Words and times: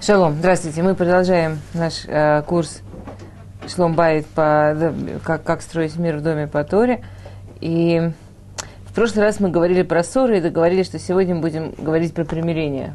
Шалом, 0.00 0.36
здравствуйте. 0.38 0.82
Мы 0.84 0.94
продолжаем 0.94 1.58
наш 1.74 2.04
э, 2.06 2.42
курс 2.46 2.82
Шлом 3.66 3.94
Байт 3.94 4.26
по 4.26 4.94
как, 5.24 5.42
как 5.42 5.60
строить 5.60 5.96
мир 5.96 6.18
в 6.18 6.22
доме 6.22 6.46
по 6.46 6.62
Торе. 6.62 7.02
И 7.60 8.12
в 8.86 8.94
прошлый 8.94 9.24
раз 9.24 9.40
мы 9.40 9.50
говорили 9.50 9.82
про 9.82 10.04
ссоры 10.04 10.38
и 10.38 10.40
договорились, 10.40 10.86
что 10.86 11.00
сегодня 11.00 11.34
будем 11.34 11.72
говорить 11.72 12.14
про 12.14 12.24
примирение. 12.24 12.94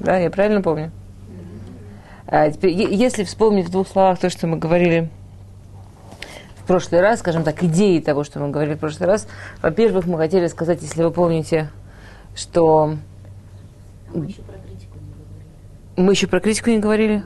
Да, 0.00 0.18
я 0.18 0.30
правильно 0.30 0.62
помню? 0.62 0.90
А 2.26 2.50
теперь, 2.50 2.72
если 2.72 3.22
вспомнить 3.22 3.66
в 3.66 3.70
двух 3.70 3.86
словах 3.86 4.18
то, 4.18 4.28
что 4.28 4.48
мы 4.48 4.56
говорили 4.56 5.10
в 6.56 6.66
прошлый 6.66 7.00
раз, 7.00 7.20
скажем 7.20 7.44
так, 7.44 7.62
идеи 7.62 8.00
того, 8.00 8.24
что 8.24 8.40
мы 8.40 8.50
говорили 8.50 8.74
в 8.74 8.78
прошлый 8.78 9.08
раз, 9.08 9.28
во-первых, 9.62 10.06
мы 10.06 10.18
хотели 10.18 10.48
сказать, 10.48 10.82
если 10.82 11.04
вы 11.04 11.12
помните, 11.12 11.70
что... 12.34 12.96
Мы 14.12 14.26
еще 14.26 14.42
про 14.42 14.58
критику 14.58 14.98
не 14.98 15.12
говорили. 15.12 15.46
Мы 15.96 16.12
еще 16.12 16.26
про 16.26 16.40
критику 16.40 16.70
не 16.70 16.78
говорили? 16.78 17.22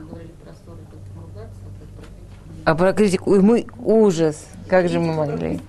А 2.65 2.75
про 2.75 2.91
критику, 2.91 3.41
мы 3.41 3.65
ужас, 3.79 4.45
как 4.67 4.89
же 4.89 4.99
мы 4.99 5.13
могли. 5.13 5.61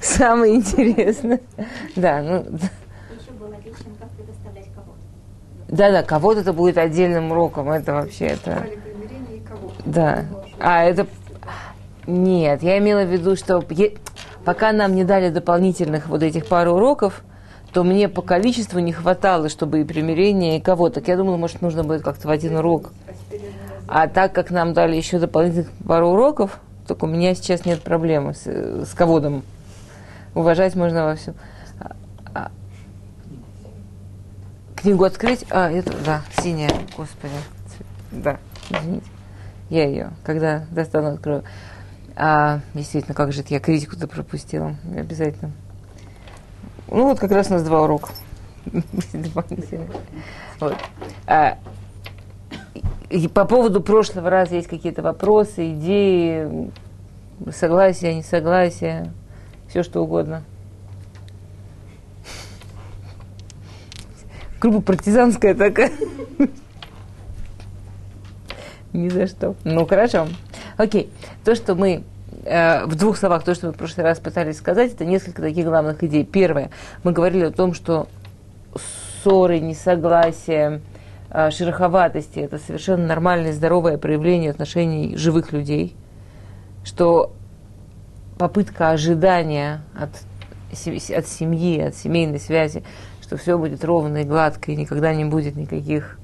Самое 0.00 0.54
интересное. 0.54 1.40
Да, 1.96 2.22
ну, 2.22 2.44
как 3.98 4.08
предоставлять 4.10 4.68
кого-то. 4.72 6.38
это 6.38 6.52
будет 6.52 6.78
отдельным 6.78 7.32
уроком, 7.32 7.70
это 7.70 7.92
вообще, 7.94 8.26
это, 8.26 8.66
да. 9.84 10.26
А 10.60 10.84
это, 10.84 11.08
нет, 12.06 12.62
я 12.62 12.78
имела 12.78 13.04
в 13.04 13.12
виду, 13.12 13.34
что 13.34 13.60
пока 14.44 14.72
нам 14.72 14.94
не 14.94 15.02
дали 15.02 15.30
дополнительных 15.30 16.06
вот 16.06 16.22
этих 16.22 16.46
пару 16.46 16.74
уроков, 16.74 17.24
то 17.74 17.82
мне 17.82 18.08
по 18.08 18.22
количеству 18.22 18.78
не 18.78 18.92
хватало, 18.92 19.48
чтобы 19.48 19.80
и 19.80 19.84
примирение, 19.84 20.58
и 20.58 20.60
кого. 20.60 20.90
Так 20.90 21.08
я 21.08 21.16
думала, 21.16 21.36
может, 21.36 21.60
нужно 21.60 21.82
будет 21.82 22.02
как-то 22.02 22.28
в 22.28 22.30
один 22.30 22.56
урок. 22.56 22.92
А 23.88 24.06
так 24.06 24.32
как 24.32 24.50
нам 24.50 24.72
дали 24.72 24.94
еще 24.94 25.18
дополнительных 25.18 25.70
пару 25.86 26.10
уроков, 26.10 26.60
так 26.86 27.02
у 27.02 27.06
меня 27.08 27.34
сейчас 27.34 27.64
нет 27.64 27.82
проблемы 27.82 28.32
с, 28.32 28.46
с 28.46 28.94
ководом. 28.94 29.42
Уважать 30.36 30.76
можно 30.76 31.04
во 31.04 31.16
всем. 31.16 31.34
А- 31.80 31.96
а- 32.32 32.50
Книгу 34.76 35.02
открыть? 35.02 35.44
А, 35.50 35.68
это, 35.68 35.92
да, 36.06 36.22
синяя, 36.40 36.70
господи. 36.96 37.34
Да, 38.12 38.38
извините. 38.70 39.06
Я 39.68 39.88
ее, 39.88 40.10
когда 40.22 40.64
достану, 40.70 41.08
открою. 41.08 41.42
А, 42.14 42.60
действительно, 42.72 43.14
как 43.16 43.32
же 43.32 43.40
это 43.40 43.52
я 43.52 43.58
критику-то 43.58 44.06
пропустила. 44.06 44.76
Обязательно. 44.96 45.50
Ну, 46.88 47.04
вот 47.08 47.18
как 47.18 47.30
раз 47.30 47.50
у 47.50 47.54
нас 47.54 47.62
два 47.62 47.82
урока. 47.82 48.10
Вот. 50.60 50.76
А, 51.26 51.58
и 53.10 53.28
по 53.28 53.44
поводу 53.44 53.80
прошлого 53.80 54.30
раза 54.30 54.54
есть 54.54 54.68
какие-то 54.68 55.02
вопросы, 55.02 55.72
идеи, 55.72 56.70
согласия, 57.50 58.14
несогласия, 58.14 59.12
все 59.68 59.82
что 59.82 60.00
угодно. 60.00 60.44
Группа 64.60 64.80
партизанская 64.80 65.54
такая. 65.54 65.92
Ни 68.92 69.08
за 69.08 69.26
что. 69.26 69.56
Ну, 69.64 69.86
хорошо. 69.86 70.26
Окей. 70.76 71.10
То, 71.44 71.54
что 71.54 71.74
мы 71.74 72.04
в 72.44 72.94
двух 72.94 73.16
словах, 73.16 73.42
то, 73.42 73.54
что 73.54 73.68
мы 73.68 73.72
в 73.72 73.76
прошлый 73.76 74.04
раз 74.04 74.18
пытались 74.18 74.58
сказать, 74.58 74.92
это 74.92 75.04
несколько 75.04 75.40
таких 75.40 75.64
главных 75.64 76.02
идей. 76.04 76.24
Первое. 76.24 76.70
Мы 77.02 77.12
говорили 77.12 77.44
о 77.46 77.50
том, 77.50 77.72
что 77.74 78.08
ссоры, 79.24 79.60
несогласия, 79.60 80.80
э, 81.30 81.50
шероховатости– 81.50 82.38
это 82.40 82.58
совершенно 82.58 83.06
нормальное, 83.06 83.52
здоровое 83.52 83.96
проявление 83.96 84.50
отношений 84.50 85.16
живых 85.16 85.52
людей, 85.52 85.96
что 86.84 87.32
попытка 88.38 88.90
ожидания 88.90 89.80
от, 89.98 90.10
от 90.70 91.26
семьи, 91.26 91.80
от 91.80 91.94
семейной 91.94 92.40
связи, 92.40 92.84
что 93.22 93.36
все 93.38 93.56
будет 93.56 93.84
ровно 93.84 94.18
и 94.18 94.24
гладко, 94.24 94.70
и 94.70 94.76
никогда 94.76 95.14
не 95.14 95.24
будет 95.24 95.56
никаких 95.56 96.18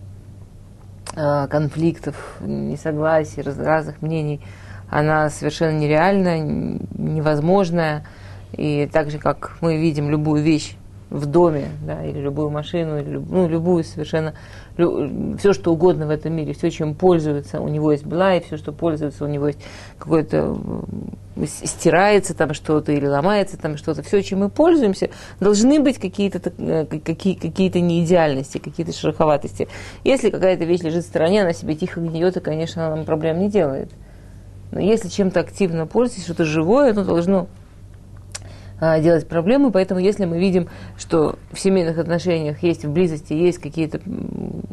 э, 1.17 1.47
конфликтов, 1.49 2.37
несогласий, 2.41 3.41
раз- 3.41 3.59
разных 3.59 4.03
мнений, 4.03 4.43
она 4.91 5.31
совершенно 5.31 5.79
нереальная, 5.79 6.41
невозможная. 6.99 8.05
И 8.53 8.89
так 8.93 9.11
же, 9.11 9.19
как 9.19 9.57
мы 9.61 9.77
видим 9.77 10.11
любую 10.11 10.43
вещь 10.43 10.77
в 11.11 11.27
доме, 11.27 11.69
да, 11.85 12.05
или 12.05 12.19
любую 12.19 12.51
машину, 12.51 12.99
или 13.01 13.17
ну, 13.17 13.49
любую 13.49 13.83
совершенно, 13.83 14.35
все, 14.77 15.53
что 15.53 15.73
угодно 15.73 16.07
в 16.07 16.11
этом 16.11 16.33
мире, 16.33 16.53
все, 16.53 16.71
чем 16.71 16.95
пользуется, 16.95 17.61
у 17.61 17.69
него 17.69 17.91
есть 17.91 18.05
была, 18.05 18.37
и 18.37 18.41
все, 18.41 18.57
что 18.57 18.73
пользуется, 18.73 19.25
у 19.25 19.29
него 19.29 19.49
есть 19.49 19.59
какое-то, 19.99 20.57
стирается 21.47 22.35
там 22.35 22.55
что-то 22.55 22.93
или 22.93 23.07
ломается 23.07 23.59
там 23.59 23.77
что-то, 23.77 24.03
все, 24.03 24.23
чем 24.23 24.41
мы 24.41 24.51
пользуемся, 24.51 25.11
должны 25.41 25.81
быть 25.81 25.99
какие-то, 25.99 26.53
э, 26.59 26.87
какие, 26.87 27.35
какие-то 27.35 27.81
неидеальности, 27.81 28.59
какие-то 28.59 28.93
шероховатости. 28.93 29.67
Если 30.05 30.31
какая-то 30.31 30.65
вещь 30.65 30.83
лежит 30.83 31.05
в 31.05 31.09
стороне, 31.09 31.43
она 31.43 31.53
себе 31.53 31.75
тихо 31.75 32.01
гниет, 32.01 32.37
и, 32.37 32.41
конечно, 32.41 32.87
она 32.87 32.97
нам 32.97 33.05
проблем 33.05 33.41
не 33.41 33.51
делает. 33.51 33.91
Но 34.71 34.81
если 34.81 35.09
чем-то 35.09 35.41
активно 35.41 35.87
пользуетесь, 35.87 36.25
что-то 36.25 36.45
живое, 36.45 36.93
оно 36.93 37.05
должно 37.05 37.49
а, 38.81 38.99
делать 39.01 39.29
проблемы, 39.29 39.71
поэтому 39.71 40.01
если 40.01 40.25
мы 40.25 40.39
видим, 40.39 40.69
что 40.97 41.39
в 41.53 41.59
семейных 41.59 41.99
отношениях 41.99 42.63
есть 42.63 42.85
в 42.85 42.91
близости 42.91 43.33
есть 43.33 43.59
какие-то 43.59 44.01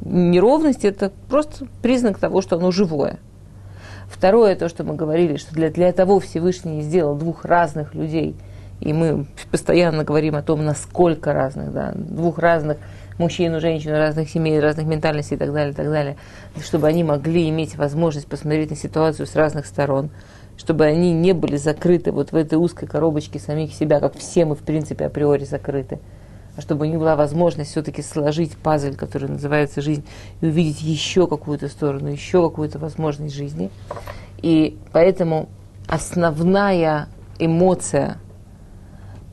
неровности, 0.06 0.88
это 0.88 1.12
просто 1.30 1.68
признак 1.82 2.18
того, 2.18 2.42
что 2.42 2.56
оно 2.56 2.72
живое. 2.72 3.20
Второе, 4.10 4.56
то, 4.56 4.70
что 4.70 4.86
мы 4.86 4.96
говорили, 4.96 5.36
что 5.36 5.54
для, 5.54 5.70
для 5.70 5.92
того 5.92 6.20
Всевышний 6.20 6.82
сделал 6.82 7.16
двух 7.16 7.44
разных 7.44 7.94
людей, 7.94 8.36
и 8.80 8.94
мы 8.94 9.26
постоянно 9.52 10.04
говорим 10.06 10.36
о 10.36 10.42
том, 10.42 10.64
насколько 10.64 11.34
разных, 11.34 11.74
да, 11.74 11.92
двух 11.94 12.38
разных 12.38 12.78
мужчин 13.18 13.56
и 13.56 13.60
женщин, 13.60 13.92
разных 13.92 14.30
семей, 14.30 14.60
разных 14.60 14.86
ментальностей 14.86 15.36
и 15.36 15.40
так 15.40 15.54
далее, 15.54 15.74
и 15.74 15.76
так 15.76 15.90
далее, 15.90 16.18
чтобы 16.64 16.88
они 16.88 17.04
могли 17.04 17.50
иметь 17.50 17.76
возможность 17.76 18.28
посмотреть 18.28 18.70
на 18.70 18.76
ситуацию 18.76 19.26
с 19.26 19.36
разных 19.36 19.66
сторон, 19.66 20.10
чтобы 20.58 20.86
они 20.86 21.14
не 21.14 21.34
были 21.34 21.58
закрыты 21.58 22.12
вот 22.12 22.32
в 22.32 22.36
этой 22.36 22.56
узкой 22.56 22.88
коробочке 22.88 23.40
самих 23.40 23.74
себя, 23.74 24.00
как 24.00 24.18
все 24.18 24.46
мы, 24.46 24.56
в 24.56 24.62
принципе, 24.62 25.06
априори 25.06 25.46
закрыты, 25.46 26.00
а 26.56 26.62
чтобы 26.62 26.86
у 26.86 26.90
них 26.90 27.00
была 27.00 27.16
возможность 27.16 27.72
все-таки 27.72 28.02
сложить 28.02 28.58
пазль, 28.58 28.96
который 28.96 29.30
называется 29.30 29.82
жизнь, 29.82 30.06
и 30.42 30.48
увидеть 30.48 30.82
еще 30.82 31.28
какую-то 31.28 31.68
сторону, 31.68 32.10
еще 32.10 32.42
какую-то 32.50 32.80
возможность 32.80 33.36
жизни. 33.36 33.70
И 34.42 34.78
поэтому 34.92 35.50
основная 35.88 37.08
эмоция 37.40 38.18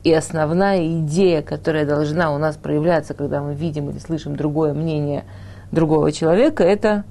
и 0.05 0.13
основная 0.13 0.99
идея, 0.99 1.41
которая 1.41 1.83
должна 1.83 2.31
у 2.31 2.37
нас 2.37 2.55
проявляться, 2.57 3.15
когда 3.15 3.41
мы 3.41 3.55
видим 3.55 3.89
или 3.89 3.97
слышим 3.97 4.35
другое 4.35 4.73
мнение 4.75 5.25
другого 5.71 6.11
человека, 6.11 6.63
это 6.63 7.03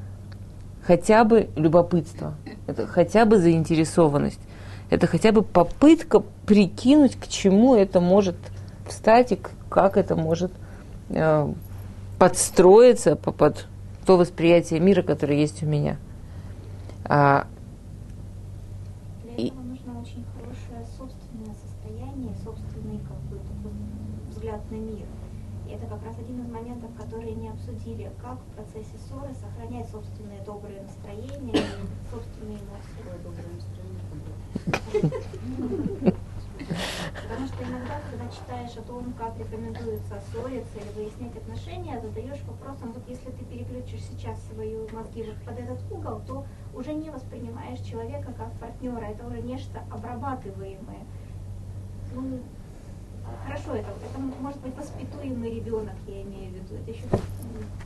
хотя 0.86 1.24
бы 1.24 1.48
любопытство, 1.56 2.34
это 2.68 2.86
хотя 2.86 3.24
бы 3.26 3.38
заинтересованность, 3.38 4.38
это 4.90 5.08
хотя 5.08 5.32
бы 5.32 5.42
попытка 5.42 6.20
прикинуть, 6.46 7.16
к 7.16 7.26
чему 7.26 7.74
это 7.74 7.98
может 8.00 8.36
встать 8.88 9.32
и 9.32 9.40
как 9.68 9.96
это 9.96 10.14
может 10.14 10.52
э, 11.10 11.52
подстроиться 12.20 13.16
по- 13.16 13.32
под 13.32 13.66
то 14.06 14.16
восприятие 14.16 14.78
мира, 14.78 15.02
которое 15.02 15.36
есть 15.40 15.64
у 15.64 15.66
меня. 15.66 15.96
А, 17.06 17.46
Для 19.24 19.32
И- 19.34 19.46
этого 19.48 19.62
нужно 19.62 20.00
очень 20.00 20.24
хорошее 20.36 20.86
собственное 20.96 21.54
состояние, 21.56 22.34
собственный 22.44 23.00
как 23.08 23.16
бы, 23.32 23.36
такой 23.38 23.72
взгляд 24.30 24.60
на 24.70 24.76
мир. 24.76 25.06
И 25.66 25.72
это 25.72 25.86
как 25.86 26.04
раз 26.04 26.14
один 26.18 26.42
из 26.44 26.48
моментов, 26.50 26.90
которые 27.00 27.34
не 27.34 27.48
обсудили, 27.48 28.10
как 28.22 28.36
в 28.38 28.54
процессе 28.54 28.96
ссоры 29.08 29.32
сохранять 29.34 29.88
собственное 29.90 30.44
доброе 30.44 30.82
настроение 30.84 31.56
и 31.56 32.12
собственные 32.12 32.58
эмоции. 32.60 32.92
Какое 33.00 33.18
доброе 33.24 33.48
настроение, 33.56 34.04
как 34.04 34.20
Потому 37.24 37.46
что 37.48 37.64
иногда, 37.64 37.96
когда 38.10 38.23
читаешь 38.34 38.76
о 38.76 38.82
том, 38.82 39.12
как 39.14 39.38
рекомендуется 39.38 40.20
ссориться 40.20 40.78
или 40.78 41.04
выяснять 41.04 41.36
отношения, 41.36 42.00
задаешь 42.00 42.42
вопросом, 42.42 42.92
вот 42.92 43.02
если 43.08 43.30
ты 43.30 43.44
переключишь 43.44 44.02
сейчас 44.02 44.38
свои 44.52 44.76
мозги 44.92 45.22
вот 45.22 45.36
под 45.44 45.58
этот 45.58 45.80
угол, 45.90 46.20
то 46.26 46.44
уже 46.74 46.92
не 46.92 47.10
воспринимаешь 47.10 47.80
человека 47.80 48.32
как 48.36 48.52
партнера, 48.58 49.04
это 49.04 49.26
уже 49.26 49.40
нечто 49.40 49.82
обрабатываемое. 49.90 51.04
Ну, 52.14 52.40
Хорошо, 53.46 53.74
это, 53.74 53.88
это 53.88 54.20
может 54.40 54.60
быть 54.60 54.76
воспитуемый 54.76 55.54
ребенок, 55.54 55.94
я 56.06 56.22
имею 56.22 56.50
в 56.50 56.54
виду. 56.54 56.74
Это 56.82 56.90
еще... 56.90 57.02
Ну, 57.10 57.18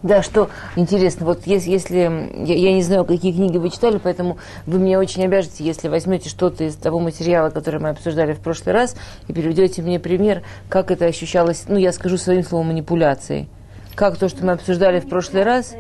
да, 0.03 0.23
что 0.23 0.50
интересно, 0.77 1.27
вот 1.27 1.47
если, 1.47 1.71
если 1.71 1.97
я, 2.45 2.55
я 2.55 2.73
не 2.73 2.83
знаю, 2.83 3.05
какие 3.05 3.33
книги 3.33 3.59
вы 3.59 3.71
читали, 3.71 3.99
поэтому 3.99 4.39
вы 4.67 4.79
мне 4.79 4.99
очень 4.99 5.25
обяжете, 5.25 5.65
если 5.65 5.89
возьмете 5.89 6.29
что-то 6.29 6.65
из 6.65 6.77
того 6.77 7.00
материала, 7.00 7.50
который 7.50 7.81
мы 7.81 7.89
обсуждали 7.91 8.33
в 8.33 8.41
прошлый 8.41 8.75
раз, 8.75 8.97
и 9.27 9.33
приведете 9.33 9.83
мне 9.83 9.99
пример, 9.99 10.43
как 10.69 10.91
это 10.91 11.06
ощущалось, 11.06 11.65
ну, 11.69 11.77
я 11.77 11.93
скажу 11.93 12.17
своим 12.17 12.45
словом, 12.45 12.69
манипуляцией. 12.69 13.49
Как 13.95 14.17
то, 14.17 14.29
что 14.29 14.45
мы 14.45 14.53
обсуждали 14.53 15.00
в 15.00 15.09
прошлый 15.09 15.43
раз... 15.43 15.75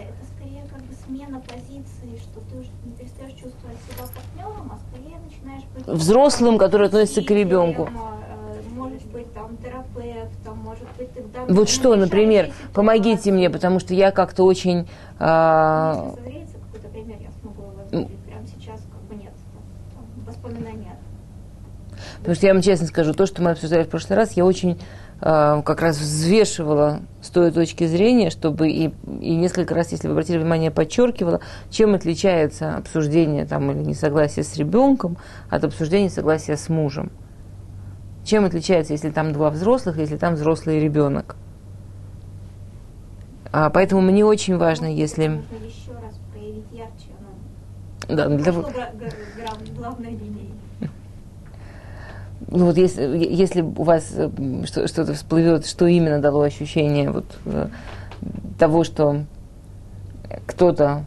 взрослым, 5.86 6.58
который 6.58 6.88
относится 6.88 7.22
к 7.22 7.30
ребенку. 7.30 7.88
А, 7.96 8.07
Вот 11.48 11.70
что, 11.70 11.96
например, 11.96 12.50
помогите 12.74 13.32
мне, 13.32 13.48
потому 13.50 13.80
что 13.80 13.94
я 13.94 14.10
как-то 14.10 14.44
очень... 14.44 14.86
воспоминания. 20.26 20.96
Потому 22.18 22.34
что 22.34 22.46
я 22.46 22.52
вам 22.52 22.62
честно 22.62 22.86
скажу, 22.86 23.14
то, 23.14 23.26
что 23.26 23.42
мы 23.42 23.52
обсуждали 23.52 23.84
в 23.84 23.88
прошлый 23.88 24.16
раз, 24.16 24.32
я 24.32 24.44
очень 24.44 24.80
э, 25.20 25.62
как 25.64 25.80
раз 25.80 25.98
взвешивала 25.98 27.00
с 27.22 27.30
той 27.30 27.50
точки 27.50 27.86
зрения, 27.86 28.30
чтобы 28.30 28.68
и, 28.70 28.92
и 29.20 29.34
несколько 29.34 29.74
раз, 29.74 29.92
если 29.92 30.08
вы 30.08 30.12
обратили 30.12 30.38
внимание, 30.38 30.70
подчеркивала, 30.70 31.40
чем 31.70 31.94
отличается 31.94 32.76
обсуждение 32.76 33.46
там, 33.46 33.70
или 33.70 33.78
несогласие 33.78 34.44
с 34.44 34.56
ребенком 34.56 35.16
от 35.48 35.64
обсуждения 35.64 36.10
согласия 36.10 36.56
с 36.56 36.68
мужем. 36.68 37.10
Чем 38.28 38.44
отличается, 38.44 38.92
если 38.92 39.08
там 39.08 39.32
два 39.32 39.48
взрослых, 39.48 39.96
если 39.96 40.18
там 40.18 40.34
взрослый 40.34 40.78
ребенок. 40.80 41.34
А, 43.50 43.70
поэтому 43.70 44.02
мне 44.02 44.22
очень 44.22 44.58
важно, 44.58 44.84
если... 44.84 45.22
Еще 45.22 45.92
раз 45.92 46.14
проявить 46.30 46.66
ярче. 46.70 47.08
Ну, 48.06 48.14
Да, 48.16 48.28
для 48.28 48.44
того- 48.44 48.60
гра- 48.64 48.90
гра- 49.00 49.74
главной 49.74 50.10
линией. 50.10 50.52
Ну 52.48 52.66
вот 52.66 52.76
если, 52.76 53.02
если 53.16 53.62
у 53.62 53.82
вас 53.82 54.14
что-то 54.66 55.14
всплывет, 55.14 55.64
что 55.66 55.86
именно 55.86 56.20
дало 56.20 56.42
ощущение 56.42 57.10
вот, 57.10 57.24
э, 57.46 57.68
того, 58.58 58.84
что 58.84 59.22
кто-то, 60.46 61.06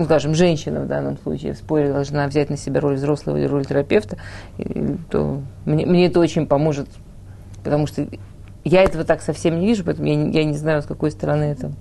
ну, 0.00 0.06
скажем, 0.06 0.34
женщина 0.34 0.80
в 0.80 0.86
данном 0.86 1.18
случае 1.18 1.52
в 1.52 1.58
споре 1.58 1.92
должна 1.92 2.26
взять 2.26 2.48
на 2.48 2.56
себя 2.56 2.80
роль 2.80 2.94
взрослого 2.94 3.36
или 3.36 3.44
роль 3.44 3.66
терапевта, 3.66 4.16
то 5.10 5.42
мне, 5.66 5.84
мне 5.84 6.06
это 6.06 6.20
очень 6.20 6.46
поможет, 6.46 6.88
потому 7.62 7.86
что 7.86 8.06
я 8.64 8.82
этого 8.82 9.04
так 9.04 9.20
совсем 9.20 9.60
не 9.60 9.66
вижу, 9.66 9.84
поэтому 9.84 10.08
я, 10.08 10.14
не- 10.14 10.32
я 10.32 10.44
не 10.44 10.56
знаю, 10.56 10.80
с 10.80 10.86
какой 10.86 11.10
стороны 11.10 11.44
это. 11.44 11.72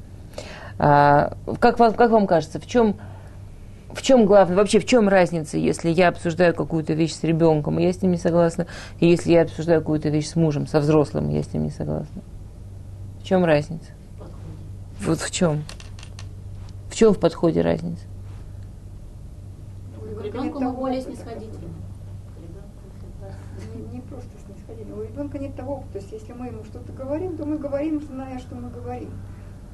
А, 0.77 1.37
как, 1.61 1.79
вам, 1.79 1.93
как 1.93 2.11
вам 2.11 2.27
кажется, 2.27 2.59
в 2.59 2.67
чем 2.67 2.97
в 3.93 4.01
чем 4.01 4.25
главное, 4.25 4.57
вообще 4.57 4.79
в 4.79 4.85
чем 4.85 5.07
разница, 5.07 5.57
если 5.57 5.89
я 5.89 6.09
обсуждаю 6.09 6.53
какую-то 6.53 6.93
вещь 6.93 7.13
с 7.13 7.23
ребенком, 7.23 7.79
и 7.79 7.83
я 7.83 7.93
с 7.93 8.01
ним 8.01 8.11
не 8.11 8.17
согласна, 8.17 8.67
и 8.99 9.07
если 9.07 9.31
я 9.31 9.43
обсуждаю 9.43 9.79
какую-то 9.79 10.09
вещь 10.09 10.27
с 10.27 10.35
мужем, 10.35 10.67
со 10.67 10.81
взрослым, 10.81 11.29
и 11.29 11.35
я 11.35 11.43
с 11.43 11.53
ним 11.53 11.63
не 11.63 11.71
согласна? 11.71 12.21
В 13.21 13.23
чем 13.23 13.45
разница? 13.45 13.91
Вот 14.99 15.19
в 15.21 15.31
чем? 15.31 15.63
В 16.89 16.95
чем 16.95 17.13
в 17.13 17.19
подходе 17.19 17.61
разница? 17.61 18.08
Мы 20.89 20.95
более 20.95 21.15
снисходительны. 21.15 21.73
Не, 23.75 23.97
не 23.97 24.01
просто 24.01 24.29
снисходительно. 24.45 24.97
У 24.97 25.03
ребенка 25.03 25.37
нет 25.37 25.55
того 25.55 25.75
опыта. 25.75 25.93
То 25.93 25.99
есть 25.99 26.11
если 26.11 26.33
мы 26.33 26.47
ему 26.47 26.63
что-то 26.63 26.91
говорим, 26.93 27.37
то 27.37 27.45
мы 27.45 27.57
говорим, 27.57 28.01
зная, 28.01 28.39
что 28.39 28.55
мы 28.55 28.69
говорим. 28.69 29.11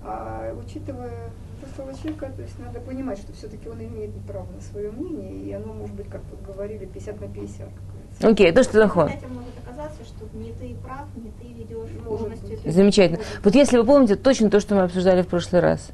А 0.04 0.54
учитывая 0.54 1.32
взрослого 1.62 1.98
человека, 1.98 2.32
то 2.36 2.42
есть 2.42 2.60
надо 2.60 2.80
понимать, 2.80 3.18
что 3.18 3.34
все-таки 3.34 3.70
он 3.70 3.80
имеет 3.82 4.12
право 4.28 4.48
на 4.52 4.62
свое 4.62 4.92
мнение, 4.92 5.32
и 5.32 5.52
оно 5.54 5.74
может 5.74 5.96
быть, 5.96 6.10
как 6.10 6.22
тут 6.30 6.42
говорили, 6.42 6.86
50 6.86 7.22
на 7.22 7.28
50. 7.28 7.58
как 7.60 7.68
говорится. 7.68 8.28
Окей, 8.28 8.52
то, 8.52 8.64
что 8.64 8.80
нахон. 8.80 9.08
Кстати, 9.08 9.26
может 9.32 9.54
оказаться, 9.66 10.04
что 10.04 10.38
не 10.38 10.52
ты 10.52 10.76
прав, 10.84 11.08
не 11.16 11.32
ты 11.32 11.54
ведешь 11.54 11.90
Может 12.04 12.04
полностью 12.04 12.50
быть. 12.50 12.60
эту 12.60 12.72
Замечательно. 12.72 13.20
Вот 13.44 13.56
если 13.56 13.78
вы 13.78 13.86
помните, 13.86 14.16
точно 14.16 14.50
то, 14.50 14.60
что 14.60 14.76
мы 14.76 14.82
обсуждали 14.82 15.22
в 15.22 15.28
прошлый 15.28 15.62
раз, 15.62 15.90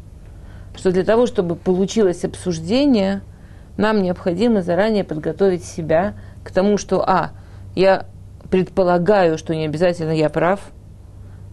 что 0.76 0.92
для 0.92 1.04
того, 1.04 1.26
чтобы 1.26 1.56
получилось 1.56 2.26
обсуждение, 2.26 3.22
нам 3.78 4.02
необходимо 4.02 4.62
заранее 4.62 5.04
подготовить 5.04 5.64
себя 5.64 6.16
к 6.44 6.52
тому, 6.52 6.78
что, 6.78 7.08
а, 7.08 7.32
я 7.76 8.06
предполагаю, 8.50 9.38
что 9.38 9.56
не 9.56 9.66
обязательно 9.66 10.12
я 10.12 10.30
прав, 10.30 10.60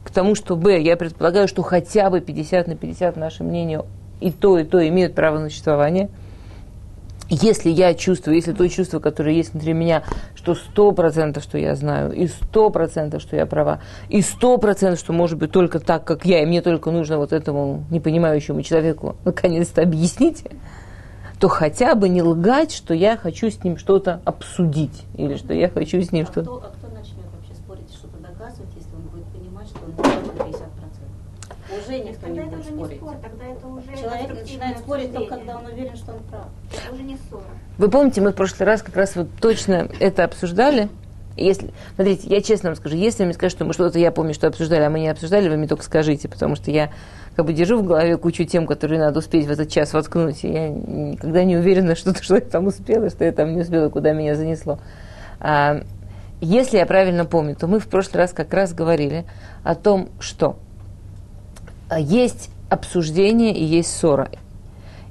к 0.05 0.11
тому, 0.11 0.35
что, 0.35 0.56
б, 0.56 0.81
я 0.81 0.97
предполагаю, 0.97 1.49
что 1.49 1.62
хотя 1.62 2.11
бы 2.11 2.20
50 2.20 2.67
на 2.67 2.76
50 2.76 3.17
наше 3.17 3.44
мнение 3.44 3.85
и 4.20 4.31
то, 4.31 4.59
и 4.59 4.65
то 4.65 4.87
имеют 4.87 5.15
право 5.15 5.38
на 5.38 5.49
существование. 5.49 6.09
Если 7.31 7.69
я 7.69 7.93
чувствую, 7.93 8.37
если 8.37 8.53
то 8.53 8.67
чувство, 8.69 9.00
которое 9.00 9.35
есть 9.35 9.53
внутри 9.53 9.75
меня, 9.75 10.03
что 10.35 10.55
сто 10.55 10.93
процентов, 10.93 11.43
что 11.43 11.59
я 11.59 11.75
знаю, 11.75 12.11
и 12.12 12.26
сто 12.26 12.70
процентов, 12.70 13.20
что 13.20 13.37
я 13.37 13.44
права, 13.44 13.82
и 14.09 14.23
сто 14.23 14.56
процентов, 14.56 14.99
что 14.99 15.12
может 15.12 15.38
быть 15.38 15.53
только 15.53 15.79
так, 15.79 16.05
как 16.05 16.25
я, 16.25 16.43
и 16.43 16.47
мне 16.47 16.62
только 16.62 16.91
нужно 16.91 17.19
вот 17.19 17.35
этому 17.35 17.85
непонимающему 17.91 18.62
человеку 18.62 19.17
наконец-то 19.26 19.82
объяснить, 19.82 20.43
то 21.38 21.49
хотя 21.49 21.94
бы 21.94 22.08
не 22.08 22.23
лгать, 22.23 22.73
что 22.73 22.94
я 22.94 23.17
хочу 23.17 23.50
с 23.50 23.62
ним 23.62 23.76
что-то 23.79 24.20
обсудить, 24.25 25.05
или 25.17 25.37
что 25.37 25.55
я 25.55 25.69
хочу 25.69 26.00
с 26.02 26.11
ним 26.12 26.25
А 26.29 26.32
что-то... 26.32 26.43
кто, 26.43 26.55
а 26.67 26.70
кто 26.76 26.94
начнет 26.94 27.25
вообще 27.32 27.55
спорить, 27.55 27.93
что-то 27.93 28.19
доказывать, 28.19 28.70
если 28.76 28.94
он 28.94 29.02
будет 29.02 29.26
понимать, 29.26 29.69
что 29.69 29.79
он 29.85 29.90
не 29.90 29.96
прав 29.96 30.26
на 30.26 30.40
50%? 30.43 30.64
Уже 31.79 31.99
никто 31.99 32.26
Тогда 32.26 32.43
не 32.43 32.49
это 32.49 32.56
будет 32.56 32.61
уже 32.61 32.70
не 32.70 32.76
спорить. 32.76 32.96
спор, 32.99 33.14
тогда 33.23 33.44
это 33.44 33.67
уже 33.69 33.87
Человек 34.00 34.40
начинает 34.40 34.79
спорить 34.79 35.14
только 35.14 35.37
когда 35.37 35.58
он 35.58 35.67
уверен, 35.67 35.96
что 35.96 36.12
он 36.12 36.19
прав. 36.31 36.46
Это 36.73 36.94
уже 36.94 37.02
не 37.02 37.17
ссора. 37.29 37.43
Вы 37.76 37.88
помните, 37.91 38.20
мы 38.20 38.32
в 38.32 38.34
прошлый 38.34 38.67
раз 38.67 38.82
как 38.82 38.96
раз 38.96 39.14
вот 39.17 39.29
точно 39.41 39.88
это 40.00 40.25
обсуждали. 40.25 40.88
Если, 41.38 41.70
смотрите, 41.94 42.29
я 42.29 42.40
честно 42.40 42.70
вам 42.70 42.76
скажу, 42.76 42.96
если 42.96 43.25
мне 43.25 43.35
скажут, 43.35 43.56
что 43.56 43.64
мы 43.64 43.73
что-то, 43.73 43.99
я 43.99 44.11
помню, 44.11 44.35
что 44.35 44.46
обсуждали, 44.46 44.82
а 44.82 44.90
мы 44.90 45.00
не 45.00 45.08
обсуждали, 45.08 45.49
вы 45.49 45.56
мне 45.56 45.69
только 45.69 45.85
скажите, 45.85 46.29
потому 46.29 46.56
что 46.56 46.70
я 46.70 46.90
как 47.37 47.46
бы 47.46 47.52
держу 47.52 47.79
в 47.79 47.87
голове 47.87 48.17
кучу 48.17 48.44
тем, 48.44 48.67
которые 48.67 48.99
надо 48.99 49.20
успеть 49.20 49.46
в 49.46 49.50
этот 49.50 49.70
час 49.70 49.93
воткнуть, 49.93 50.44
и 50.44 50.49
я 50.49 50.69
никогда 50.69 51.44
не 51.44 51.56
уверена, 51.56 51.94
что, 51.96 52.14
что 52.20 52.35
я 52.35 52.40
там 52.40 52.67
успела, 52.67 53.11
что 53.11 53.25
я 53.25 53.32
там 53.32 53.55
не 53.55 53.62
успела, 53.62 53.88
куда 53.88 54.12
меня 54.12 54.35
занесло. 54.35 54.79
А, 55.40 55.82
если 56.40 56.79
я 56.79 56.87
правильно 56.87 57.25
помню, 57.25 57.56
то 57.56 57.67
мы 57.67 57.79
в 57.79 57.88
прошлый 57.88 58.23
раз 58.23 58.32
как 58.32 58.52
раз 58.55 58.73
говорили 58.73 59.25
о 59.64 59.75
том, 59.75 60.08
что 60.20 60.56
а, 61.88 61.99
есть 61.99 62.50
обсуждение 62.69 63.52
и 63.52 63.64
есть 63.64 63.96
ссора. 63.96 64.31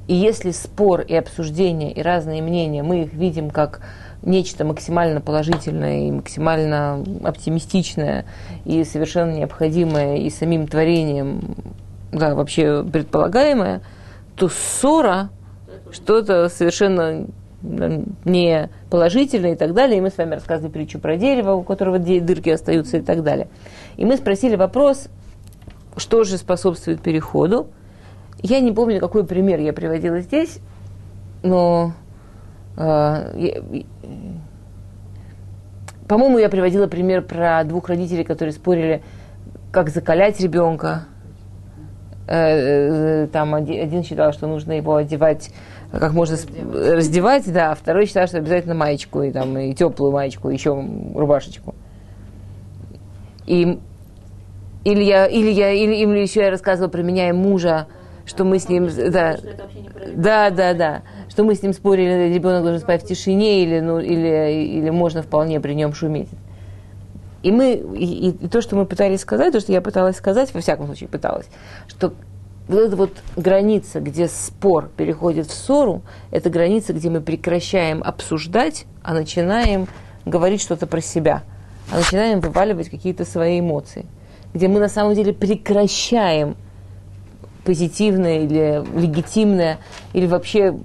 И 0.07 0.13
если 0.13 0.51
спор 0.51 1.01
и 1.01 1.15
обсуждение 1.15 1.91
и 1.91 2.01
разные 2.01 2.41
мнения, 2.41 2.81
мы 2.81 3.03
их 3.03 3.13
видим 3.13 3.49
как 3.49 3.81
нечто 4.23 4.65
максимально 4.65 5.21
положительное 5.21 6.07
и 6.07 6.11
максимально 6.11 7.03
оптимистичное 7.23 8.25
и 8.65 8.83
совершенно 8.83 9.31
необходимое 9.31 10.17
и 10.17 10.29
самим 10.29 10.67
творением, 10.67 11.55
да, 12.11 12.35
вообще 12.35 12.83
предполагаемое, 12.83 13.81
то 14.35 14.49
ссора 14.49 15.29
что-то 15.91 16.49
совершенно 16.49 17.27
не 17.61 18.69
положительное 18.89 19.53
и 19.53 19.55
так 19.55 19.73
далее. 19.73 19.97
И 19.97 20.01
мы 20.01 20.09
с 20.09 20.17
вами 20.17 20.35
рассказывали 20.35 20.71
притчу 20.71 20.99
про 20.99 21.17
дерево, 21.17 21.53
у 21.53 21.63
которого 21.63 21.97
дырки 21.99 22.49
остаются 22.49 22.97
и 22.97 23.01
так 23.01 23.23
далее. 23.23 23.47
И 23.97 24.05
мы 24.05 24.17
спросили 24.17 24.55
вопрос, 24.55 25.07
что 25.95 26.23
же 26.23 26.37
способствует 26.37 27.01
переходу. 27.01 27.67
Я 28.41 28.59
не 28.59 28.71
помню, 28.71 28.99
какой 28.99 29.25
пример 29.25 29.59
я 29.59 29.73
приводила 29.73 30.21
здесь, 30.21 30.59
но 31.41 31.93
э, 32.77 33.81
по-моему, 36.07 36.37
я 36.37 36.49
приводила 36.49 36.87
пример 36.87 37.21
про 37.21 37.63
двух 37.63 37.89
родителей, 37.89 38.23
которые 38.23 38.53
спорили, 38.53 39.03
как 39.71 39.89
закалять 39.89 40.39
ребенка. 40.39 41.05
Э, 42.27 43.23
э, 43.23 43.27
Там 43.27 43.55
оди- 43.55 43.77
один 43.77 44.03
считал, 44.03 44.33
что 44.33 44.47
нужно 44.47 44.73
его 44.73 44.95
одевать 44.95 45.51
как 45.91 46.13
можно 46.13 46.35
раздевать, 46.35 47.51
да, 47.51 47.71
а 47.71 47.75
второй 47.75 48.05
считал, 48.05 48.27
что 48.27 48.37
обязательно 48.37 48.75
маечку, 48.75 49.21
и, 49.21 49.31
там, 49.31 49.57
и 49.57 49.73
теплую 49.73 50.11
маечку, 50.11 50.49
еще 50.49 50.83
рубашечку. 51.15 51.75
И 53.45 53.79
или 54.83 55.03
я, 55.03 55.25
или 55.27 55.49
я, 55.49 55.71
или, 55.71 55.95
или 55.95 56.19
еще 56.19 56.41
я 56.41 56.49
рассказывала 56.49 56.89
про 56.89 57.01
меня 57.01 57.29
и 57.29 57.31
мужа, 57.31 57.87
что 58.25 58.43
мы 58.43 58.59
с 58.59 58.69
ним, 58.69 58.89
да, 59.11 59.37
не 59.75 59.89
про 59.89 60.05
да, 60.15 60.49
да, 60.49 60.73
да, 60.73 61.01
что 61.29 61.43
мы 61.43 61.55
с 61.55 61.61
ним 61.61 61.73
спорили, 61.73 62.33
ребенок 62.33 62.63
должен 62.63 62.79
спать 62.79 63.03
в 63.03 63.07
тишине, 63.07 63.63
или, 63.63 63.79
ну, 63.79 63.99
или, 63.99 64.77
или 64.77 64.89
можно 64.89 65.21
вполне 65.21 65.59
при 65.59 65.73
нем 65.73 65.93
шуметь. 65.93 66.29
И 67.43 67.51
мы, 67.51 67.73
и, 67.73 68.29
и 68.29 68.47
то, 68.47 68.61
что 68.61 68.75
мы 68.75 68.85
пытались 68.85 69.21
сказать, 69.21 69.53
то, 69.53 69.59
что 69.59 69.71
я 69.71 69.81
пыталась 69.81 70.17
сказать, 70.17 70.53
во 70.53 70.61
всяком 70.61 70.87
случае 70.87 71.09
пыталась, 71.09 71.47
что 71.87 72.13
вот 72.67 72.79
эта 72.79 72.95
вот 72.95 73.11
граница, 73.35 73.99
где 74.01 74.27
спор 74.27 74.89
переходит 74.97 75.47
в 75.47 75.53
ссору, 75.53 76.01
это 76.31 76.49
граница, 76.49 76.93
где 76.93 77.09
мы 77.09 77.21
прекращаем 77.21 78.03
обсуждать, 78.03 78.85
а 79.03 79.13
начинаем 79.13 79.87
говорить 80.25 80.61
что-то 80.61 80.87
про 80.87 80.99
себя, 80.99 81.43
а 81.91 81.97
начинаем 81.97 82.41
вываливать 82.41 82.89
какие-то 82.89 83.23
свои 83.23 83.59
эмоции, 83.59 84.05
где 84.53 84.67
мы 84.67 84.79
на 84.79 84.89
самом 84.89 85.15
деле 85.15 85.31
прекращаем 85.33 86.57
позитивное 87.63 88.39
или 88.41 88.83
легитимное, 88.99 89.77
или 90.13 90.25
вообще 90.25 90.77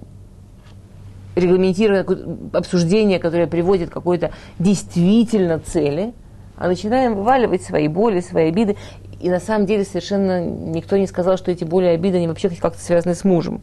регламентируя 1.35 2.05
какое-то 2.05 2.59
обсуждение, 2.59 3.19
которое 3.19 3.47
приводит 3.47 3.91
к 3.91 3.93
какой-то 3.93 4.33
действительно 4.59 5.59
цели, 5.59 6.13
а 6.57 6.69
начинаем 6.69 7.15
вываливать 7.15 7.63
свои 7.63 7.89
боли, 7.89 8.21
свои 8.21 8.49
обиды. 8.49 8.77
И 9.21 9.31
на 9.31 9.41
самом 9.41 9.67
деле 9.67 9.85
совершенно 9.85 10.45
никто 10.45 10.97
не 10.97 11.07
сказал, 11.07 11.37
что 11.37 11.51
эти 11.51 11.65
боли 11.65 11.87
и 11.87 11.91
обиды, 11.91 12.19
они 12.19 12.29
вообще 12.29 12.49
как-то 12.51 12.81
связаны 12.81 13.15
с 13.15 13.25
мужем. 13.25 13.63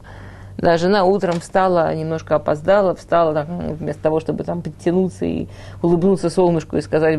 Да, 0.57 0.77
жена 0.77 1.05
утром 1.05 1.39
встала, 1.39 1.95
немножко 1.95 2.35
опоздала, 2.35 2.93
встала 2.93 3.33
так, 3.33 3.47
ну, 3.47 3.73
вместо 3.75 4.03
того, 4.03 4.19
чтобы 4.19 4.43
там 4.43 4.61
подтянуться 4.61 5.23
и 5.23 5.47
улыбнуться 5.81 6.29
солнышку 6.29 6.75
и 6.75 6.81
сказать 6.81 7.17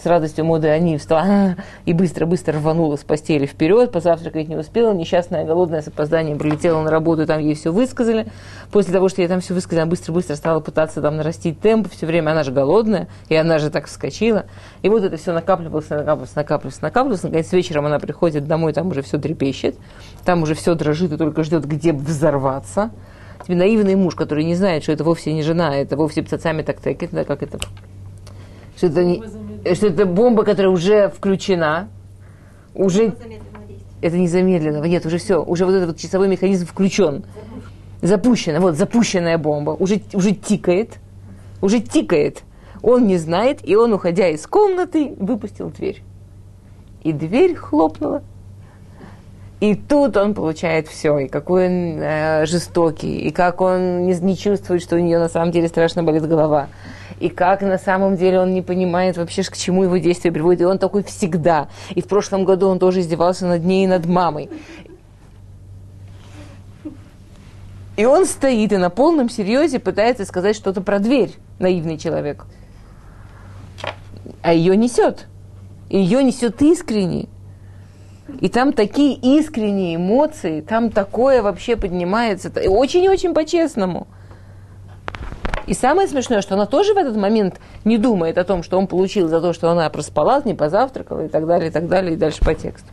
с 0.00 0.06
радостью 0.06 0.44
моды 0.44 0.68
они 0.68 0.96
встала 0.96 1.56
и 1.84 1.92
быстро-быстро 1.92 2.54
рванула 2.54 2.96
с 2.96 3.00
постели 3.00 3.46
вперед, 3.46 3.90
позавтракать 3.90 4.48
не 4.48 4.56
успела, 4.56 4.92
несчастная, 4.94 5.44
голодная, 5.44 5.82
с 5.82 5.88
опозданием 5.88 6.38
прилетела 6.38 6.82
на 6.82 6.90
работу, 6.90 7.26
там 7.26 7.40
ей 7.40 7.54
все 7.54 7.72
высказали. 7.72 8.28
После 8.70 8.92
того, 8.92 9.08
что 9.08 9.22
ей 9.22 9.28
там 9.28 9.40
все 9.40 9.54
высказали, 9.54 9.88
быстро-быстро 9.88 10.36
стала 10.36 10.60
пытаться 10.60 11.02
там 11.02 11.16
нарастить 11.16 11.60
темп, 11.60 11.88
все 11.90 12.06
время 12.06 12.30
она 12.30 12.44
же 12.44 12.52
голодная, 12.52 13.08
и 13.28 13.34
она 13.34 13.58
же 13.58 13.70
так 13.70 13.86
вскочила. 13.86 14.46
И 14.82 14.88
вот 14.88 15.02
это 15.02 15.16
все 15.16 15.32
накапливалось, 15.32 15.90
накапливалось, 15.90 16.34
накапливалось, 16.36 16.82
накапливалось. 16.82 17.22
Наконец 17.24 17.52
вечером 17.52 17.86
она 17.86 17.98
приходит 17.98 18.46
домой, 18.46 18.72
там 18.72 18.88
уже 18.88 19.02
все 19.02 19.18
трепещет, 19.18 19.76
там 20.24 20.42
уже 20.42 20.54
все 20.54 20.74
дрожит 20.74 21.12
и 21.12 21.16
только 21.16 21.42
ждет, 21.42 21.64
где 21.64 21.92
взорваться. 21.92 22.90
Тебе 23.44 23.56
наивный 23.56 23.94
муж, 23.94 24.14
который 24.14 24.44
не 24.44 24.54
знает, 24.54 24.82
что 24.82 24.92
это 24.92 25.04
вовсе 25.04 25.32
не 25.32 25.42
жена, 25.42 25.76
это 25.76 25.96
вовсе 25.96 26.22
пцацами 26.22 26.62
так 26.62 26.80
текет, 26.80 27.10
да, 27.12 27.24
как 27.24 27.42
это 27.42 27.58
что 28.78 28.86
это, 28.86 29.04
не, 29.04 29.20
что 29.74 29.86
это 29.88 30.06
бомба, 30.06 30.44
которая 30.44 30.72
уже 30.72 31.08
включена, 31.08 31.88
уже 32.74 33.14
это 34.00 34.16
не 34.16 34.28
замедленного, 34.28 34.84
нет, 34.84 35.04
уже 35.06 35.18
все, 35.18 35.42
уже 35.42 35.64
вот 35.64 35.74
этот 35.74 35.88
вот 35.88 35.98
часовой 35.98 36.28
механизм 36.28 36.66
включен, 36.66 37.24
запущена, 38.00 38.60
вот 38.60 38.76
запущенная 38.76 39.38
бомба, 39.38 39.70
уже, 39.70 40.00
уже 40.12 40.32
тикает, 40.32 40.98
уже 41.60 41.80
тикает. 41.80 42.42
Он 42.82 43.06
не 43.06 43.16
знает, 43.16 43.58
и 43.68 43.74
он, 43.74 43.92
уходя 43.92 44.28
из 44.28 44.46
комнаты, 44.46 45.16
выпустил 45.18 45.70
дверь. 45.70 46.02
И 47.02 47.12
дверь 47.12 47.56
хлопнула. 47.56 48.22
И 49.60 49.74
тут 49.74 50.16
он 50.16 50.34
получает 50.34 50.86
все, 50.86 51.18
и 51.18 51.26
какой 51.26 51.66
он 51.66 52.00
э, 52.00 52.46
жестокий, 52.46 53.18
и 53.18 53.32
как 53.32 53.60
он 53.60 54.04
не, 54.04 54.14
не 54.14 54.36
чувствует, 54.36 54.80
что 54.80 54.94
у 54.94 55.00
нее 55.00 55.18
на 55.18 55.28
самом 55.28 55.50
деле 55.50 55.66
страшно 55.66 56.04
болит 56.04 56.28
голова 56.28 56.68
и 57.20 57.28
как 57.28 57.62
на 57.62 57.78
самом 57.78 58.16
деле 58.16 58.40
он 58.40 58.54
не 58.54 58.62
понимает 58.62 59.16
вообще, 59.16 59.42
к 59.42 59.56
чему 59.56 59.84
его 59.84 59.96
действие 59.96 60.32
приводит. 60.32 60.62
И 60.62 60.64
он 60.64 60.78
такой 60.78 61.02
всегда. 61.02 61.68
И 61.90 62.00
в 62.00 62.06
прошлом 62.06 62.44
году 62.44 62.68
он 62.68 62.78
тоже 62.78 63.00
издевался 63.00 63.46
над 63.46 63.64
ней 63.64 63.84
и 63.84 63.88
над 63.88 64.06
мамой. 64.06 64.48
И 67.96 68.04
он 68.04 68.26
стоит 68.26 68.72
и 68.72 68.76
на 68.76 68.90
полном 68.90 69.28
серьезе 69.28 69.80
пытается 69.80 70.24
сказать 70.24 70.54
что-то 70.54 70.80
про 70.80 71.00
дверь, 71.00 71.32
наивный 71.58 71.98
человек. 71.98 72.46
А 74.42 74.52
ее 74.52 74.76
несет. 74.76 75.26
Ее 75.90 76.22
несет 76.22 76.62
искренне. 76.62 77.28
И 78.40 78.48
там 78.48 78.72
такие 78.72 79.14
искренние 79.14 79.96
эмоции, 79.96 80.60
там 80.60 80.90
такое 80.90 81.42
вообще 81.42 81.76
поднимается. 81.76 82.52
Очень-очень 82.68 83.34
по-честному. 83.34 84.06
И 85.68 85.74
самое 85.74 86.08
смешное, 86.08 86.40
что 86.40 86.54
она 86.54 86.64
тоже 86.64 86.94
в 86.94 86.96
этот 86.96 87.14
момент 87.14 87.60
не 87.84 87.98
думает 87.98 88.38
о 88.38 88.44
том, 88.44 88.62
что 88.62 88.78
он 88.78 88.86
получил 88.86 89.28
за 89.28 89.38
то, 89.42 89.52
что 89.52 89.70
она 89.70 89.88
проспала, 89.90 90.40
не 90.42 90.54
позавтракала 90.54 91.26
и 91.26 91.28
так 91.28 91.46
далее, 91.46 91.68
и 91.68 91.70
так 91.70 91.88
далее, 91.88 92.14
и 92.14 92.16
дальше 92.16 92.40
по 92.40 92.54
тексту. 92.54 92.88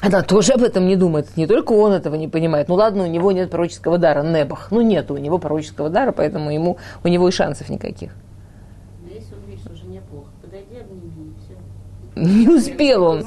Она 0.00 0.22
тоже 0.22 0.52
об 0.52 0.62
этом 0.62 0.86
не 0.86 0.94
думает. 0.94 1.36
Не 1.36 1.48
только 1.48 1.72
он 1.72 1.92
этого 1.92 2.14
не 2.14 2.28
понимает. 2.28 2.68
Ну 2.68 2.76
ладно, 2.76 3.02
у 3.02 3.06
него 3.08 3.32
нет 3.32 3.50
пророческого 3.50 3.98
дара, 3.98 4.22
Небах. 4.22 4.68
Ну 4.70 4.80
нет 4.80 5.10
у 5.10 5.16
него 5.16 5.38
пророческого 5.38 5.88
дара, 5.88 6.12
поэтому 6.12 6.52
ему, 6.52 6.76
у 7.02 7.08
него 7.08 7.26
и 7.28 7.32
шансов 7.32 7.68
никаких. 7.68 8.12
Не 12.14 12.48
успел 12.48 13.02
он. 13.02 13.24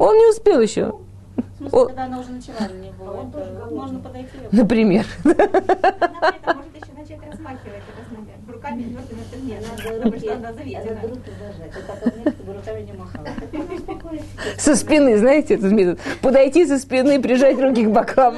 Он 0.00 0.16
не 0.16 0.30
успел 0.30 0.60
еще. 0.60 0.94
В 1.36 1.58
смысле, 1.58 1.86
когда 1.86 2.04
она 2.04 2.20
уже 2.20 2.30
начала 2.30 2.60
на 2.60 2.86
него, 2.86 3.04
он 3.04 3.30
тоже 3.30 3.52
можно 3.70 3.98
подойти. 4.00 4.28
Например. 4.52 5.06
Она 5.24 5.34
при 5.34 6.38
этом 6.38 6.56
может 6.56 6.74
еще 6.82 6.92
начать 6.96 7.20
размахивать 7.30 7.82
это 7.88 8.04
руками 8.64 8.82
твердыми 8.82 9.20
это 9.30 9.40
нет, 9.40 9.64
потому 10.00 10.18
что 10.18 10.34
она 10.34 10.52
заветена. 10.52 10.94
Надо 10.94 11.08
руки 11.08 11.30
зажать, 11.38 11.74
вот 11.74 11.86
так 11.86 12.04
вот 12.04 12.16
нет, 12.24 12.34
чтобы 12.34 12.54
руками 12.54 12.82
не 12.82 12.92
махала. 12.92 13.28
Со 14.58 14.76
спины, 14.76 15.18
знаете, 15.18 15.54
этот 15.54 15.72
метод. 15.72 16.00
Подойти 16.20 16.66
со 16.66 16.78
спины, 16.78 17.20
прижать 17.20 17.60
руки 17.60 17.84
к 17.84 17.90
бокам. 17.90 18.36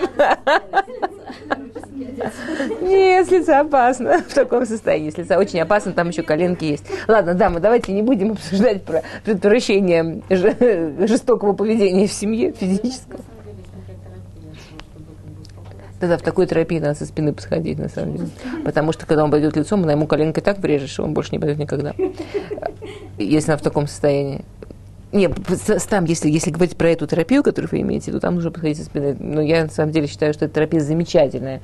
Нет, 2.81 3.27
с 3.27 3.31
лица 3.31 3.61
опасно 3.61 4.19
в 4.29 4.35
таком 4.35 4.67
состоянии. 4.67 5.11
С 5.11 5.19
лица 5.19 5.39
очень 5.39 5.61
опасно, 5.61 5.93
там 5.93 6.09
еще 6.09 6.23
коленки 6.23 6.65
есть. 6.65 6.85
Ладно, 7.09 7.35
дамы, 7.35 7.61
давайте 7.61 7.93
не 7.93 8.03
будем 8.03 8.33
обсуждать 8.33 8.83
про 8.83 9.03
предотвращение 9.25 10.23
жестокого 11.07 11.53
поведения 11.53 12.07
в 12.07 12.13
семье 12.13 12.53
физического. 12.53 13.21
Да-да, 16.01 16.19
в 16.19 16.23
такой 16.23 16.47
терапии 16.47 16.79
надо 16.79 16.95
со 16.95 17.07
спины 17.07 17.33
посходить, 17.33 17.79
на 17.79 17.89
самом 17.89 18.17
деле. 18.17 18.29
Потому 18.65 18.93
что, 18.93 19.07
когда 19.07 19.25
он 19.25 19.31
пойдет 19.31 19.57
лицом, 19.57 19.83
она 19.83 19.93
ему 19.93 20.07
коленкой 20.07 20.43
так 20.43 20.59
врежет, 20.59 20.91
что 20.91 21.05
он 21.05 21.15
больше 21.15 21.31
не 21.33 21.39
пойдет 21.39 21.59
никогда. 21.59 21.95
Если 23.17 23.51
она 23.51 23.57
в 23.57 23.63
таком 23.63 23.87
состоянии. 23.87 24.45
Нет, 25.13 25.33
там, 25.89 26.05
если, 26.05 26.29
если 26.29 26.51
говорить 26.51 26.77
про 26.77 26.91
эту 26.91 27.07
терапию, 27.07 27.43
которую 27.43 27.71
вы 27.71 27.81
имеете, 27.81 28.13
то 28.13 28.21
там 28.21 28.35
нужно 28.35 28.51
подходить 28.51 28.77
со 28.77 28.85
спины. 28.85 29.17
Но 29.19 29.41
я 29.41 29.63
на 29.65 29.71
самом 29.71 29.93
деле 29.93 30.07
считаю, 30.07 30.35
что 30.35 30.45
эта 30.45 30.57
терапия 30.57 30.81
замечательная 30.81 31.63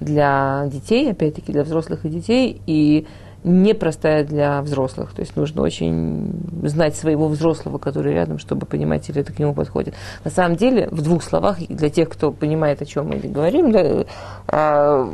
для 0.00 0.66
детей, 0.66 1.10
опять-таки 1.10 1.52
для 1.52 1.64
взрослых 1.64 2.04
и 2.04 2.08
детей, 2.08 2.60
и 2.66 3.06
непростая 3.44 4.24
для 4.24 4.62
взрослых. 4.62 5.12
То 5.12 5.20
есть 5.20 5.36
нужно 5.36 5.62
очень 5.62 6.32
знать 6.62 6.96
своего 6.96 7.28
взрослого, 7.28 7.78
который 7.78 8.14
рядом, 8.14 8.38
чтобы 8.38 8.66
понимать, 8.66 9.08
или 9.10 9.20
это 9.20 9.32
к 9.32 9.38
нему 9.38 9.54
подходит. 9.54 9.94
На 10.24 10.30
самом 10.30 10.56
деле, 10.56 10.88
в 10.90 11.02
двух 11.02 11.22
словах, 11.22 11.58
для 11.68 11.90
тех, 11.90 12.08
кто 12.08 12.32
понимает, 12.32 12.80
о 12.80 12.86
чем 12.86 13.08
мы 13.08 13.16
говорим, 13.16 13.70
да, 13.70 14.06
а, 14.48 15.12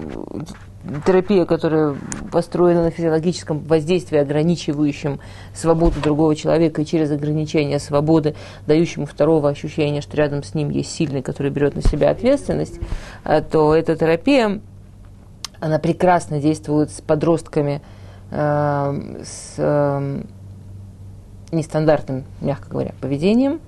терапия, 1.05 1.45
которая 1.45 1.97
построена 2.33 2.85
на 2.85 2.91
физиологическом 2.91 3.61
воздействии, 3.61 4.19
ограничивающем 4.19 5.21
свободу 5.55 6.01
другого 6.01 6.35
человека 6.35 6.83
и 6.83 6.87
через 6.87 7.11
ограничение 7.11 7.79
свободы, 7.79 8.35
дающему 8.67 9.07
второго 9.07 9.49
ощущения, 9.49 10.01
что 10.01 10.17
рядом 10.17 10.43
с 10.43 10.55
ним 10.55 10.71
есть 10.71 10.91
сильный, 10.93 11.23
который 11.23 11.51
берет 11.51 11.75
на 11.75 11.83
себя 11.83 12.11
ответственность, 12.11 12.81
а, 13.25 13.43
то 13.43 13.75
эта 13.75 13.97
терапия, 13.97 14.61
она 15.61 15.79
прекрасно 15.79 16.41
действует 16.41 16.91
с 16.91 17.01
подростками, 17.01 17.83
Эм, 18.33 19.17
с 19.25 19.55
эм, 19.59 20.27
нестандартным, 21.51 22.25
мягко 22.41 22.69
говоря, 22.69 22.95
поведением. 23.01 23.61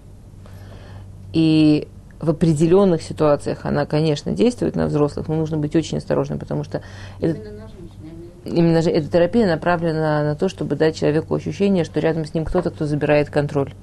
И 1.33 1.89
в 2.23 2.31
определенных 2.31 3.03
ситуациях 3.03 3.67
она, 3.67 3.85
конечно, 3.85 4.31
действует 4.31 4.77
на 4.77 4.87
взрослых, 4.87 5.27
но 5.27 5.35
нужно 5.35 5.59
быть 5.59 5.75
очень 5.75 5.99
осторожным, 5.99 6.39
потому 6.39 6.63
что 6.63 6.81
это, 7.21 7.37
именно 8.45 8.79
эта 8.79 9.09
терапия 9.09 9.45
направлена 9.47 10.23
на 10.23 10.37
то, 10.37 10.49
чтобы 10.49 10.77
дать 10.77 10.97
человеку 10.97 11.35
ощущение, 11.35 11.83
что 11.83 11.99
рядом 11.99 12.25
с 12.25 12.33
ним 12.33 12.45
кто-то, 12.45 12.71
кто 12.71 12.87
забирает 12.87 13.29
контроль. 13.29 13.75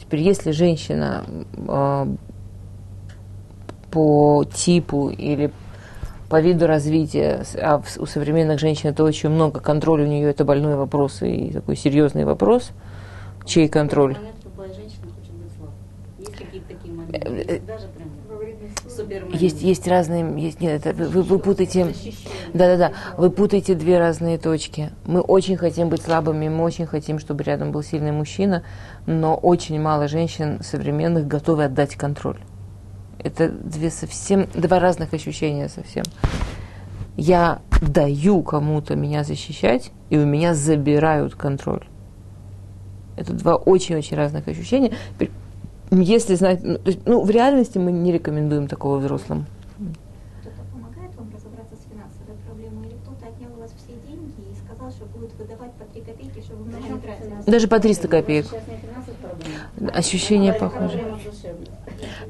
Теперь, 0.00 0.20
если 0.20 0.52
женщина 0.52 1.24
э, 1.56 2.06
по 3.90 4.44
типу 4.44 5.08
или 5.08 5.50
по 6.28 6.40
виду 6.40 6.68
развития, 6.68 7.42
а 7.60 7.82
у 7.98 8.06
современных 8.06 8.60
женщин 8.60 8.90
это 8.90 9.02
очень 9.02 9.28
много, 9.28 9.58
контроль 9.58 10.02
у 10.02 10.06
нее 10.06 10.30
это 10.30 10.44
больной 10.44 10.76
вопрос 10.76 11.20
и 11.22 11.50
такой 11.50 11.74
серьезный 11.76 12.24
вопрос, 12.24 12.70
чей 13.44 13.68
контроль. 13.68 14.16
Есть, 19.32 19.62
есть 19.62 19.86
разные, 19.88 20.24
есть, 20.40 20.60
нет, 20.60 20.86
это, 20.86 20.96
вы, 20.96 21.22
вы 21.22 21.38
путаете, 21.38 21.94
да-да-да, 22.54 22.92
вы 23.16 23.30
путаете 23.30 23.74
две 23.74 23.98
разные 23.98 24.38
точки. 24.38 24.90
Мы 25.04 25.20
очень 25.20 25.56
хотим 25.56 25.88
быть 25.88 26.02
слабыми, 26.02 26.48
мы 26.48 26.64
очень 26.64 26.86
хотим, 26.86 27.18
чтобы 27.18 27.44
рядом 27.44 27.72
был 27.72 27.82
сильный 27.82 28.12
мужчина, 28.12 28.62
но 29.06 29.34
очень 29.34 29.80
мало 29.80 30.08
женщин 30.08 30.60
современных 30.62 31.26
готовы 31.26 31.64
отдать 31.64 31.96
контроль. 31.96 32.38
Это 33.18 33.48
две 33.48 33.90
совсем, 33.90 34.46
два 34.54 34.78
разных 34.78 35.12
ощущения 35.12 35.68
совсем. 35.68 36.04
Я 37.16 37.60
даю 37.80 38.42
кому-то 38.42 38.94
меня 38.94 39.24
защищать, 39.24 39.90
и 40.10 40.18
у 40.18 40.24
меня 40.24 40.54
забирают 40.54 41.34
контроль. 41.34 41.86
Это 43.16 43.32
два 43.32 43.56
очень-очень 43.56 44.16
разных 44.16 44.46
ощущения. 44.48 44.92
Если 45.90 46.34
знать, 46.34 46.60
ну, 46.62 46.78
то 46.78 46.90
есть, 46.90 47.00
ну, 47.06 47.22
в 47.22 47.30
реальности 47.30 47.78
мы 47.78 47.92
не 47.92 48.12
рекомендуем 48.12 48.66
такого 48.66 48.98
взрослым. 48.98 49.46
Кто-то 50.40 50.56
помогает 50.72 51.14
вам 51.16 51.30
разобраться 51.34 51.74
с 51.76 51.90
финансовой 51.90 52.36
проблемой, 52.46 52.88
или 52.88 52.96
кто-то 52.96 53.26
отнял 53.26 53.50
у 53.56 53.60
вас 53.60 53.70
все 53.76 53.94
деньги 54.08 54.50
и 54.50 54.54
сказал, 54.66 54.90
что 54.90 55.04
будет 55.06 55.32
выдавать 55.38 55.72
по 55.74 55.84
3 55.84 56.02
копейки, 56.02 56.40
чтобы 56.44 56.64
вы 56.64 56.70
много 56.70 56.88
не 56.88 57.00
тратили? 57.00 57.50
Даже 57.50 57.68
по 57.68 57.78
300 57.78 58.08
копеек. 58.08 58.46
Ощущение 59.94 60.52
похоже. 60.52 61.00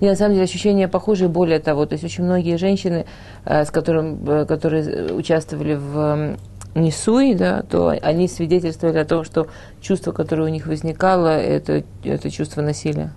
И 0.00 0.06
на 0.06 0.14
самом 0.14 0.34
деле 0.34 0.44
ощущения 0.44 0.88
похожие, 0.88 1.28
более 1.28 1.58
того, 1.58 1.86
то 1.86 1.94
есть 1.94 2.04
очень 2.04 2.24
многие 2.24 2.56
женщины, 2.56 3.06
э, 3.44 3.64
с 3.64 3.70
которым, 3.70 4.28
э, 4.28 4.44
которые 4.44 5.12
участвовали 5.14 5.74
в 5.74 6.36
Несуи, 6.76 7.32
да, 7.32 7.62
то 7.62 7.88
они 7.88 8.28
свидетельствовали 8.28 8.98
о 8.98 9.06
том, 9.06 9.24
что 9.24 9.48
чувство, 9.80 10.12
которое 10.12 10.44
у 10.44 10.48
них 10.48 10.66
возникало, 10.66 11.28
это, 11.28 11.82
это 12.04 12.30
чувство 12.30 12.60
насилия. 12.60 13.12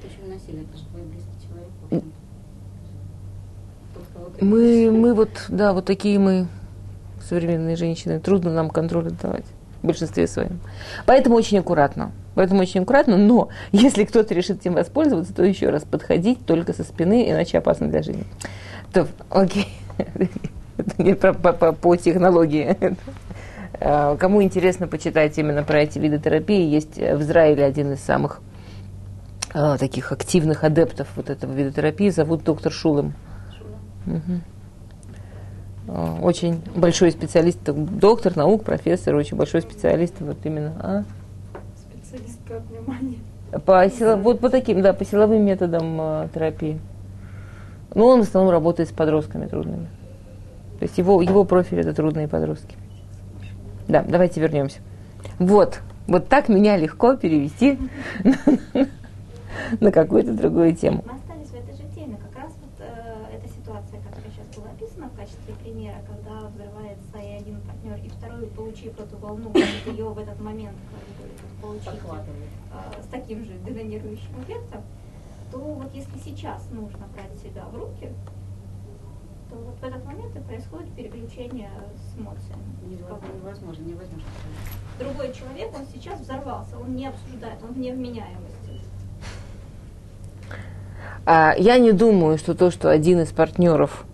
Почему 0.00 0.32
насилие? 0.32 0.64
твой 0.90 1.02
близкий 1.02 1.48
человек, 1.48 1.68
в 1.80 1.84
общем-то. 1.86 2.06
Тот, 3.94 4.04
кого 4.14 4.26
ты 4.30 4.31
Мы, 4.42 4.90
мы 4.90 5.14
вот, 5.14 5.30
да, 5.48 5.72
вот 5.72 5.84
такие 5.84 6.18
мы 6.18 6.48
современные 7.22 7.76
женщины. 7.76 8.18
Трудно 8.18 8.52
нам 8.52 8.70
контроль 8.70 9.06
отдавать 9.06 9.44
в 9.80 9.86
большинстве 9.86 10.26
своем. 10.26 10.58
Поэтому 11.06 11.36
очень 11.36 11.58
аккуратно. 11.58 12.10
Поэтому 12.34 12.60
очень 12.62 12.82
аккуратно, 12.82 13.16
но 13.16 13.50
если 13.72 14.04
кто-то 14.04 14.34
решит 14.34 14.60
этим 14.60 14.74
воспользоваться, 14.74 15.32
то 15.32 15.44
еще 15.44 15.70
раз 15.70 15.84
подходить 15.84 16.44
только 16.44 16.72
со 16.72 16.82
спины, 16.82 17.30
иначе 17.30 17.58
опасно 17.58 17.86
для 17.88 18.02
жизни. 18.02 18.24
То, 18.92 19.06
окей. 19.30 19.68
Это 20.76 21.02
не 21.02 21.14
по, 21.14 21.32
по- 21.32 21.96
технологии. 21.96 22.76
Э, 23.74 24.16
Кому 24.18 24.42
интересно 24.42 24.88
почитать 24.88 25.38
именно 25.38 25.62
про 25.62 25.82
эти 25.82 26.00
виды 26.00 26.18
терапии, 26.18 26.68
есть 26.68 26.96
в 26.96 27.20
Израиле 27.20 27.64
один 27.64 27.92
из 27.92 28.00
самых 28.00 28.40
э, 29.54 29.76
таких 29.78 30.10
активных 30.10 30.64
адептов 30.64 31.06
вот 31.14 31.30
этого 31.30 31.52
вида 31.52 31.70
терапии, 31.70 32.08
зовут 32.08 32.42
доктор 32.42 32.72
Шулем. 32.72 33.14
Э, 35.88 36.18
Очень 36.22 36.62
большой 36.76 37.10
специалист, 37.10 37.58
доктор 37.64 38.36
наук, 38.36 38.64
профессор, 38.64 39.14
очень 39.16 39.36
большой 39.36 39.62
специалист 39.62 40.14
вот 40.20 40.36
именно 40.44 40.72
а? 40.80 41.04
Специалист 41.76 42.38
по 42.40 42.58
вниманию. 42.58 43.18
по 43.64 43.88
сила- 43.90 44.16
вот 44.16 44.40
по 44.40 44.48
таким, 44.48 44.80
да, 44.82 44.92
по 44.92 45.04
силовым 45.04 45.44
методам 45.44 46.00
э, 46.00 46.28
терапии. 46.32 46.78
Но 47.94 48.06
он 48.06 48.20
в 48.20 48.22
основном 48.22 48.52
работает 48.52 48.88
с 48.88 48.92
подростками 48.92 49.46
трудными. 49.46 49.86
То 50.78 50.84
есть 50.84 50.96
его, 50.98 51.20
его 51.20 51.44
профиль 51.44 51.80
это 51.80 51.92
трудные 51.92 52.28
подростки. 52.28 52.76
Да, 53.88 54.02
давайте 54.02 54.40
вернемся. 54.40 54.78
Вот, 55.38 55.80
вот 56.06 56.28
так 56.28 56.48
меня 56.48 56.76
легко 56.76 57.16
перевести 57.16 57.78
на 59.80 59.90
какую-то 59.92 60.32
другую 60.32 60.74
тему. 60.74 61.04
Мы 61.06 61.12
остались 61.16 61.48
в 61.48 61.54
этой 61.54 61.74
же 61.76 61.82
теме. 61.94 62.16
Как 62.16 62.44
раз 62.44 62.52
вот 62.60 62.80
э, 62.80 63.36
эта 63.36 63.48
ситуация, 63.48 64.00
которая 64.00 64.30
сейчас 64.32 64.56
была 64.56 64.70
описана 64.72 65.08
в 65.08 65.16
качестве 65.16 65.54
примера, 65.62 65.96
когда 66.08 66.48
взрывается 66.48 67.18
и 67.18 67.40
один 67.40 67.60
партнер, 67.60 67.96
и 68.04 68.08
второй, 68.08 68.46
получив 68.46 68.98
эту 68.98 69.11
волну, 69.22 69.48
может 69.48 69.86
ее 69.86 70.08
в 70.08 70.18
этот 70.18 70.40
момент 70.40 70.76
как 71.62 71.62
получить 71.62 72.00
э, 72.02 73.02
с 73.02 73.06
таким 73.06 73.44
же 73.44 73.52
детонирующим 73.64 74.42
эффектом, 74.42 74.82
то 75.50 75.58
вот 75.58 75.94
если 75.94 76.18
сейчас 76.18 76.68
нужно 76.70 77.06
брать 77.14 77.38
себя 77.40 77.64
в 77.66 77.76
руки, 77.76 78.08
то 79.48 79.56
вот 79.56 79.74
в 79.80 79.84
этот 79.84 80.04
момент 80.04 80.34
и 80.34 80.40
происходит 80.40 80.90
переключение 80.94 81.70
с 81.94 82.18
эмоциями. 82.18 82.62
Невозможно, 82.82 83.26
невозможно, 83.36 83.82
не 83.84 83.94
возьмешь. 83.94 84.22
Другой 84.98 85.32
человек, 85.32 85.70
он 85.74 85.86
сейчас 85.92 86.20
взорвался, 86.20 86.78
он 86.78 86.96
не 86.96 87.06
обсуждает, 87.06 87.62
он 87.62 87.72
вне 87.72 87.92
вменяемости. 87.92 88.80
А, 91.24 91.54
я 91.56 91.78
не 91.78 91.92
думаю, 91.92 92.38
что 92.38 92.54
то, 92.54 92.70
что 92.70 92.90
один 92.90 93.20
из 93.20 93.30
партнеров, 93.30 94.04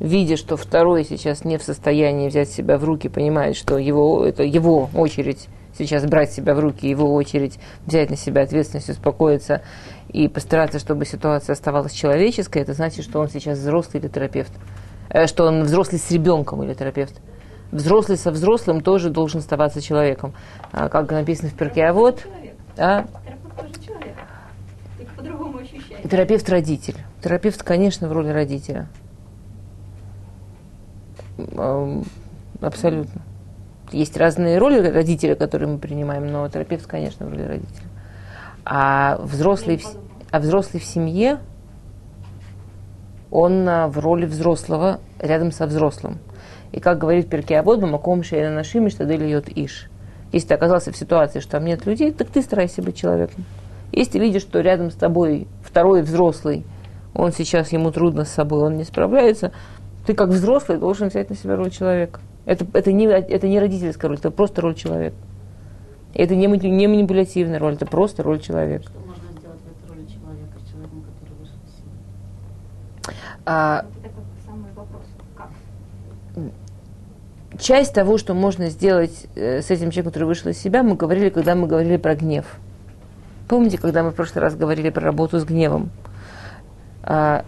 видя, 0.00 0.36
что 0.36 0.56
второй 0.56 1.04
сейчас 1.04 1.44
не 1.44 1.58
в 1.58 1.62
состоянии 1.62 2.28
взять 2.28 2.50
себя 2.50 2.78
в 2.78 2.84
руки, 2.84 3.08
понимает, 3.08 3.56
что 3.56 3.78
его, 3.78 4.24
это 4.24 4.42
его 4.42 4.90
очередь 4.94 5.48
сейчас 5.76 6.04
брать 6.04 6.32
себя 6.32 6.54
в 6.54 6.60
руки, 6.60 6.88
его 6.88 7.14
очередь 7.14 7.58
взять 7.86 8.10
на 8.10 8.16
себя 8.16 8.42
ответственность, 8.42 8.90
успокоиться 8.90 9.62
и 10.08 10.28
постараться, 10.28 10.78
чтобы 10.78 11.04
ситуация 11.04 11.52
оставалась 11.52 11.92
человеческой, 11.92 12.62
это 12.62 12.72
значит, 12.72 13.04
что 13.04 13.20
он 13.20 13.28
сейчас 13.28 13.58
взрослый 13.58 14.00
или 14.00 14.08
терапевт. 14.08 14.52
Э, 15.10 15.26
Что 15.26 15.46
он 15.46 15.62
взрослый 15.62 16.00
с 16.00 16.10
ребенком 16.10 16.62
или 16.62 16.74
терапевт. 16.74 17.14
Взрослый 17.70 18.16
со 18.16 18.30
взрослым 18.30 18.80
тоже 18.80 19.10
должен 19.10 19.40
оставаться 19.40 19.80
человеком. 19.80 20.32
А, 20.72 20.88
Как 20.88 21.10
написано 21.10 21.50
в 21.50 21.54
перке, 21.54 21.84
а 21.84 21.92
вот, 21.92 22.26
а. 22.76 23.06
Терапевт 26.10 26.48
родитель. 26.48 26.96
Терапевт, 27.22 27.62
конечно, 27.62 28.08
в 28.08 28.12
роли 28.12 28.28
родителя. 28.28 28.88
Абсолютно. 32.60 33.22
Есть 33.92 34.16
разные 34.16 34.58
роли 34.58 34.86
родителя, 34.86 35.34
которые 35.34 35.68
мы 35.68 35.78
принимаем, 35.78 36.30
но 36.30 36.48
терапевт, 36.48 36.86
конечно, 36.86 37.26
в 37.26 37.30
роли 37.30 37.42
родителя. 37.42 37.86
А 38.64 39.18
взрослый, 39.22 39.78
в, 39.78 39.86
а 40.30 40.40
взрослый 40.40 40.80
в 40.80 40.84
семье, 40.84 41.38
он 43.30 43.66
а, 43.68 43.88
в 43.88 43.98
роли 43.98 44.26
взрослого 44.26 45.00
рядом 45.18 45.52
со 45.52 45.66
взрослым. 45.66 46.18
И 46.72 46.80
как 46.80 46.98
говорит 46.98 47.30
Перке 47.30 47.58
Абод, 47.58 47.80
Маком 47.80 48.22
Шейна 48.22 48.50
Нашими, 48.50 48.90
что 48.90 49.04
льет 49.04 49.48
Иш. 49.48 49.88
Если 50.32 50.48
ты 50.48 50.54
оказался 50.54 50.92
в 50.92 50.96
ситуации, 50.96 51.40
что 51.40 51.52
там 51.52 51.64
нет 51.64 51.86
людей, 51.86 52.12
так 52.12 52.28
ты 52.28 52.42
старайся 52.42 52.82
быть 52.82 52.96
человеком. 52.96 53.44
Если 53.92 54.12
ты 54.12 54.18
видишь, 54.18 54.42
что 54.42 54.60
рядом 54.60 54.90
с 54.90 54.94
тобой 54.94 55.48
второй 55.62 56.02
взрослый, 56.02 56.66
он 57.14 57.32
сейчас, 57.32 57.72
ему 57.72 57.90
трудно 57.90 58.24
с 58.24 58.28
собой, 58.28 58.62
он 58.62 58.76
не 58.76 58.84
справляется, 58.84 59.52
ты 60.08 60.14
как 60.14 60.30
взрослый 60.30 60.78
должен 60.78 61.08
взять 61.08 61.28
на 61.28 61.36
себя 61.36 61.54
роль 61.54 61.70
человека. 61.70 62.20
Это, 62.46 62.66
это, 62.72 62.92
не, 62.92 63.04
это 63.04 63.46
не 63.46 63.60
родительская 63.60 64.08
роль, 64.08 64.16
это 64.16 64.30
просто 64.30 64.62
роль 64.62 64.74
человека. 64.74 65.16
Это 66.14 66.34
не, 66.34 66.46
не 66.46 66.86
манипулятивная 66.86 67.58
роль, 67.58 67.74
это 67.74 67.84
просто 67.84 68.22
роль 68.22 68.40
человека. 68.40 68.84
Что 68.84 69.00
можно 69.00 69.38
сделать 69.38 69.60
в 69.60 69.66
этой 69.66 69.94
роли 69.94 70.06
человека, 70.06 70.58
с 70.64 70.70
человеком, 70.70 71.04
который 71.12 71.38
вышел 71.40 71.56
из 71.66 71.76
семьи? 71.76 73.18
А, 73.44 73.84
это 74.02 74.08
как 74.14 74.24
самый 74.46 74.72
вопрос. 74.72 75.04
Как? 75.36 75.50
часть 77.60 77.92
того, 77.92 78.16
что 78.16 78.32
можно 78.32 78.70
сделать 78.70 79.26
э, 79.34 79.60
с 79.60 79.70
этим 79.70 79.90
человеком, 79.90 80.12
который 80.12 80.24
вышел 80.24 80.50
из 80.50 80.58
себя, 80.58 80.82
мы 80.82 80.96
говорили, 80.96 81.28
когда 81.28 81.54
мы 81.54 81.66
говорили 81.66 81.98
про 81.98 82.14
гнев. 82.14 82.46
Помните, 83.46 83.76
когда 83.76 84.02
мы 84.02 84.12
в 84.12 84.14
прошлый 84.14 84.42
раз 84.42 84.56
говорили 84.56 84.88
про 84.88 85.02
работу 85.02 85.38
с 85.38 85.44
гневом? 85.44 85.90
А, 87.02 87.44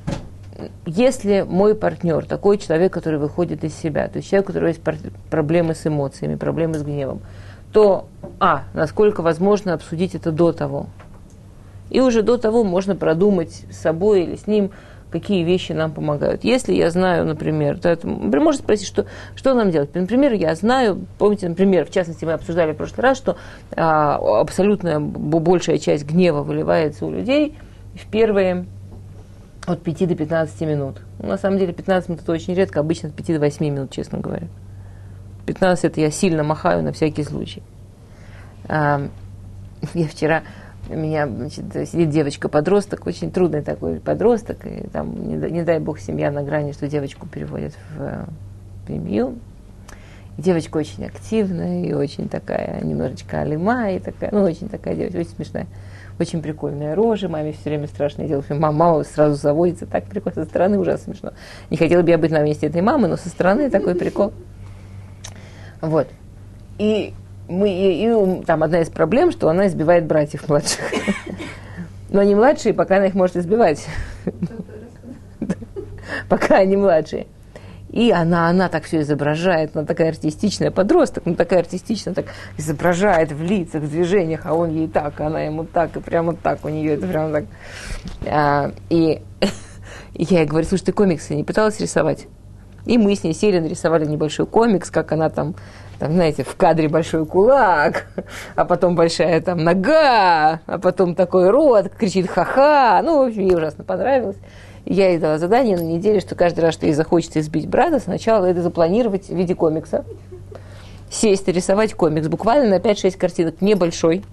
если 0.87 1.45
мой 1.49 1.75
партнер, 1.75 2.25
такой 2.25 2.59
человек, 2.59 2.93
который 2.93 3.19
выходит 3.19 3.65
из 3.65 3.75
себя, 3.75 4.09
то 4.09 4.19
есть 4.19 4.31
человек, 4.31 4.47
у 4.49 4.53
которого 4.53 4.69
есть 4.69 4.83
проблемы 5.31 5.75
с 5.75 5.87
эмоциями, 5.87 6.37
проблемы 6.37 6.79
с 6.79 6.83
гневом, 6.83 7.21
то, 7.73 8.07
а, 8.39 8.65
насколько 8.75 9.23
возможно 9.23 9.75
обсудить 9.75 10.15
это 10.15 10.33
до 10.33 10.53
того. 10.53 10.87
И 11.91 12.01
уже 12.01 12.23
до 12.23 12.37
того 12.37 12.65
можно 12.65 12.95
продумать 12.97 13.65
с 13.71 13.77
собой 13.77 14.23
или 14.23 14.37
с 14.37 14.47
ним, 14.47 14.71
какие 15.11 15.43
вещи 15.43 15.73
нам 15.73 15.93
помогают. 15.93 16.45
Если 16.45 16.73
я 16.73 16.91
знаю, 16.91 17.27
например, 17.27 17.79
то 17.79 17.89
это, 17.89 18.07
например, 18.07 18.41
можно 18.41 18.63
спросить, 18.63 18.87
что, 18.87 19.07
что 19.35 19.55
нам 19.55 19.71
делать. 19.71 19.95
Например, 19.95 20.33
я 20.33 20.55
знаю, 20.55 21.05
помните, 21.19 21.49
например, 21.49 21.87
в 21.87 21.91
частности, 21.91 22.25
мы 22.25 22.33
обсуждали 22.33 22.73
в 22.73 22.77
прошлый 22.77 23.03
раз, 23.03 23.19
что 23.19 23.37
а, 23.77 24.41
абсолютная 24.41 25.01
большая 25.01 25.79
часть 25.79 26.07
гнева 26.07 26.43
выливается 26.43 27.07
у 27.07 27.11
людей 27.11 27.57
в 27.95 28.09
первые 28.11 28.67
от 29.67 29.83
5 29.83 30.09
до 30.09 30.15
15 30.15 30.61
минут. 30.63 31.03
Ну, 31.19 31.29
на 31.29 31.39
самом 31.39 31.59
деле 31.59 31.73
15 31.73 32.09
минут 32.09 32.23
это 32.23 32.33
очень 32.33 32.55
редко, 32.55 32.81
обычно 32.81 33.09
от 33.09 33.15
5 33.15 33.27
до 33.27 33.41
8 33.41 33.67
минут, 33.67 33.91
честно 33.91 34.19
говоря. 34.19 34.49
15 35.47 35.85
это 35.85 36.01
я 36.01 36.11
сильно 36.11 36.43
махаю 36.43 36.83
на 36.83 36.93
всякий 36.93 37.25
случай. 37.25 37.63
А, 38.69 39.09
я 39.95 40.07
вчера, 40.07 40.43
у 40.89 40.97
меня 40.97 41.27
значит, 41.27 41.65
сидит 41.89 42.11
девочка-подросток, 42.11 43.07
очень 43.07 43.31
трудный 43.31 43.63
такой 43.63 44.01
подросток, 44.01 44.67
и 44.67 44.87
там, 44.89 45.29
не, 45.29 45.37
не 45.51 45.63
дай 45.63 45.79
бог, 45.79 45.99
семья 45.99 46.31
на 46.31 46.43
грани, 46.43 46.73
что 46.73 46.89
девочку 46.89 47.27
переводят 47.27 47.75
в 47.97 48.29
семью. 48.87 49.39
И 50.39 50.43
девочка 50.43 50.77
очень 50.77 51.05
активная 51.05 51.85
и 51.85 51.93
очень 51.93 52.29
такая, 52.29 52.81
немножечко 52.83 53.41
алима, 53.41 53.93
и 53.93 53.99
такая, 53.99 54.31
ну, 54.33 54.43
очень 54.43 54.69
такая 54.69 54.95
девочка, 54.95 55.19
очень 55.19 55.31
смешная. 55.31 55.67
Очень 56.21 56.43
прикольная 56.43 56.95
рожа, 56.95 57.31
маме 57.31 57.53
все 57.53 57.71
время 57.71 57.87
страшно 57.87 58.29
делать. 58.29 58.45
Мама, 58.51 58.73
мама 58.73 59.05
сразу 59.05 59.37
заводится, 59.37 59.87
так 59.87 60.05
прикольно, 60.05 60.45
со 60.45 60.51
стороны 60.51 60.79
ужасно 60.79 61.15
смешно. 61.15 61.33
Не 61.71 61.79
хотела 61.79 62.03
бы 62.03 62.11
я 62.11 62.19
быть 62.19 62.31
на 62.31 62.43
месте 62.43 62.67
этой 62.67 62.83
мамы, 62.83 63.09
но 63.09 63.17
со 63.17 63.31
стороны 63.31 63.71
такой 63.71 63.95
прикол. 63.95 64.35
Вот. 65.81 66.09
И 66.77 67.15
мы, 67.49 67.71
и, 67.71 68.05
и 68.05 68.45
там 68.45 68.63
одна 68.63 68.83
из 68.83 68.91
проблем, 68.91 69.33
что 69.33 69.49
она 69.49 69.67
избивает 69.67 70.05
братьев 70.05 70.47
младших. 70.47 70.93
Но 72.11 72.21
они 72.21 72.35
младшие, 72.35 72.75
пока 72.75 72.99
она 72.99 73.07
их 73.07 73.15
может 73.15 73.37
избивать. 73.37 73.87
Пока 76.29 76.59
они 76.59 76.77
младшие. 76.77 77.29
И 77.91 78.13
она, 78.13 78.49
она 78.49 78.69
так 78.69 78.85
все 78.85 79.01
изображает, 79.01 79.77
она 79.77 79.85
такая 79.85 80.11
артистичная 80.11 80.71
подросток, 80.71 81.25
ну 81.27 81.35
такая 81.35 81.61
артистичная, 81.61 82.15
так 82.15 82.27
изображает 82.57 83.33
в 83.33 83.43
лицах, 83.43 83.83
в 83.83 83.91
движениях, 83.91 84.43
а 84.45 84.55
он 84.55 84.71
ей 84.71 84.87
так, 84.87 85.21
она 85.21 85.41
ему 85.41 85.65
так, 85.65 85.97
и 85.97 86.01
прямо 86.01 86.35
так 86.35 86.65
у 86.65 86.69
нее, 86.69 86.95
это 86.95 87.07
прямо 87.09 87.33
так. 87.33 87.45
А, 88.29 88.71
и, 88.91 89.23
и 90.15 90.25
я 90.31 90.41
ей 90.41 90.47
говорю, 90.47 90.67
слушай, 90.69 90.85
ты 90.85 90.93
комиксы 90.93 91.35
не 91.35 91.43
пыталась 91.43 91.81
рисовать? 91.81 92.29
И 92.87 92.97
мы 92.97 93.15
с 93.15 93.25
ней 93.25 93.35
сели, 93.35 93.59
нарисовали 93.59 94.05
небольшой 94.05 94.47
комикс, 94.47 94.91
как 94.91 95.11
она 95.11 95.29
там, 95.29 95.57
там, 95.99 96.13
знаете, 96.13 96.45
в 96.45 96.57
кадре 96.57 96.89
большой 96.89 97.27
кулак, 97.27 98.07
а 98.55 98.65
потом 98.65 98.95
большая 98.95 99.41
там 99.41 99.65
нога, 99.65 100.61
а 100.65 100.79
потом 100.79 101.17
такой 101.17 101.51
рот, 101.51 101.89
кричит 101.89 102.31
ха-ха. 102.31 103.03
Ну, 103.03 103.19
в 103.19 103.29
общем, 103.29 103.43
ей 103.43 103.57
ужасно 103.57 103.83
понравилось. 103.83 104.37
Я 104.87 105.11
ей 105.11 105.19
дала 105.19 105.39
задание 105.39 105.77
на 105.77 105.83
неделю, 105.83 106.21
что 106.21 106.35
каждый 106.35 106.61
раз, 106.61 106.75
что 106.75 106.87
ей 106.87 106.95
захочется 106.95 107.41
избить 107.41 107.69
брата, 107.69 108.01
сначала 108.01 108.47
это 108.47 108.63
запланировать 108.63 109.29
в 109.29 109.35
виде 109.37 109.55
комикса. 109.55 110.05
Сесть 111.11 111.49
рисовать 111.49 111.95
комикс, 111.95 112.29
буквально 112.29 112.71
на 112.71 112.81
5-6 112.81 113.19
картинок, 113.19 113.61
небольшой. 113.61 114.25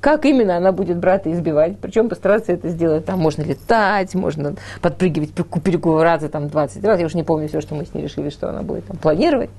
как 0.00 0.24
именно 0.24 0.56
она 0.56 0.72
будет 0.72 0.98
брата 0.98 1.30
избивать, 1.32 1.78
причем 1.78 2.08
постараться 2.08 2.52
это 2.52 2.68
сделать. 2.68 3.04
Там 3.04 3.18
можно 3.18 3.42
летать, 3.42 4.14
можно 4.14 4.54
подпрыгивать, 4.80 5.32
перекувыраться 5.32 6.28
там 6.28 6.48
20 6.48 6.84
раз. 6.84 7.00
Я 7.00 7.06
уже 7.06 7.16
не 7.16 7.22
помню 7.22 7.48
все, 7.48 7.60
что 7.60 7.74
мы 7.74 7.84
с 7.84 7.92
ней 7.92 8.02
решили, 8.02 8.30
что 8.30 8.48
она 8.48 8.62
будет 8.62 8.86
там 8.86 8.96
планировать. 8.96 9.50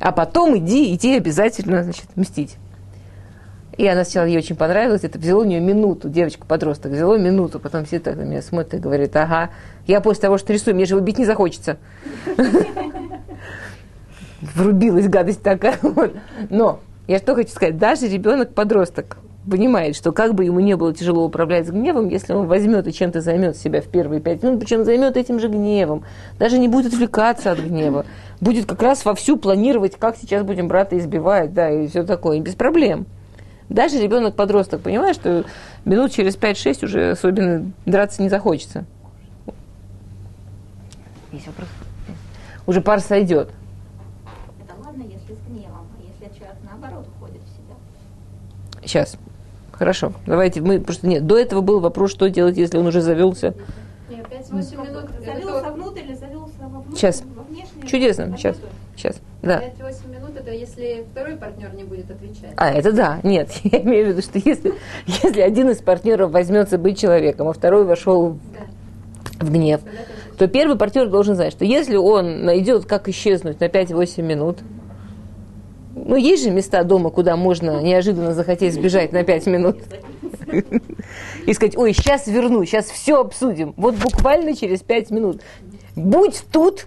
А 0.00 0.12
потом 0.12 0.56
иди, 0.58 0.94
иди 0.94 1.16
обязательно, 1.16 1.82
значит, 1.82 2.04
мстить. 2.16 2.56
И 3.78 3.86
она 3.86 4.02
сначала 4.02 4.26
ей 4.26 4.38
очень 4.38 4.56
понравилось, 4.56 5.04
это 5.04 5.20
взяло 5.20 5.42
у 5.42 5.44
нее 5.44 5.60
минуту, 5.60 6.08
девочка-подросток, 6.08 6.90
взяло 6.90 7.16
минуту, 7.16 7.60
потом 7.60 7.84
все 7.84 8.00
так 8.00 8.16
на 8.16 8.22
меня 8.22 8.42
смотрят 8.42 8.74
и 8.74 8.78
говорят, 8.78 9.14
ага, 9.14 9.50
я 9.86 10.00
после 10.00 10.22
того, 10.22 10.36
что 10.36 10.52
рисую, 10.52 10.74
мне 10.74 10.84
же 10.84 10.96
убить 10.96 11.16
не 11.16 11.24
захочется. 11.24 11.76
Врубилась 14.40 15.06
гадость 15.06 15.42
такая. 15.42 15.78
Но 16.50 16.80
я 17.06 17.18
что 17.18 17.36
хочу 17.36 17.50
сказать, 17.50 17.78
даже 17.78 18.08
ребенок-подросток 18.08 19.18
понимает, 19.48 19.94
что 19.94 20.10
как 20.10 20.34
бы 20.34 20.44
ему 20.44 20.58
не 20.58 20.74
было 20.74 20.92
тяжело 20.92 21.24
управлять 21.24 21.68
гневом, 21.68 22.08
если 22.08 22.32
он 22.32 22.48
возьмет 22.48 22.88
и 22.88 22.92
чем-то 22.92 23.20
займет 23.20 23.56
себя 23.56 23.80
в 23.80 23.86
первые 23.86 24.20
пять 24.20 24.42
минут, 24.42 24.58
причем 24.58 24.84
займет 24.84 25.16
этим 25.16 25.38
же 25.38 25.46
гневом, 25.46 26.02
даже 26.40 26.58
не 26.58 26.66
будет 26.66 26.92
отвлекаться 26.92 27.52
от 27.52 27.60
гнева, 27.60 28.06
будет 28.40 28.66
как 28.66 28.82
раз 28.82 29.04
вовсю 29.04 29.36
планировать, 29.36 29.94
как 29.96 30.16
сейчас 30.16 30.42
будем 30.42 30.66
брата 30.66 30.98
избивать, 30.98 31.54
да, 31.54 31.70
и 31.70 31.86
все 31.86 32.02
такое, 32.02 32.38
и 32.38 32.40
без 32.40 32.56
проблем. 32.56 33.06
Даже 33.68 34.00
ребенок-подросток 34.00 34.80
понимает, 34.80 35.16
что 35.16 35.44
минут 35.84 36.12
через 36.12 36.36
5-6 36.36 36.84
уже 36.84 37.10
особенно 37.10 37.70
драться 37.84 38.22
не 38.22 38.28
захочется. 38.28 38.84
Есть 41.32 41.46
вопрос? 41.46 41.68
Уже 42.66 42.80
пар 42.80 43.00
сойдет. 43.00 43.50
Это 44.62 44.74
ладно, 44.84 45.02
если 45.02 45.34
с 45.34 45.38
гневом, 45.48 45.86
а 45.96 46.02
если 46.02 46.38
человек 46.38 46.56
наоборот 46.62 47.06
уходит 47.16 47.42
в 47.42 47.48
себя. 47.48 47.76
Сейчас. 48.82 49.16
Хорошо. 49.72 50.12
Давайте 50.26 50.60
мы 50.60 50.80
просто 50.80 51.06
нет. 51.06 51.26
До 51.26 51.38
этого 51.38 51.60
был 51.60 51.80
вопрос, 51.80 52.10
что 52.10 52.28
делать, 52.28 52.56
если 52.56 52.78
он 52.78 52.86
уже 52.86 53.00
завелся. 53.00 53.54
Нет, 54.10 54.26
5-8 54.26 54.86
минут. 54.86 55.10
Завелся 55.24 55.70
внутрь 55.70 56.00
или 56.00 56.14
завелся 56.14 56.52
вовнутрь? 56.60 56.96
Сейчас. 56.96 57.22
Чудесно. 57.86 58.36
Сейчас. 58.36 58.56
Сейчас. 58.96 59.20
Да. 59.42 59.62
5-8 59.62 60.08
минут 60.08 60.17
это 60.38 60.52
если 60.52 61.04
второй 61.10 61.36
партнер 61.36 61.74
не 61.74 61.84
будет 61.84 62.10
отвечать. 62.10 62.52
А, 62.56 62.70
это 62.70 62.92
да. 62.92 63.20
Нет, 63.22 63.50
я 63.64 63.80
имею 63.82 64.06
в 64.06 64.08
виду, 64.10 64.22
что 64.22 64.38
если, 64.38 64.74
если 65.06 65.40
один 65.40 65.70
из 65.70 65.78
партнеров 65.78 66.30
возьмется 66.30 66.78
быть 66.78 66.98
человеком, 66.98 67.48
а 67.48 67.52
второй 67.52 67.84
вошел 67.84 68.38
Да. 69.38 69.44
в 69.46 69.52
гнев, 69.52 69.80
то 70.38 70.46
первый 70.46 70.76
партнер 70.76 71.08
должен 71.08 71.34
знать, 71.34 71.52
что 71.52 71.64
если 71.64 71.96
он 71.96 72.44
найдет, 72.44 72.86
как 72.86 73.08
исчезнуть 73.08 73.60
на 73.60 73.64
5-8 73.64 74.22
минут, 74.22 74.58
ну, 75.94 76.14
есть 76.14 76.44
же 76.44 76.50
места 76.50 76.84
дома, 76.84 77.10
куда 77.10 77.36
можно 77.36 77.82
неожиданно 77.82 78.32
захотеть 78.32 78.74
сбежать 78.74 79.12
на 79.12 79.24
5 79.24 79.46
минут. 79.46 79.78
И 81.46 81.52
сказать, 81.52 81.76
ой, 81.76 81.92
сейчас 81.92 82.28
верну, 82.28 82.64
сейчас 82.64 82.86
все 82.86 83.20
обсудим. 83.20 83.74
Вот 83.76 83.96
буквально 83.96 84.54
через 84.54 84.80
5 84.80 85.10
минут. 85.10 85.42
Будь 85.96 86.44
тут. 86.52 86.86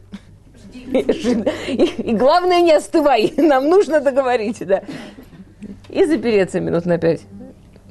И, 0.73 2.13
главное, 2.13 2.61
не 2.61 2.73
остывай. 2.73 3.33
Нам 3.37 3.69
нужно 3.69 4.01
договорить, 4.01 4.65
да. 4.65 4.83
И 5.89 6.05
запереться 6.05 6.59
минут 6.59 6.85
на 6.85 6.97
5 6.97 7.21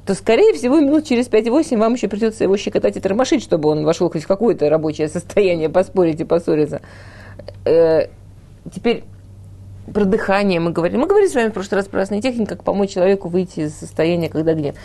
то, 0.05 0.15
скорее 0.15 0.53
всего, 0.53 0.79
минут 0.79 1.05
через 1.05 1.29
5-8 1.29 1.77
вам 1.77 1.93
еще 1.93 2.07
придется 2.07 2.43
его 2.43 2.57
щекотать 2.57 2.97
и 2.97 2.99
тормошить, 2.99 3.43
чтобы 3.43 3.69
он 3.69 3.85
вошел 3.85 4.09
хоть 4.09 4.23
в 4.23 4.27
какое-то 4.27 4.69
рабочее 4.69 5.07
состояние, 5.07 5.69
поспорить 5.69 6.19
и 6.19 6.25
поссориться. 6.25 6.81
Э, 7.65 8.07
теперь 8.73 9.03
про 9.93 10.05
дыхание 10.05 10.59
мы 10.59 10.71
говорили. 10.71 10.97
Мы 10.97 11.07
говорили 11.07 11.29
с 11.29 11.35
вами 11.35 11.49
в 11.49 11.53
прошлый 11.53 11.77
раз 11.77 11.87
про 11.87 11.99
разные 11.99 12.21
техники, 12.21 12.49
как 12.49 12.63
помочь 12.63 12.91
человеку 12.91 13.29
выйти 13.29 13.61
из 13.61 13.75
состояния, 13.75 14.29
когда 14.29 14.53
гнев. 14.53 14.75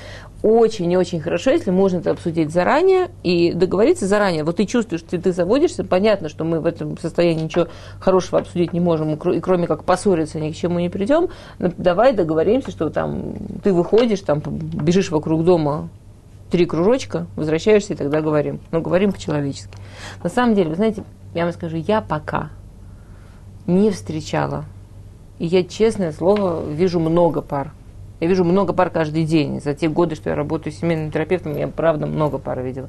Очень 0.42 0.90
и 0.92 0.97
очень 0.97 1.21
хорошо, 1.21 1.51
если 1.51 1.71
можно 1.71 1.99
это 1.99 2.11
обсудить 2.11 2.53
заранее 2.53 3.09
и 3.23 3.53
договориться 3.53 4.07
заранее. 4.07 4.45
Вот 4.45 4.57
ты 4.57 4.66
чувствуешь, 4.66 5.01
что 5.01 5.21
ты 5.21 5.33
заводишься, 5.33 5.85
понятно, 5.85 6.29
что 6.29 6.45
мы 6.45 6.61
в 6.61 6.66
этом 6.66 6.99
состоянии 6.99 7.45
ничего 7.45 7.69
хорошего 8.01 8.40
обсудить 8.40 8.73
не 8.73 8.81
можем, 8.81 9.14
и 9.14 9.40
кроме 9.40 9.66
как 9.66 9.85
поссориться 9.85 10.38
ни 10.38 10.53
к 10.53 10.57
чему 10.57 10.79
не 10.79 10.88
придем. 10.88 11.29
Но 11.59 11.73
давай 11.77 12.12
договоримся, 12.12 12.71
что 12.71 12.90
там 12.90 13.35
ты 13.62 13.73
выходишь, 13.73 14.21
там 14.21 14.40
бежишь 14.40 15.11
вокруг 15.11 15.45
дома 15.45 15.88
три 16.51 16.66
кружочка, 16.66 17.27
возвращаешься 17.35 17.95
и 17.95 17.97
тогда 17.97 18.21
говорим. 18.21 18.61
Но 18.71 18.81
говорим 18.81 19.12
по-человечески. 19.12 19.77
На 20.23 20.31
самом 20.31 20.55
деле, 20.55 20.71
вы 20.71 20.77
знаете, 20.77 21.03
я 21.35 21.45
вам 21.45 21.53
скажу, 21.53 21.77
я 21.77 22.01
пока 22.01 22.51
не 23.66 23.90
встречала. 23.90 24.64
И 25.38 25.46
я, 25.46 25.64
честное 25.64 26.12
слово, 26.12 26.64
вижу 26.68 26.99
много 26.99 27.42
пар. 27.42 27.72
Я 28.20 28.29
вижу 28.29 28.44
много 28.44 28.72
пар 28.72 28.88
каждый 28.90 29.25
день. 29.25 29.61
За 29.61 29.75
те 29.75 29.88
годы, 29.88 30.14
что 30.14 30.31
я 30.31 30.37
работаю 30.37 30.72
семейным 30.72 31.11
терапевтом, 31.11 31.57
я, 31.57 31.68
правда, 31.68 32.07
много 32.07 32.38
пар 32.38 32.62
видела. 32.62 32.88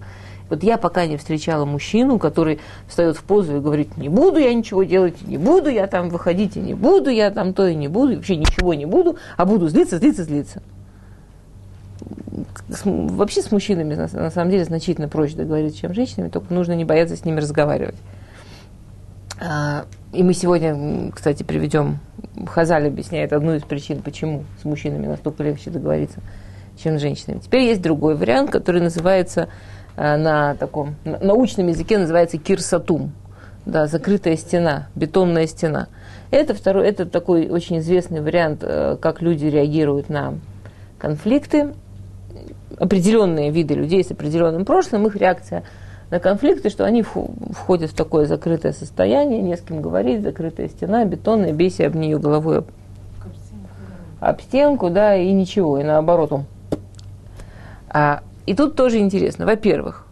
Вот 0.50 0.64
я 0.64 0.78
пока 0.78 1.06
не 1.06 1.18
встречала 1.18 1.66
мужчину, 1.66 2.20
который 2.20 2.60
встает 2.88 3.18
в 3.18 3.24
позу 3.24 3.58
и 3.58 3.60
говорит, 3.60 3.98
не 3.98 4.08
буду 4.08 4.38
я 4.38 4.54
ничего 4.54 4.84
делать, 4.84 5.22
не 5.28 5.38
буду 5.38 5.70
я 5.70 5.88
там 5.88 6.08
выходить, 6.08 6.56
и 6.56 6.62
не 6.62 6.74
буду 6.74 7.10
я 7.10 7.32
там 7.32 7.54
то, 7.54 7.68
и 7.68 7.76
не 7.76 7.90
буду, 7.90 8.14
и 8.14 8.16
вообще 8.16 8.38
ничего 8.38 8.74
не 8.74 8.86
буду, 8.86 9.18
а 9.36 9.46
буду 9.46 9.68
злиться, 9.68 9.98
злиться, 9.98 10.24
злиться. 10.24 10.62
Вообще 12.86 13.42
с 13.42 13.52
мужчинами 13.52 13.96
на, 13.96 14.08
на 14.14 14.32
самом 14.32 14.52
деле 14.52 14.64
значительно 14.64 15.10
проще 15.10 15.36
договориться, 15.36 15.80
чем 15.80 15.92
с 15.92 15.96
женщинами, 15.96 16.30
только 16.30 16.54
нужно 16.54 16.74
не 16.74 16.86
бояться 16.86 17.18
с 17.18 17.26
ними 17.26 17.42
разговаривать. 17.42 17.96
И 20.13 20.24
мы 20.24 20.34
сегодня, 20.34 21.12
кстати, 21.12 21.43
приведем, 21.43 22.00
Хазаль 22.48 22.88
объясняет 22.88 23.34
одну 23.34 23.56
из 23.56 23.63
причин, 23.63 24.02
почему 24.02 24.46
с 24.62 24.63
мужчинами 24.63 25.06
настолько 25.06 25.43
легче 25.43 25.70
договориться, 25.70 26.22
чем 26.82 26.98
с 26.98 27.02
женщинами. 27.02 27.39
Теперь 27.39 27.63
есть 27.63 27.82
другой 27.82 28.15
вариант, 28.15 28.50
который 28.50 28.82
называется 28.82 29.50
а, 29.98 30.15
на 30.15 30.56
таком 30.56 30.96
на- 31.04 31.20
научном 31.20 31.67
языке 31.67 31.98
называется 31.98 32.38
кирсатум, 32.38 33.12
да, 33.65 33.88
закрытая 33.88 34.38
стена, 34.38 34.88
бетонная 34.96 35.46
стена. 35.46 35.88
Это 36.32 36.54
второй, 36.54 36.88
это 36.88 37.06
такой 37.06 37.50
очень 37.50 37.80
известный 37.80 38.22
вариант, 38.22 38.60
э, 38.62 38.98
как 39.02 39.22
люди 39.22 39.46
реагируют 39.46 40.08
на 40.10 40.36
конфликты. 41.00 41.74
Определенные 42.80 43.50
виды 43.52 43.74
людей 43.74 44.04
с 44.04 44.12
определенным 44.12 44.63
прошлым, 44.63 45.08
их 45.08 45.15
реакция 45.15 45.63
на 46.10 46.20
конфликты, 46.20 46.70
что 46.70 46.86
они 46.86 47.02
входят 47.04 47.91
в 47.91 47.96
такое 47.96 48.26
закрытое 48.26 48.72
состояние, 48.72 49.41
не 49.41 49.58
с 49.58 49.62
кем 49.62 49.82
говорить, 49.82 50.24
закрытая 50.24 50.70
стена, 50.70 51.04
бетонная, 51.06 51.54
бейся 51.54 51.88
об 51.88 51.96
нее 51.96 52.17
головой 52.17 52.60
об, 52.60 52.67
об 54.20 54.41
стенку, 54.41 54.89
да, 54.89 55.15
и 55.15 55.32
ничего, 55.34 55.80
и 55.80 55.84
наоборот. 55.84 56.32
он. 56.32 56.46
А, 57.89 58.22
и 58.46 58.54
тут 58.54 58.76
тоже 58.76 59.00
интересно. 59.00 59.46
Во-первых, 59.46 60.06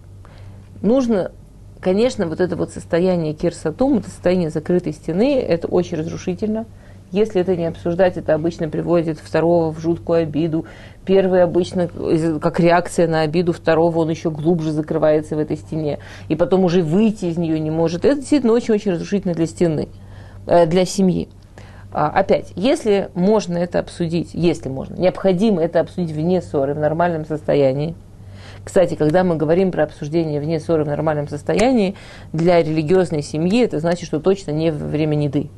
нужно, 0.81 1.31
конечно, 1.79 2.27
вот 2.27 2.41
это 2.41 2.58
вот 2.58 2.71
состояние 2.71 3.34
кирсатум, 3.34 3.99
это 3.99 4.10
состояние 4.10 4.49
закрытой 4.49 4.91
стены, 4.91 5.39
это 5.39 5.67
очень 5.67 5.97
разрушительно. 5.97 6.65
Если 7.15 7.39
это 7.39 7.56
не 7.56 7.65
обсуждать, 7.65 8.17
это 8.17 8.34
обычно 8.34 8.67
приводит 8.67 9.19
второго 9.19 9.71
в 9.71 9.80
жуткую 9.80 10.23
обиду. 10.23 10.65
Первый 11.06 11.43
обычно, 11.43 11.88
как 12.41 12.60
реакция 12.60 13.08
на 13.08 13.21
обиду 13.21 13.54
второго, 13.54 13.99
он 13.99 14.10
еще 14.10 14.30
глубже 14.30 14.73
закрывается 14.73 15.38
в 15.38 15.39
этой 15.39 15.56
стене. 15.56 15.99
И 16.28 16.36
потом 16.36 16.65
уже 16.65 16.82
выйти 16.82 17.28
из 17.28 17.38
нее 17.38 17.58
не 17.62 17.71
может. 17.71 18.04
Это 18.04 18.17
действительно 18.17 18.51
очень-очень 18.51 18.91
разрушительно 18.91 19.34
для 19.34 19.45
стены, 19.45 19.88
э, 20.45 20.65
для 20.65 20.84
семьи. 20.84 21.30
А, 21.93 22.10
Опять, 22.10 22.51
если 22.58 23.10
можно 23.13 23.60
это 23.60 23.80
обсудить, 23.80 24.32
если 24.34 24.67
можно, 24.67 24.95
необходимо 24.95 25.63
это 25.63 25.80
обсудить 25.80 26.12
вне 26.12 26.41
ссоры, 26.41 26.73
в 26.73 26.80
нормальном 26.80 27.23
состоянии. 27.25 27.95
Кстати, 28.65 28.95
когда 28.95 29.23
мы 29.23 29.38
говорим 29.38 29.71
про 29.71 29.86
обсуждение 29.86 30.41
вне 30.41 30.60
ссоры 30.60 30.84
в 30.84 30.88
нормальном 30.88 31.30
состоянии, 31.30 31.95
для 32.34 32.62
религиозной 32.62 33.21
семьи 33.21 33.63
это 33.63 33.80
значит, 33.80 34.06
что 34.06 34.19
точно 34.19 34.51
не 34.51 34.73
во 34.73 34.86
время 34.86 35.15
неды. 35.15 35.49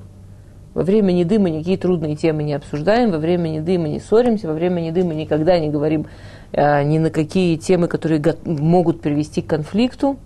Во 0.78 0.84
время 0.84 1.12
неды 1.12 1.40
мы 1.40 1.50
никакие 1.50 1.76
трудные 1.76 2.16
темы 2.16 2.44
не 2.44 2.54
обсуждаем, 2.54 3.10
во 3.10 3.18
время 3.18 3.50
неды 3.50 3.80
мы 3.80 3.90
не 3.90 4.00
ссоримся, 4.00 4.48
во 4.48 4.54
время 4.54 4.80
неды 4.80 5.04
мы 5.04 5.16
никогда 5.16 5.58
не 5.58 5.72
говорим 5.72 6.06
э, 6.52 6.84
ни 6.84 7.00
на 7.00 7.10
какие 7.10 7.58
темы, 7.58 7.88
которые 7.88 8.22
могут 8.46 9.02
привести 9.02 9.42
к 9.42 9.48
конфликту. 9.48 10.18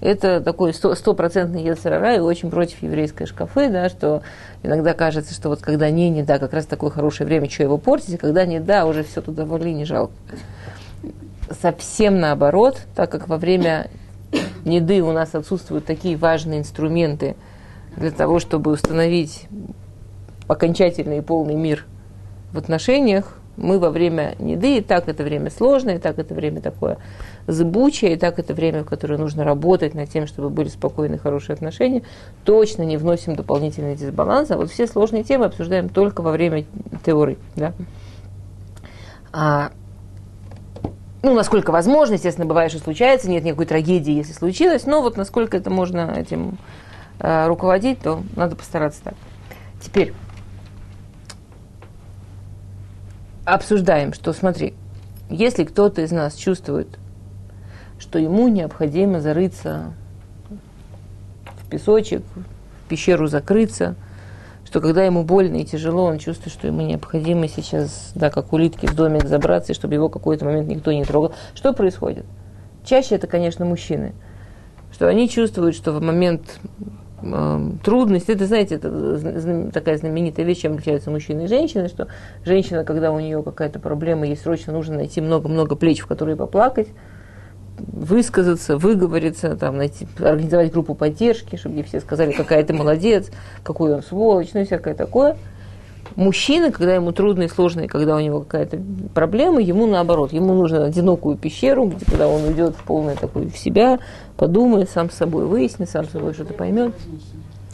Это 0.00 0.40
такой 0.40 0.74
сто- 0.74 0.96
стопроцентный 0.96 1.62
ецерара 1.62 2.16
и 2.16 2.18
очень 2.18 2.50
против 2.50 2.82
еврейской 2.82 3.24
шкафы, 3.24 3.68
да, 3.68 3.88
что 3.88 4.22
иногда 4.64 4.94
кажется, 4.94 5.32
что 5.32 5.48
вот 5.48 5.60
когда 5.60 5.90
не, 5.90 6.10
не, 6.10 6.24
да, 6.24 6.40
как 6.40 6.52
раз 6.54 6.66
такое 6.66 6.90
хорошее 6.90 7.28
время, 7.28 7.48
что 7.48 7.62
его 7.62 7.78
портить, 7.78 8.16
а 8.16 8.18
когда 8.18 8.44
не, 8.44 8.58
да, 8.58 8.84
уже 8.84 9.04
все 9.04 9.20
туда 9.20 9.44
вали, 9.44 9.72
не 9.72 9.84
жалко. 9.84 10.12
Совсем 11.60 12.18
наоборот, 12.18 12.80
так 12.96 13.12
как 13.12 13.28
во 13.28 13.36
время 13.36 13.86
неды 14.64 15.02
у 15.02 15.12
нас 15.12 15.36
отсутствуют 15.36 15.86
такие 15.86 16.16
важные 16.16 16.58
инструменты 16.58 17.36
для 17.96 18.10
того, 18.10 18.38
чтобы 18.38 18.70
установить 18.72 19.46
окончательный 20.48 21.18
и 21.18 21.20
полный 21.22 21.54
мир 21.54 21.86
в 22.52 22.58
отношениях, 22.58 23.38
мы 23.56 23.78
во 23.78 23.90
время 23.90 24.34
неды, 24.38 24.78
и 24.78 24.80
так 24.80 25.08
это 25.08 25.22
время 25.22 25.50
сложное, 25.50 25.96
и 25.96 25.98
так 25.98 26.18
это 26.18 26.34
время 26.34 26.60
такое 26.60 26.98
зыбучее, 27.46 28.14
и 28.14 28.16
так 28.16 28.38
это 28.38 28.54
время, 28.54 28.82
в 28.82 28.86
которое 28.86 29.18
нужно 29.18 29.44
работать 29.44 29.94
над 29.94 30.08
тем, 30.08 30.26
чтобы 30.26 30.48
были 30.48 30.68
спокойные, 30.68 31.18
хорошие 31.18 31.54
отношения, 31.54 32.02
точно 32.44 32.82
не 32.82 32.96
вносим 32.96 33.36
дополнительный 33.36 33.94
дисбаланс. 33.94 34.50
А 34.50 34.56
вот 34.56 34.70
все 34.70 34.86
сложные 34.86 35.22
темы 35.22 35.46
обсуждаем 35.46 35.88
только 35.88 36.22
во 36.22 36.30
время 36.30 36.64
теории. 37.04 37.38
Да? 37.56 37.74
А, 39.32 39.70
ну, 41.22 41.34
насколько 41.34 41.72
возможно, 41.72 42.14
естественно, 42.14 42.46
бывает, 42.46 42.70
что 42.70 42.80
случается, 42.80 43.30
нет 43.30 43.44
никакой 43.44 43.66
трагедии, 43.66 44.12
если 44.12 44.32
случилось, 44.32 44.86
но 44.86 45.02
вот 45.02 45.16
насколько 45.16 45.56
это 45.56 45.70
можно 45.70 46.14
этим 46.16 46.58
э, 47.22 47.46
руководить, 47.46 48.00
то 48.00 48.22
надо 48.36 48.56
постараться 48.56 49.02
так. 49.02 49.14
Теперь 49.80 50.12
обсуждаем, 53.44 54.12
что 54.12 54.32
смотри, 54.32 54.74
если 55.30 55.64
кто-то 55.64 56.02
из 56.02 56.12
нас 56.12 56.34
чувствует, 56.34 56.98
что 57.98 58.18
ему 58.18 58.48
необходимо 58.48 59.20
зарыться 59.20 59.94
в 61.46 61.70
песочек, 61.70 62.22
в 62.84 62.88
пещеру 62.88 63.28
закрыться, 63.28 63.94
что 64.64 64.80
когда 64.80 65.04
ему 65.04 65.22
больно 65.22 65.56
и 65.56 65.64
тяжело, 65.64 66.04
он 66.04 66.18
чувствует, 66.18 66.52
что 66.52 66.66
ему 66.66 66.82
необходимо 66.82 67.46
сейчас, 67.48 68.12
да, 68.14 68.30
как 68.30 68.52
улитки 68.52 68.86
в 68.86 68.94
домик 68.94 69.26
забраться, 69.26 69.72
и 69.72 69.74
чтобы 69.74 69.94
его 69.94 70.08
какой-то 70.08 70.44
момент 70.44 70.68
никто 70.68 70.92
не 70.92 71.04
трогал. 71.04 71.34
Что 71.54 71.72
происходит? 71.72 72.24
Чаще 72.84 73.14
это, 73.14 73.26
конечно, 73.26 73.64
мужчины. 73.64 74.14
Что 74.92 75.08
они 75.08 75.28
чувствуют, 75.28 75.76
что 75.76 75.92
в 75.92 76.00
момент 76.00 76.58
э, 77.22 77.70
трудности, 77.84 78.32
это, 78.32 78.46
знаете, 78.46 78.76
это 78.76 79.70
такая 79.72 79.96
знаменитая 79.96 80.44
вещь, 80.44 80.62
чем 80.62 80.74
отличаются 80.74 81.10
мужчины 81.10 81.44
и 81.44 81.46
женщины, 81.46 81.88
что 81.88 82.08
женщина, 82.44 82.84
когда 82.84 83.12
у 83.12 83.20
нее 83.20 83.42
какая-то 83.42 83.78
проблема, 83.78 84.26
ей 84.26 84.36
срочно 84.36 84.72
нужно 84.72 84.96
найти 84.96 85.20
много-много 85.20 85.76
плеч, 85.76 86.00
в 86.00 86.06
которые 86.06 86.36
поплакать, 86.36 86.88
высказаться, 87.78 88.76
выговориться, 88.76 89.56
там, 89.56 89.76
найти, 89.76 90.06
организовать 90.18 90.72
группу 90.72 90.94
поддержки, 90.94 91.56
чтобы 91.56 91.76
ей 91.76 91.82
все 91.82 92.00
сказали, 92.00 92.32
какая 92.32 92.62
ты 92.64 92.72
молодец, 92.72 93.30
какой 93.62 93.94
он 93.94 94.02
сволочь, 94.02 94.50
ну 94.54 94.60
и 94.60 94.64
всякое 94.64 94.94
такое. 94.94 95.36
Мужчина, 96.16 96.70
когда 96.70 96.94
ему 96.94 97.12
трудно 97.12 97.44
и 97.44 97.48
сложно, 97.48 97.82
и 97.82 97.86
когда 97.86 98.16
у 98.16 98.20
него 98.20 98.40
какая-то 98.40 98.78
проблема, 99.14 99.60
ему 99.60 99.86
наоборот, 99.86 100.32
ему 100.32 100.54
нужно 100.54 100.84
одинокую 100.84 101.36
пещеру, 101.36 101.86
где 101.86 102.04
когда 102.04 102.28
он 102.28 102.44
уйдет 102.44 102.74
в 102.76 102.82
полное 102.84 103.16
такое 103.16 103.48
в 103.48 103.56
себя, 103.56 103.98
подумает, 104.36 104.90
сам 104.90 105.10
с 105.10 105.14
собой 105.14 105.46
выяснит, 105.46 105.88
сам 105.88 106.04
с 106.04 106.10
собой 106.10 106.34
что-то 106.34 106.54
поймет. 106.54 106.94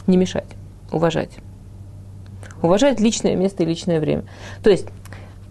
Не 0.06 0.16
мешать, 0.16 0.46
уважать. 0.92 1.38
Уважать 2.62 3.00
личное 3.00 3.36
место 3.36 3.62
и 3.62 3.66
личное 3.66 4.00
время. 4.00 4.24
То 4.62 4.70
есть, 4.70 4.86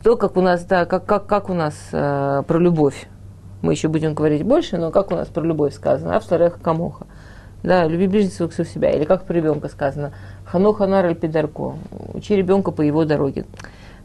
то, 0.04 0.16
как 0.16 0.38
у 0.38 0.42
нас, 0.42 0.64
да, 0.64 0.86
как, 0.86 1.06
как, 1.06 1.26
как 1.26 1.50
у 1.50 1.54
нас 1.54 1.76
э, 1.92 2.44
про 2.48 2.60
любовь 2.60 3.08
мы 3.62 3.74
еще 3.74 3.88
будем 3.88 4.14
говорить 4.14 4.44
больше, 4.44 4.78
но 4.78 4.92
как 4.92 5.12
у 5.12 5.16
нас 5.16 5.28
про 5.28 5.42
любовь 5.42 5.74
сказано, 5.74 6.16
а 6.16 6.20
в 6.20 6.24
старых 6.24 6.62
камоха. 6.62 7.07
Да, 7.64 7.86
люби 7.88 8.08
ближнего 8.08 8.48
как 8.48 8.68
себя. 8.68 8.92
Или 8.92 9.06
как 9.06 9.26
про 9.26 9.34
ребенка 9.34 9.68
сказано, 9.68 10.14
ханоха 10.46 10.88
нар 10.88 11.14
пидарко, 11.16 11.76
учи 12.14 12.36
ребенка 12.36 12.72
по 12.72 12.82
его 12.82 13.06
дороге. 13.06 13.46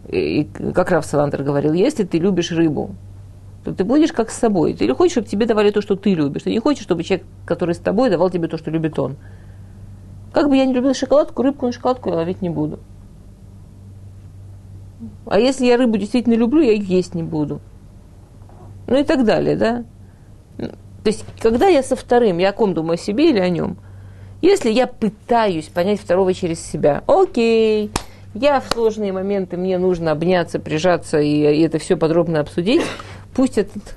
И 0.08 0.48
как 0.74 0.90
Раф 0.90 1.04
Саландер 1.04 1.42
говорил, 1.42 1.72
если 1.72 2.04
ты 2.04 2.18
любишь 2.18 2.50
рыбу, 2.50 2.90
то 3.64 3.72
ты 3.72 3.84
будешь 3.84 4.12
как 4.12 4.30
с 4.30 4.38
собой. 4.38 4.74
Ты 4.74 4.84
или 4.84 4.92
хочешь, 4.92 5.12
чтобы 5.12 5.28
тебе 5.28 5.46
давали 5.46 5.70
то, 5.70 5.80
что 5.80 5.94
ты 5.94 6.14
любишь. 6.14 6.42
Ты 6.42 6.50
не 6.50 6.58
хочешь, 6.58 6.82
чтобы 6.82 7.04
человек, 7.04 7.26
который 7.44 7.74
с 7.74 7.78
тобой, 7.78 8.10
давал 8.10 8.30
тебе 8.30 8.48
то, 8.48 8.58
что 8.58 8.70
любит 8.70 8.98
он. 8.98 9.16
Как 10.32 10.48
бы 10.48 10.56
я 10.56 10.64
не 10.64 10.72
любил 10.72 10.94
шоколадку, 10.94 11.42
рыбку 11.42 11.66
на 11.66 11.72
шоколадку 11.72 12.08
я 12.08 12.16
ловить 12.16 12.42
не 12.42 12.50
буду. 12.50 12.80
А 15.26 15.38
если 15.38 15.66
я 15.66 15.76
рыбу 15.76 15.98
действительно 15.98 16.34
люблю, 16.34 16.62
я 16.62 16.72
ее 16.72 16.84
есть 16.84 17.14
не 17.14 17.22
буду 17.22 17.60
ну 18.92 18.98
и 18.98 19.04
так 19.04 19.24
далее, 19.24 19.56
да. 19.56 19.84
То 21.02 21.10
есть, 21.10 21.24
когда 21.40 21.66
я 21.66 21.82
со 21.82 21.96
вторым, 21.96 22.38
я 22.38 22.50
о 22.50 22.52
ком 22.52 22.74
думаю, 22.74 22.94
о 22.94 22.96
себе 22.96 23.30
или 23.30 23.40
о 23.40 23.48
нем? 23.48 23.76
Если 24.40 24.70
я 24.70 24.86
пытаюсь 24.86 25.66
понять 25.66 26.00
второго 26.00 26.32
через 26.34 26.60
себя, 26.60 27.02
окей, 27.06 27.90
я 28.34 28.60
в 28.60 28.68
сложные 28.72 29.12
моменты, 29.12 29.56
мне 29.56 29.78
нужно 29.78 30.12
обняться, 30.12 30.58
прижаться 30.58 31.20
и, 31.20 31.28
и 31.28 31.60
это 31.60 31.78
все 31.78 31.96
подробно 31.96 32.40
обсудить, 32.40 32.82
пусть 33.34 33.58
этот 33.58 33.96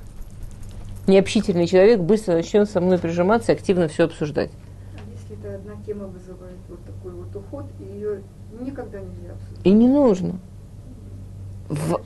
необщительный 1.06 1.66
человек 1.66 2.00
быстро 2.00 2.34
начнет 2.34 2.68
со 2.68 2.80
мной 2.80 2.98
прижиматься 2.98 3.52
и 3.52 3.54
активно 3.54 3.88
все 3.88 4.04
обсуждать. 4.04 4.50
А 4.94 5.10
если 5.10 5.36
это 5.36 5.56
одна 5.56 5.72
тема 5.84 6.06
вызывает 6.06 6.58
вот 6.68 6.84
такой 6.84 7.12
вот 7.12 7.34
уход, 7.34 7.66
и 7.80 7.94
ее 7.94 8.22
никогда 8.60 8.98
нельзя 8.98 9.32
обсудить. 9.32 9.64
И 9.64 9.70
не 9.70 9.88
нужно. 9.88 10.38
В... 11.68 12.00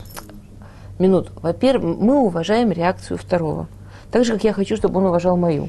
Минуту. 0.98 1.32
Во-первых, 1.40 1.98
мы 1.98 2.18
уважаем 2.20 2.72
реакцию 2.72 3.16
второго. 3.16 3.68
Так 4.10 4.24
же, 4.24 4.34
как 4.34 4.44
я 4.44 4.52
хочу, 4.52 4.76
чтобы 4.76 4.98
он 4.98 5.06
уважал 5.06 5.36
мою. 5.36 5.68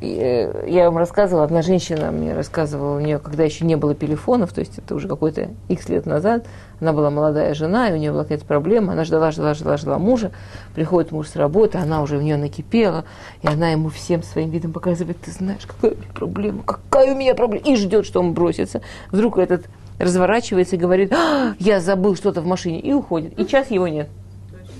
Э, 0.00 0.68
я 0.68 0.84
вам 0.84 0.98
рассказывала, 0.98 1.44
одна 1.44 1.62
женщина 1.62 2.10
мне 2.12 2.34
рассказывала, 2.34 2.96
у 2.96 3.00
нее, 3.00 3.18
когда 3.18 3.44
еще 3.44 3.64
не 3.64 3.76
было 3.76 3.94
телефонов, 3.94 4.52
то 4.52 4.60
есть 4.60 4.78
это 4.78 4.94
уже 4.94 5.08
какой-то 5.08 5.48
x 5.68 5.88
лет 5.88 6.04
назад, 6.04 6.46
она 6.80 6.92
была 6.92 7.10
молодая 7.10 7.54
жена, 7.54 7.88
и 7.88 7.94
у 7.94 7.96
нее 7.96 8.12
была 8.12 8.24
какая-то 8.24 8.44
проблема, 8.44 8.92
она 8.92 9.04
ждала, 9.04 9.30
ждала, 9.30 9.54
ждала, 9.54 9.78
ждала 9.78 9.98
мужа, 9.98 10.32
приходит 10.74 11.12
муж 11.12 11.28
с 11.28 11.36
работы, 11.36 11.78
она 11.78 12.02
уже 12.02 12.18
в 12.18 12.22
нее 12.22 12.36
накипела, 12.36 13.06
и 13.40 13.46
она 13.46 13.70
ему 13.70 13.88
всем 13.88 14.22
своим 14.22 14.50
видом 14.50 14.72
показывает, 14.72 15.18
ты 15.18 15.30
знаешь, 15.30 15.66
какая 15.66 15.92
у 15.92 15.94
меня 15.94 16.12
проблема, 16.14 16.62
какая 16.62 17.14
у 17.14 17.16
меня 17.16 17.34
проблема, 17.34 17.64
и 17.64 17.76
ждет, 17.76 18.04
что 18.04 18.20
он 18.20 18.34
бросится. 18.34 18.82
Вдруг 19.10 19.38
этот 19.38 19.64
разворачивается 19.98 20.76
и 20.76 20.78
говорит, 20.78 21.10
«А, 21.14 21.54
я 21.58 21.80
забыл 21.80 22.16
что-то 22.16 22.42
в 22.42 22.46
машине, 22.46 22.80
и 22.80 22.92
уходит. 22.92 23.38
И 23.40 23.46
час 23.46 23.70
его 23.70 23.88
нет. 23.88 24.10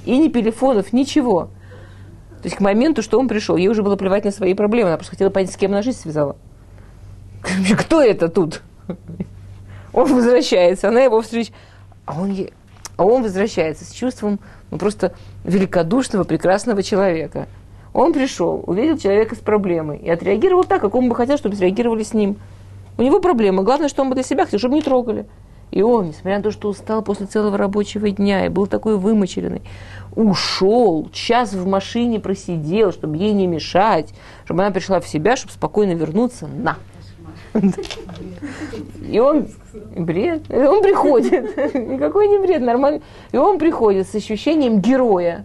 И 0.04 0.18
ни 0.18 0.28
телефонов, 0.28 0.92
ничего. 0.92 1.48
То 2.46 2.48
есть 2.48 2.58
к 2.58 2.60
моменту, 2.60 3.02
что 3.02 3.18
он 3.18 3.26
пришел, 3.26 3.56
ей 3.56 3.66
уже 3.66 3.82
было 3.82 3.96
плевать 3.96 4.24
на 4.24 4.30
свои 4.30 4.54
проблемы. 4.54 4.90
Она 4.90 4.98
просто 4.98 5.10
хотела 5.10 5.30
понять, 5.30 5.50
с 5.50 5.56
кем 5.56 5.72
она 5.72 5.82
жизнь 5.82 5.98
связала. 5.98 6.36
Кто 7.76 8.00
это 8.00 8.28
тут? 8.28 8.62
Он 9.92 10.14
возвращается, 10.14 10.86
она 10.86 11.00
его 11.00 11.20
встречает. 11.22 11.52
А 12.04 12.20
он, 12.20 12.30
ей- 12.30 12.52
а 12.96 13.04
он 13.04 13.24
возвращается 13.24 13.84
с 13.84 13.90
чувством 13.90 14.38
ну, 14.70 14.78
просто 14.78 15.12
великодушного, 15.42 16.22
прекрасного 16.22 16.84
человека. 16.84 17.48
Он 17.92 18.12
пришел, 18.12 18.62
увидел 18.64 18.96
человека 18.96 19.34
с 19.34 19.38
проблемой 19.38 19.98
и 19.98 20.08
отреагировал 20.08 20.62
так, 20.62 20.80
как 20.80 20.94
он 20.94 21.08
бы 21.08 21.16
хотел, 21.16 21.38
чтобы 21.38 21.56
среагировали 21.56 22.04
с 22.04 22.14
ним. 22.14 22.36
У 22.96 23.02
него 23.02 23.18
проблема. 23.18 23.64
Главное, 23.64 23.88
что 23.88 24.02
он 24.02 24.08
бы 24.08 24.14
для 24.14 24.22
себя 24.22 24.44
хотел, 24.44 24.60
чтобы 24.60 24.76
не 24.76 24.82
трогали. 24.82 25.26
И 25.70 25.82
он, 25.82 26.06
несмотря 26.06 26.38
на 26.38 26.42
то, 26.42 26.50
что 26.50 26.68
устал 26.68 27.02
после 27.02 27.26
целого 27.26 27.58
рабочего 27.58 28.10
дня 28.10 28.46
и 28.46 28.48
был 28.48 28.66
такой 28.66 28.96
вымоченный, 28.96 29.62
ушел, 30.14 31.08
час 31.12 31.52
в 31.52 31.66
машине 31.66 32.20
просидел, 32.20 32.92
чтобы 32.92 33.16
ей 33.16 33.32
не 33.32 33.46
мешать, 33.46 34.14
чтобы 34.44 34.62
она 34.62 34.70
пришла 34.70 35.00
в 35.00 35.08
себя, 35.08 35.36
чтобы 35.36 35.52
спокойно 35.52 35.92
вернуться 35.92 36.46
на. 36.46 36.76
И 39.08 39.18
он, 39.18 39.48
бред, 39.96 40.50
он 40.50 40.82
приходит, 40.82 41.56
никакой 41.74 42.28
не 42.28 42.38
бред, 42.38 42.62
нормально. 42.62 43.00
И 43.32 43.36
он 43.36 43.58
приходит 43.58 44.08
с 44.08 44.14
ощущением 44.14 44.80
героя, 44.80 45.44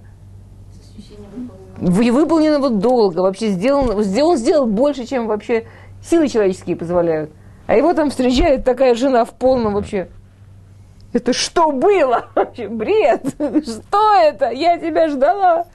выполненного. 1.77 1.77
вы- 1.77 2.11
выполненного 2.11 2.69
долга, 2.69 3.19
вообще 3.19 3.49
сделан, 3.49 3.89
он 3.91 4.03
сделал 4.37 4.65
больше, 4.65 5.05
чем 5.05 5.27
вообще 5.27 5.65
силы 6.01 6.27
человеческие 6.27 6.75
позволяют. 6.75 7.31
А 7.67 7.75
его 7.75 7.93
там 7.93 8.09
встречает 8.09 8.65
такая 8.65 8.95
жена 8.95 9.25
в 9.25 9.33
полном 9.33 9.73
вообще. 9.73 10.09
Это 11.13 11.33
что 11.33 11.71
было? 11.71 12.27
Вообще 12.35 12.67
бред. 12.69 13.35
Что 13.37 14.15
это? 14.15 14.51
Я 14.51 14.77
тебя 14.77 15.09
ждала. 15.09 15.65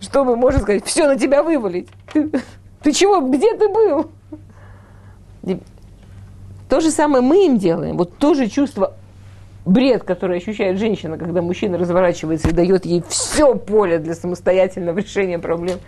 Что 0.00 0.24
мы 0.24 0.36
можем 0.36 0.60
сказать? 0.60 0.84
Все 0.84 1.06
на 1.06 1.18
тебя 1.18 1.42
вывалить. 1.42 1.88
Ты, 2.12 2.30
ты 2.82 2.92
чего? 2.92 3.20
Где 3.20 3.56
ты 3.56 3.68
был? 3.68 4.10
То 6.68 6.80
же 6.80 6.90
самое 6.90 7.22
мы 7.22 7.46
им 7.46 7.58
делаем. 7.58 7.96
Вот 7.96 8.16
то 8.18 8.34
же 8.34 8.48
чувство 8.48 8.94
бред, 9.64 10.02
который 10.04 10.38
ощущает 10.38 10.78
женщина, 10.78 11.16
когда 11.16 11.40
мужчина 11.40 11.78
разворачивается 11.78 12.48
и 12.48 12.52
дает 12.52 12.84
ей 12.84 13.02
все 13.08 13.54
поле 13.54 13.98
для 13.98 14.14
самостоятельного 14.14 14.98
решения 14.98 15.38
проблем 15.38 15.78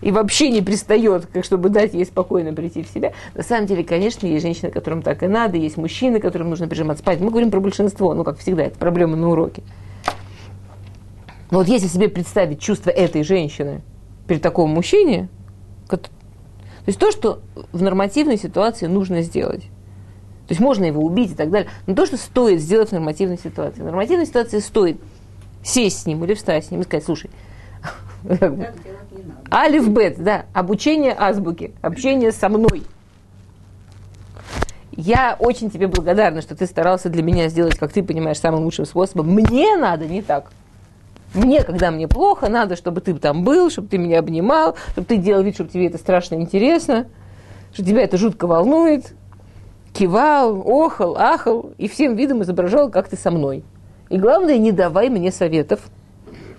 и 0.00 0.10
вообще 0.10 0.50
не 0.50 0.62
пристает, 0.62 1.26
как 1.26 1.44
чтобы 1.44 1.68
дать 1.68 1.94
ей 1.94 2.04
спокойно 2.04 2.52
прийти 2.52 2.82
в 2.82 2.88
себя. 2.88 3.12
На 3.34 3.42
самом 3.42 3.66
деле, 3.66 3.84
конечно, 3.84 4.26
есть 4.26 4.42
женщины, 4.42 4.70
которым 4.70 5.02
так 5.02 5.22
и 5.22 5.26
надо, 5.26 5.56
есть 5.56 5.76
мужчины, 5.76 6.20
которым 6.20 6.50
нужно 6.50 6.68
прижиматься 6.68 7.02
спать. 7.02 7.20
Мы 7.20 7.30
говорим 7.30 7.50
про 7.50 7.60
большинство, 7.60 8.14
ну, 8.14 8.24
как 8.24 8.38
всегда, 8.38 8.64
это 8.64 8.78
проблема 8.78 9.16
на 9.16 9.30
уроке. 9.30 9.62
Но 11.50 11.58
вот 11.58 11.68
если 11.68 11.86
себе 11.86 12.08
представить 12.08 12.60
чувство 12.60 12.90
этой 12.90 13.22
женщины 13.22 13.82
перед 14.26 14.42
таком 14.42 14.70
мужчине, 14.70 15.28
то 16.84 16.88
есть 16.88 16.98
то, 16.98 17.10
что 17.10 17.40
в 17.72 17.80
нормативной 17.80 18.36
ситуации 18.36 18.86
нужно 18.86 19.22
сделать. 19.22 19.62
То 20.46 20.50
есть 20.50 20.60
можно 20.60 20.84
его 20.84 21.00
убить 21.00 21.32
и 21.32 21.34
так 21.34 21.50
далее. 21.50 21.70
Но 21.86 21.94
то, 21.94 22.04
что 22.04 22.18
стоит 22.18 22.60
сделать 22.60 22.90
в 22.90 22.92
нормативной 22.92 23.38
ситуации. 23.38 23.80
В 23.80 23.84
нормативной 23.86 24.26
ситуации 24.26 24.58
стоит 24.58 25.00
сесть 25.62 26.02
с 26.02 26.06
ним 26.06 26.22
или 26.24 26.34
встать 26.34 26.66
с 26.66 26.70
ним 26.70 26.82
и 26.82 26.84
сказать, 26.84 27.04
слушай, 27.04 27.30
Алиф 29.52 29.88
Бет, 29.88 30.22
да, 30.22 30.46
обучение 30.52 31.14
азбуки, 31.16 31.72
общение 31.82 32.32
со 32.32 32.48
мной. 32.48 32.82
Я 34.96 35.36
очень 35.38 35.70
тебе 35.70 35.88
благодарна, 35.88 36.40
что 36.40 36.54
ты 36.54 36.66
старался 36.66 37.08
для 37.08 37.22
меня 37.22 37.48
сделать, 37.48 37.76
как 37.76 37.92
ты 37.92 38.02
понимаешь, 38.02 38.38
самым 38.38 38.62
лучшим 38.64 38.84
способом. 38.84 39.28
Мне 39.28 39.76
надо 39.76 40.06
не 40.06 40.22
так. 40.22 40.50
Мне, 41.34 41.64
когда 41.64 41.90
мне 41.90 42.06
плохо, 42.06 42.48
надо, 42.48 42.76
чтобы 42.76 43.00
ты 43.00 43.12
там 43.14 43.42
был, 43.42 43.70
чтобы 43.70 43.88
ты 43.88 43.98
меня 43.98 44.20
обнимал, 44.20 44.76
чтобы 44.92 45.06
ты 45.06 45.16
делал 45.16 45.42
вид, 45.42 45.54
чтобы 45.54 45.70
тебе 45.70 45.88
это 45.88 45.98
страшно 45.98 46.36
интересно, 46.36 47.06
что 47.72 47.84
тебя 47.84 48.02
это 48.02 48.16
жутко 48.16 48.46
волнует. 48.46 49.14
Кивал, 49.92 50.62
охал, 50.66 51.16
ахал 51.16 51.72
и 51.76 51.88
всем 51.88 52.14
видом 52.14 52.42
изображал, 52.42 52.88
как 52.88 53.08
ты 53.08 53.16
со 53.16 53.32
мной. 53.32 53.64
И 54.10 54.18
главное, 54.18 54.58
не 54.58 54.70
давай 54.70 55.08
мне 55.08 55.32
советов, 55.32 55.80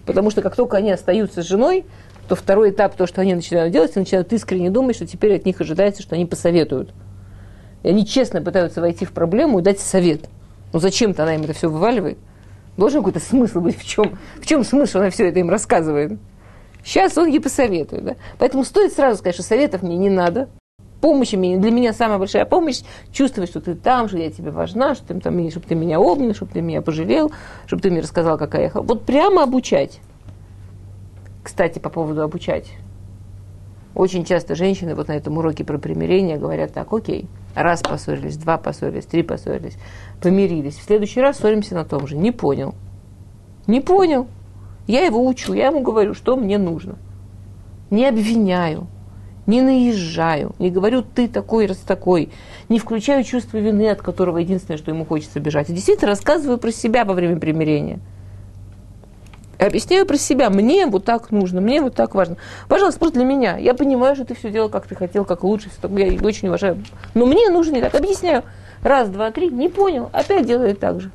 Потому 0.06 0.30
что 0.30 0.42
как 0.42 0.56
только 0.56 0.78
они 0.78 0.92
остаются 0.92 1.42
с 1.42 1.46
женой, 1.46 1.86
то 2.28 2.36
второй 2.36 2.72
этап, 2.72 2.96
то, 2.96 3.08
что 3.08 3.22
они 3.22 3.36
начинают 3.36 3.72
делать, 3.72 3.92
они 3.96 4.04
начинают 4.04 4.32
искренне 4.34 4.70
думать, 4.70 4.96
что 4.96 5.06
теперь 5.06 5.36
от 5.36 5.46
них 5.46 5.62
ожидается, 5.62 6.02
что 6.02 6.16
они 6.16 6.26
посоветуют. 6.26 6.94
И 7.84 7.90
они 7.90 8.06
честно 8.06 8.42
пытаются 8.42 8.82
войти 8.82 9.06
в 9.06 9.12
проблему 9.12 9.60
и 9.60 9.62
дать 9.62 9.80
совет. 9.80 10.22
Ну 10.74 10.80
зачем-то 10.80 11.24
она 11.24 11.36
им 11.36 11.44
это 11.44 11.54
все 11.54 11.70
вываливает. 11.70 12.18
Должен 12.78 13.02
какой-то 13.02 13.20
смысл 13.20 13.62
быть 13.62 13.78
в 13.78 13.86
чем? 13.86 14.18
В 14.42 14.46
чем 14.46 14.64
смысл 14.64 15.00
она 15.00 15.10
все 15.10 15.30
это 15.30 15.40
им 15.40 15.50
рассказывает? 15.50 16.20
Сейчас 16.84 17.18
он 17.18 17.28
ей 17.28 17.40
посоветует. 17.40 18.04
Да? 18.04 18.16
Поэтому 18.38 18.64
стоит 18.64 18.94
сразу 18.94 19.18
сказать, 19.18 19.36
что 19.36 19.44
советов 19.44 19.82
мне 19.82 19.98
не 19.98 20.10
надо. 20.10 20.50
Помощи 21.02 21.36
для 21.36 21.72
меня 21.72 21.94
самая 21.94 22.18
большая 22.18 22.46
помощь 22.46 22.82
чувствовать, 23.12 23.50
что 23.50 23.62
ты 23.62 23.76
там, 23.76 24.08
что 24.08 24.18
я 24.18 24.32
тебе 24.32 24.52
важна, 24.52 24.96
что 24.96 25.06
ты, 25.06 25.20
там, 25.20 25.50
чтобы 25.50 25.66
ты 25.66 25.76
меня 25.76 26.00
обнял, 26.00 26.34
чтобы 26.34 26.52
ты 26.52 26.62
меня 26.62 26.82
пожалел, 26.82 27.32
чтобы 27.68 27.82
ты 27.82 27.92
мне 27.92 28.02
рассказал, 28.02 28.38
какая 28.38 28.72
я... 28.74 28.82
Вот 28.82 29.04
прямо 29.04 29.44
обучать. 29.44 30.00
Кстати, 31.44 31.80
по 31.80 31.90
поводу 31.90 32.24
обучать. 32.24 32.72
Очень 33.94 34.26
часто 34.26 34.56
женщины 34.56 34.94
вот 34.94 35.08
на 35.08 35.14
этом 35.14 35.38
уроке 35.38 35.64
про 35.64 35.78
примирение 35.78 36.38
говорят 36.38 36.74
так, 36.74 36.92
окей, 36.92 37.28
раз 37.56 37.82
поссорились, 37.82 38.36
два 38.36 38.58
поссорились, 38.58 39.06
три 39.06 39.24
поссорились, 39.24 39.78
помирились. 40.22 40.76
В 40.76 40.84
следующий 40.84 41.22
раз 41.22 41.38
ссоримся 41.38 41.76
на 41.76 41.86
том 41.86 42.06
же. 42.06 42.18
Не 42.18 42.32
понял. 42.32 42.76
Не 43.68 43.80
понял. 43.80 44.28
Я 44.88 45.06
его 45.06 45.26
учу, 45.26 45.54
я 45.54 45.68
ему 45.68 45.82
говорю, 45.82 46.14
что 46.14 46.36
мне 46.36 46.58
нужно. 46.58 46.96
Не 47.90 48.08
обвиняю, 48.08 48.88
не 49.48 49.62
наезжаю, 49.62 50.54
не 50.60 50.72
говорю 50.72 51.04
ты 51.04 51.28
такой, 51.28 51.68
раз 51.68 51.78
такой, 51.78 52.30
не 52.70 52.80
включаю 52.80 53.24
чувство 53.24 53.58
вины, 53.58 53.90
от 53.90 54.02
которого 54.02 54.40
единственное, 54.40 54.78
что 54.78 54.92
ему 54.92 55.06
хочется 55.06 55.40
бежать. 55.40 55.70
И 55.70 55.74
действительно 55.74 56.10
рассказываю 56.10 56.58
про 56.58 56.72
себя 56.72 57.06
во 57.06 57.14
время 57.14 57.40
примирения. 57.40 58.00
Объясняю 59.58 60.06
про 60.06 60.18
себя. 60.18 60.50
Мне 60.50 60.86
вот 60.86 61.06
так 61.06 61.32
нужно, 61.32 61.62
мне 61.62 61.82
вот 61.82 61.96
так 61.96 62.14
важно. 62.14 62.38
Пожалуйста, 62.68 63.00
просто 63.00 63.20
для 63.20 63.26
меня. 63.26 63.58
Я 63.58 63.74
понимаю, 63.74 64.16
что 64.16 64.26
ты 64.26 64.36
все 64.36 64.52
делал, 64.52 64.70
как 64.70 64.86
ты 64.86 64.96
хотел, 64.96 65.24
как 65.26 65.44
лучше. 65.44 65.70
Я 65.82 66.08
очень 66.22 66.50
уважаю. 66.50 66.84
Но 67.14 67.26
мне 67.26 67.50
нужно 67.50 67.76
не 67.76 67.82
так. 67.82 67.96
Объясняю. 67.96 68.44
Раз, 68.82 69.10
два, 69.10 69.32
три. 69.32 69.50
Не 69.50 69.70
понял. 69.70 70.10
Опять 70.12 70.46
делает 70.46 70.80
так 70.80 71.00
же. 71.00 71.12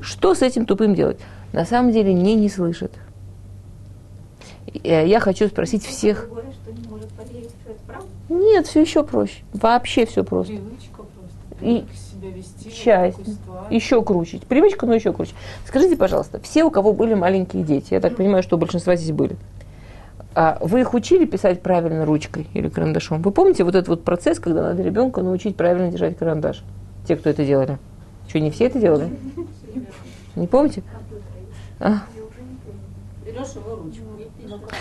Что 0.00 0.34
с 0.34 0.42
этим 0.42 0.66
тупым 0.66 0.94
делать? 0.94 1.18
На 1.52 1.64
самом 1.64 1.92
деле 1.92 2.12
не 2.12 2.34
не 2.34 2.48
слышит. 2.48 2.92
Я 4.82 5.20
хочу 5.20 5.46
спросить 5.48 5.84
всех. 5.86 6.28
Нет, 8.32 8.66
все 8.66 8.80
еще 8.80 9.02
проще. 9.02 9.42
Вообще 9.52 10.06
все 10.06 10.24
просто. 10.24 10.54
Привычка 10.54 11.02
просто. 11.02 11.64
И 11.64 11.84
себя 12.22 12.30
вести, 12.30 12.72
часть. 12.72 13.18
Еще 13.70 14.02
круче. 14.02 14.40
Привычка, 14.48 14.86
но 14.86 14.94
еще 14.94 15.12
круче. 15.12 15.34
Скажите, 15.66 15.96
пожалуйста, 15.96 16.40
все, 16.40 16.64
у 16.64 16.70
кого 16.70 16.92
были 16.92 17.14
маленькие 17.14 17.62
дети, 17.62 17.94
я 17.94 18.00
так 18.00 18.16
понимаю, 18.16 18.42
что 18.42 18.56
у 18.56 18.58
большинства 18.58 18.96
здесь 18.96 19.12
были, 19.12 19.36
а 20.34 20.58
вы 20.60 20.80
их 20.80 20.94
учили 20.94 21.26
писать 21.26 21.62
правильно 21.62 22.06
ручкой 22.06 22.48
или 22.54 22.68
карандашом? 22.68 23.20
Вы 23.22 23.32
помните 23.32 23.64
вот 23.64 23.74
этот 23.74 23.88
вот 23.88 24.04
процесс, 24.04 24.38
когда 24.38 24.62
надо 24.62 24.82
ребенка 24.82 25.22
научить 25.22 25.56
правильно 25.56 25.90
держать 25.90 26.16
карандаш? 26.16 26.62
Те, 27.06 27.16
кто 27.16 27.28
это 27.28 27.44
делали. 27.44 27.78
Что, 28.28 28.40
не 28.40 28.50
все 28.50 28.66
это 28.66 28.78
делали? 28.78 29.10
Не 30.36 30.46
помните? 30.46 30.82
А? 31.78 32.04
Берешь 33.26 33.48
его 33.54 33.76
ручку. 33.76 34.11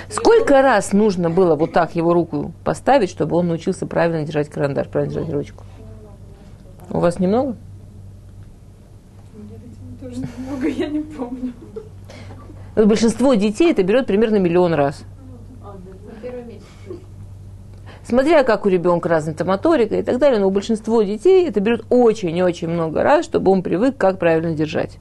Сколько 0.09 0.61
раз 0.61 0.93
нужно 0.93 1.29
было 1.29 1.55
вот 1.55 1.73
так 1.73 1.95
его 1.95 2.13
руку 2.13 2.51
поставить, 2.63 3.09
чтобы 3.09 3.35
он 3.35 3.47
научился 3.47 3.85
правильно 3.85 4.23
держать 4.23 4.49
карандаш, 4.49 4.87
правильно 4.87 5.13
держать 5.13 5.33
ручку? 5.33 5.63
У 6.89 6.99
вас 6.99 7.19
немного? 7.19 7.55
Тоже 10.01 10.21
немного, 10.21 10.67
я 10.67 10.87
не 10.87 10.99
помню. 10.99 11.53
Большинство 12.75 13.33
детей 13.33 13.71
это 13.71 13.83
берет 13.83 14.07
примерно 14.07 14.37
миллион 14.37 14.73
раз. 14.73 15.03
Смотря 18.03 18.43
как 18.43 18.65
у 18.65 18.69
ребенка 18.69 19.07
развита 19.07 19.45
моторика 19.45 19.95
и 19.95 20.03
так 20.03 20.17
далее, 20.17 20.39
но 20.39 20.47
у 20.47 20.51
большинства 20.51 21.03
детей 21.03 21.47
это 21.47 21.59
берет 21.59 21.85
очень-очень 21.89 22.67
много 22.67 23.03
раз, 23.03 23.25
чтобы 23.25 23.51
он 23.51 23.63
привык, 23.63 23.95
как 23.95 24.19
правильно 24.19 24.53
держать. 24.53 24.97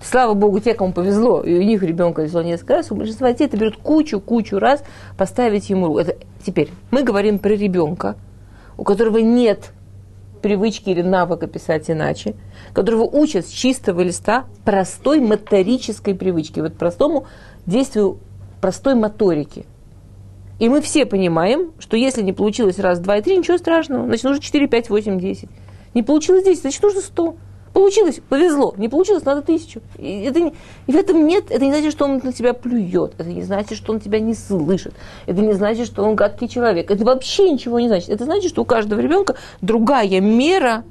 Слава 0.00 0.34
богу, 0.34 0.60
те, 0.60 0.74
кому 0.74 0.92
повезло, 0.92 1.42
и 1.42 1.54
у 1.54 1.62
них 1.62 1.82
ребенка 1.82 2.22
везло 2.22 2.42
несколько 2.42 2.74
раз, 2.74 2.92
у 2.92 2.94
большинства 2.94 3.32
детей 3.32 3.46
это 3.46 3.56
берет 3.56 3.76
кучу-кучу 3.76 4.58
раз 4.58 4.84
поставить 5.16 5.70
ему 5.70 5.86
руку. 5.86 5.98
Это, 6.00 6.16
теперь, 6.44 6.70
мы 6.90 7.02
говорим 7.02 7.38
про 7.38 7.50
ребенка, 7.50 8.16
у 8.76 8.84
которого 8.84 9.18
нет 9.18 9.72
привычки 10.42 10.90
или 10.90 11.02
навыка 11.02 11.46
писать 11.46 11.90
иначе, 11.90 12.34
которого 12.72 13.04
учат 13.04 13.46
с 13.46 13.50
чистого 13.50 14.02
листа 14.02 14.44
простой 14.64 15.18
моторической 15.20 16.14
привычки, 16.14 16.60
вот 16.60 16.74
простому 16.74 17.26
действию 17.64 18.18
простой 18.60 18.94
моторики. 18.94 19.66
И 20.58 20.68
мы 20.68 20.80
все 20.80 21.04
понимаем, 21.04 21.72
что 21.78 21.96
если 21.96 22.22
не 22.22 22.32
получилось 22.32 22.78
раз, 22.78 23.00
два 23.00 23.18
и 23.18 23.22
три, 23.22 23.36
ничего 23.36 23.58
страшного, 23.58 24.06
значит 24.06 24.24
нужно 24.24 24.42
4, 24.42 24.68
5, 24.68 24.90
8, 24.90 25.20
10. 25.20 25.48
Не 25.94 26.02
получилось 26.02 26.44
10, 26.44 26.60
значит 26.60 26.82
нужно 26.82 27.00
100. 27.00 27.36
Получилось, 27.76 28.22
повезло. 28.26 28.72
Не 28.78 28.88
получилось, 28.88 29.26
надо 29.26 29.42
тысячу. 29.42 29.82
И, 29.98 30.22
это 30.22 30.40
не, 30.40 30.54
и 30.86 30.92
в 30.92 30.96
этом 30.96 31.26
нет, 31.26 31.50
это 31.50 31.62
не 31.62 31.70
значит, 31.70 31.92
что 31.92 32.06
он 32.06 32.22
на 32.24 32.32
тебя 32.32 32.54
плюет. 32.54 33.12
Это 33.18 33.28
не 33.28 33.42
значит, 33.42 33.76
что 33.76 33.92
он 33.92 34.00
тебя 34.00 34.18
не 34.18 34.32
слышит. 34.32 34.94
Это 35.26 35.42
не 35.42 35.52
значит, 35.52 35.86
что 35.86 36.02
он 36.02 36.16
гадкий 36.16 36.48
человек. 36.48 36.90
Это 36.90 37.04
вообще 37.04 37.50
ничего 37.50 37.78
не 37.78 37.88
значит. 37.88 38.08
Это 38.08 38.24
значит, 38.24 38.48
что 38.48 38.62
у 38.62 38.64
каждого 38.64 38.98
ребенка 38.98 39.34
другая 39.60 40.22
мера 40.22 40.84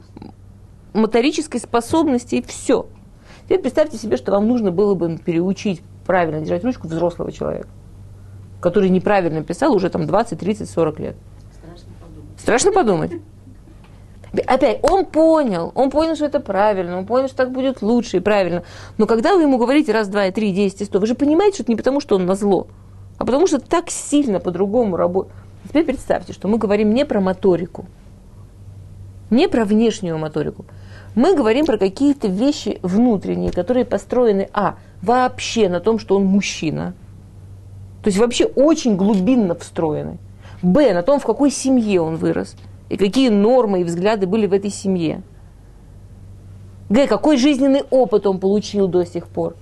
моторической 0.94 1.60
способности 1.60 2.36
и 2.36 2.44
все. 2.44 2.86
Теперь 3.46 3.62
представьте 3.62 3.98
себе, 3.98 4.16
что 4.16 4.34
вам 4.34 4.48
нужно 4.48 4.70
было 4.70 4.94
бы 4.94 5.18
переучить 5.18 5.82
правильно 6.06 6.40
держать 6.42 6.64
ручку 6.64 6.88
взрослого 6.88 7.32
человека, 7.32 7.70
который 8.62 8.90
неправильно 8.90 9.44
писал 9.44 9.74
уже 9.74 9.90
там 9.90 10.06
20, 10.06 10.40
30, 10.40 10.70
40 10.70 11.00
лет. 11.00 11.16
Страшно 11.52 11.92
подумать. 12.00 12.40
Страшно 12.40 12.72
подумать. 12.72 13.12
Опять, 14.48 14.80
он 14.84 15.06
понял, 15.06 15.72
он 15.76 15.90
понял, 15.90 16.16
что 16.16 16.26
это 16.26 16.40
правильно, 16.40 16.98
он 16.98 17.06
понял, 17.06 17.28
что 17.28 17.38
так 17.38 17.52
будет 17.52 17.82
лучше 17.82 18.18
и 18.18 18.20
правильно. 18.20 18.64
Но 18.98 19.06
когда 19.06 19.36
вы 19.36 19.44
ему 19.44 19.58
говорите 19.58 19.92
раз, 19.92 20.08
два, 20.08 20.30
три, 20.32 20.52
десять 20.52 20.82
и 20.82 20.86
сто, 20.86 21.00
вы 21.00 21.08
же 21.08 21.16
понимаете, 21.16 21.56
что 21.56 21.64
это 21.64 21.72
не 21.72 21.76
потому, 21.76 22.00
что 22.00 22.16
он 22.16 22.26
на 22.26 22.36
зло, 22.36 22.68
а 23.18 23.26
потому 23.26 23.48
что 23.48 23.60
так 23.60 23.90
сильно 23.90 24.40
по-другому 24.40 24.98
работает. 24.98 25.36
Теперь 25.68 25.86
представьте, 25.86 26.34
что 26.34 26.48
мы 26.48 26.58
говорим 26.58 26.94
не 26.94 27.06
про 27.06 27.22
моторику, 27.22 27.86
не 29.30 29.48
про 29.48 29.66
внешнюю 29.66 30.18
моторику. 30.18 30.66
Мы 31.16 31.36
говорим 31.36 31.66
про 31.66 31.78
какие-то 31.78 32.28
вещи 32.28 32.80
внутренние, 32.82 33.52
которые 33.52 33.86
построены, 33.86 34.50
а, 34.54 34.76
вообще 35.02 35.70
на 35.70 35.80
том, 35.80 35.98
что 35.98 36.18
он 36.18 36.26
мужчина, 36.26 36.94
то 38.04 38.10
есть 38.10 38.20
вообще 38.20 38.46
очень 38.46 38.96
глубинно 38.98 39.56
встроены, 39.56 40.18
б, 40.62 40.94
на 40.94 41.04
том, 41.04 41.20
в 41.20 41.26
какой 41.26 41.52
семье 41.52 42.02
он 42.02 42.18
вырос– 42.18 42.56
и 42.90 42.98
какие 42.98 43.30
нормы 43.30 43.82
и 43.82 43.84
взгляды 43.84 44.28
были 44.28 44.46
в 44.46 44.54
этой 44.54 44.70
семье. 44.70 45.24
Г. 46.90 47.08
Какой 47.08 47.38
жизненный 47.38 47.84
опыт 47.90 48.28
он 48.28 48.40
получил 48.40 48.88
до 48.88 49.06
сих 49.06 49.28
пор. 49.28 49.56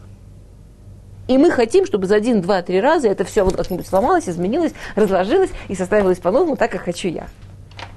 И 1.28 1.38
мы 1.38 1.52
хотим, 1.52 1.86
чтобы 1.86 2.06
за 2.06 2.16
один, 2.16 2.42
два, 2.42 2.62
три 2.62 2.82
раза 2.82 3.08
это 3.08 3.24
все 3.24 3.46
вот 3.46 3.56
как-нибудь 3.56 3.88
сломалось, 3.88 4.28
изменилось, 4.28 4.74
разложилось 4.96 5.52
и 5.70 5.76
составилось 5.76 6.20
по-новому 6.20 6.58
так, 6.58 6.72
как 6.72 6.82
хочу 6.82 7.08
я. 7.08 7.28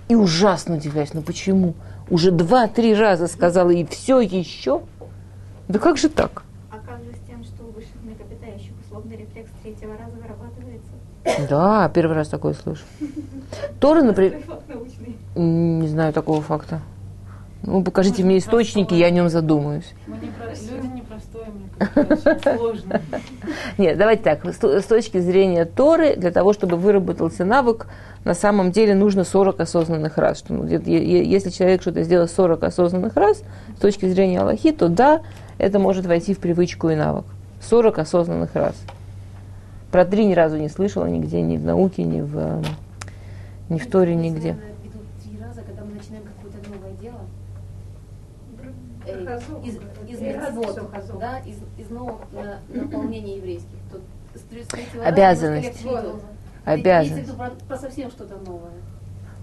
И 0.08 0.14
ужасно 0.14 0.76
удивляюсь, 0.76 1.12
ну 1.12 1.22
почему? 1.22 1.74
Уже 2.08 2.30
два-три 2.30 2.94
раза 2.94 3.26
сказала, 3.26 3.70
и 3.70 3.84
все 3.84 4.20
еще? 4.20 4.82
Да 5.66 5.80
как 5.80 5.98
же 5.98 6.08
так? 6.08 6.44
А 6.70 6.76
как 6.76 7.02
же 7.02 7.10
с 7.10 7.28
тем, 7.28 7.42
что 7.42 7.64
у 7.64 7.72
высших 7.72 8.00
млекопитающих 8.04 8.70
условный 8.84 9.16
рефлекс 9.16 9.50
третьего 9.64 9.96
раза 9.96 10.12
вырабатывается? 10.12 11.48
Да, 11.50 11.88
первый 11.88 12.14
раз 12.14 12.28
такое 12.28 12.54
слышу. 12.54 12.84
Тора, 13.80 14.02
например, 14.02 14.40
не 15.34 15.88
знаю 15.88 16.12
такого 16.12 16.40
факта. 16.40 16.80
Ну, 17.62 17.82
покажите 17.82 18.22
мне 18.22 18.38
источники, 18.38 18.94
я 18.94 19.06
о 19.06 19.10
нем 19.10 19.28
задумаюсь. 19.28 19.92
Мы 20.06 20.16
не 20.18 20.28
про... 20.28 20.46
Люди 20.46 20.86
непростое, 20.94 21.46
мне 21.46 21.70
кажется, 21.88 22.50
очень 22.50 22.58
сложно. 22.58 23.00
Нет, 23.78 23.98
давайте 23.98 24.22
так. 24.22 24.44
С 24.44 24.84
точки 24.84 25.18
зрения 25.18 25.64
Торы, 25.64 26.14
для 26.16 26.30
того, 26.30 26.52
чтобы 26.52 26.76
выработался 26.76 27.44
навык, 27.44 27.88
на 28.24 28.34
самом 28.34 28.70
деле 28.70 28.94
нужно 28.94 29.24
40 29.24 29.60
осознанных 29.60 30.16
раз. 30.16 30.38
Что, 30.38 30.52
ну, 30.52 30.64
если 30.66 31.50
человек 31.50 31.82
что-то 31.82 32.02
сделал 32.04 32.28
40 32.28 32.62
осознанных 32.62 33.16
раз, 33.16 33.42
с 33.76 33.80
точки 33.80 34.06
зрения 34.06 34.40
Аллахи, 34.40 34.70
то 34.70 34.88
да, 34.88 35.22
это 35.58 35.78
может 35.78 36.06
войти 36.06 36.34
в 36.34 36.38
привычку 36.38 36.90
и 36.90 36.94
навык. 36.94 37.24
40 37.62 37.98
осознанных 37.98 38.54
раз. 38.54 38.76
Про 39.90 40.04
три 40.04 40.26
ни 40.26 40.34
разу 40.34 40.56
не 40.58 40.68
слышала 40.68 41.06
нигде, 41.06 41.40
ни 41.40 41.56
в 41.56 41.64
науке, 41.64 42.04
ни 42.04 42.20
в, 42.20 42.36
э, 42.36 42.62
ни 43.68 43.78
в 43.78 43.90
Торе, 43.90 44.14
нигде. 44.14 44.56
Хазок. 50.40 50.90
хазок. 50.90 51.20
Обязанность. 55.04 55.84
легче. 55.84 55.88
Обязанность. 56.64 57.30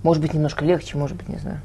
Может 0.04 0.22
быть, 0.22 0.34
немножко 0.34 0.66
легче, 0.66 0.98
может 0.98 1.18
быть, 1.18 1.30
не 1.30 1.38
знаю. 1.38 1.62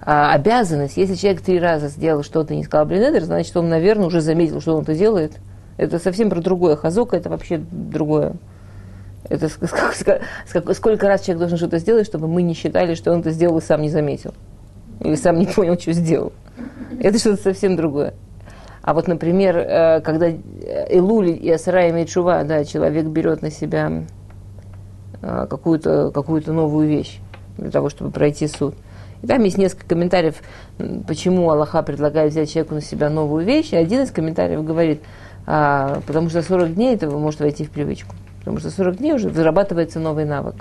А, 0.00 0.32
обязанность, 0.34 0.96
если 0.96 1.14
человек 1.14 1.42
три 1.42 1.58
раза 1.58 1.88
сделал 1.88 2.22
что-то 2.22 2.54
и 2.54 2.56
не 2.56 2.64
сказал 2.64 2.86
блинедер, 2.86 3.24
значит, 3.24 3.56
он, 3.56 3.68
наверное, 3.68 4.06
уже 4.06 4.20
заметил, 4.20 4.60
что 4.60 4.76
он 4.76 4.82
это 4.82 4.94
делает. 4.94 5.40
Это 5.76 5.98
совсем 5.98 6.30
про 6.30 6.40
другое. 6.40 6.76
Хазока 6.76 7.16
это 7.16 7.30
вообще 7.30 7.58
другое. 7.58 8.34
Это 9.28 9.48
сколько 9.48 11.08
раз 11.08 11.22
человек 11.22 11.38
должен 11.38 11.58
что-то 11.58 11.78
сделать, 11.78 12.06
чтобы 12.06 12.28
мы 12.28 12.42
не 12.42 12.54
считали, 12.54 12.94
что 12.94 13.12
он 13.12 13.20
это 13.20 13.30
сделал 13.30 13.58
и 13.58 13.62
сам 13.62 13.82
не 13.82 13.90
заметил. 13.90 14.34
Или 15.00 15.14
сам 15.14 15.38
не 15.38 15.46
понял, 15.54 15.78
что 15.78 15.92
сделал. 15.92 16.32
Это 17.00 17.18
что-то 17.18 17.42
совсем 17.42 17.76
другое. 17.76 18.14
А 18.82 18.94
вот, 18.94 19.06
например, 19.06 19.56
э, 19.56 20.00
когда 20.00 20.28
Илуль 20.28 21.30
и 21.30 21.50
Асара 21.50 21.88
имеет 21.90 22.10
шува, 22.10 22.42
да, 22.42 22.64
человек 22.64 23.06
берет 23.06 23.40
на 23.40 23.50
себя 23.50 24.04
э, 25.22 25.46
какую-то 25.48 26.10
какую 26.10 26.42
новую 26.52 26.88
вещь 26.88 27.20
для 27.58 27.70
того, 27.70 27.90
чтобы 27.90 28.10
пройти 28.10 28.48
суд. 28.48 28.74
И 29.22 29.26
там 29.28 29.42
есть 29.44 29.56
несколько 29.56 29.86
комментариев, 29.86 30.42
почему 31.06 31.48
Аллаха 31.48 31.82
предлагает 31.82 32.32
взять 32.32 32.50
человеку 32.50 32.74
на 32.74 32.80
себя 32.80 33.08
новую 33.08 33.44
вещь. 33.44 33.72
И 33.72 33.76
один 33.76 34.02
из 34.02 34.10
комментариев 34.10 34.64
говорит, 34.64 35.00
а, 35.46 36.00
потому 36.06 36.28
что 36.28 36.42
40 36.42 36.74
дней 36.74 36.94
этого 36.94 37.18
может 37.18 37.38
войти 37.38 37.64
в 37.64 37.70
привычку. 37.70 38.16
Потому 38.42 38.58
что 38.58 38.70
40 38.70 38.96
дней 38.96 39.12
уже 39.12 39.30
зарабатывается 39.30 40.00
новый 40.00 40.24
навык. 40.24 40.56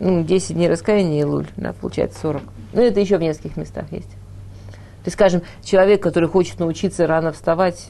Ну, 0.00 0.24
10 0.24 0.56
дней 0.56 0.68
раскаяния 0.68 1.20
и 1.20 1.24
луль, 1.24 1.46
да, 1.56 1.74
получается 1.74 2.18
40. 2.20 2.42
Ну, 2.72 2.80
это 2.80 3.00
еще 3.00 3.18
в 3.18 3.20
нескольких 3.20 3.58
местах 3.58 3.92
есть. 3.92 4.08
То 4.08 5.08
есть, 5.08 5.14
скажем, 5.14 5.42
человек, 5.62 6.02
который 6.02 6.28
хочет 6.28 6.58
научиться 6.58 7.06
рано 7.06 7.32
вставать, 7.32 7.88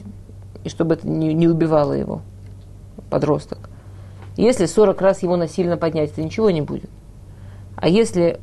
и 0.65 0.69
чтобы 0.69 0.95
это 0.95 1.07
не, 1.07 1.33
не 1.33 1.47
убивало 1.47 1.93
его, 1.93 2.21
подросток. 3.09 3.69
Если 4.35 4.65
40 4.65 5.01
раз 5.01 5.23
его 5.23 5.37
насильно 5.37 5.77
поднять, 5.77 6.13
то 6.13 6.21
ничего 6.21 6.49
не 6.49 6.61
будет. 6.61 6.89
А 7.77 7.87
если 7.87 8.41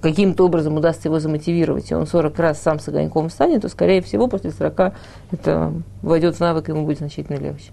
каким-то 0.00 0.46
образом 0.46 0.76
удастся 0.76 1.08
его 1.08 1.20
замотивировать, 1.20 1.92
и 1.92 1.94
он 1.94 2.08
40 2.08 2.36
раз 2.40 2.60
сам 2.60 2.80
с 2.80 2.88
огоньком 2.88 3.28
встанет, 3.28 3.62
то, 3.62 3.68
скорее 3.68 4.02
всего, 4.02 4.26
после 4.26 4.50
40 4.50 4.92
это 5.30 5.72
войдет 6.02 6.34
в 6.34 6.40
навык, 6.40 6.68
и 6.68 6.72
ему 6.72 6.84
будет 6.84 6.98
значительно 6.98 7.36
легче. 7.36 7.70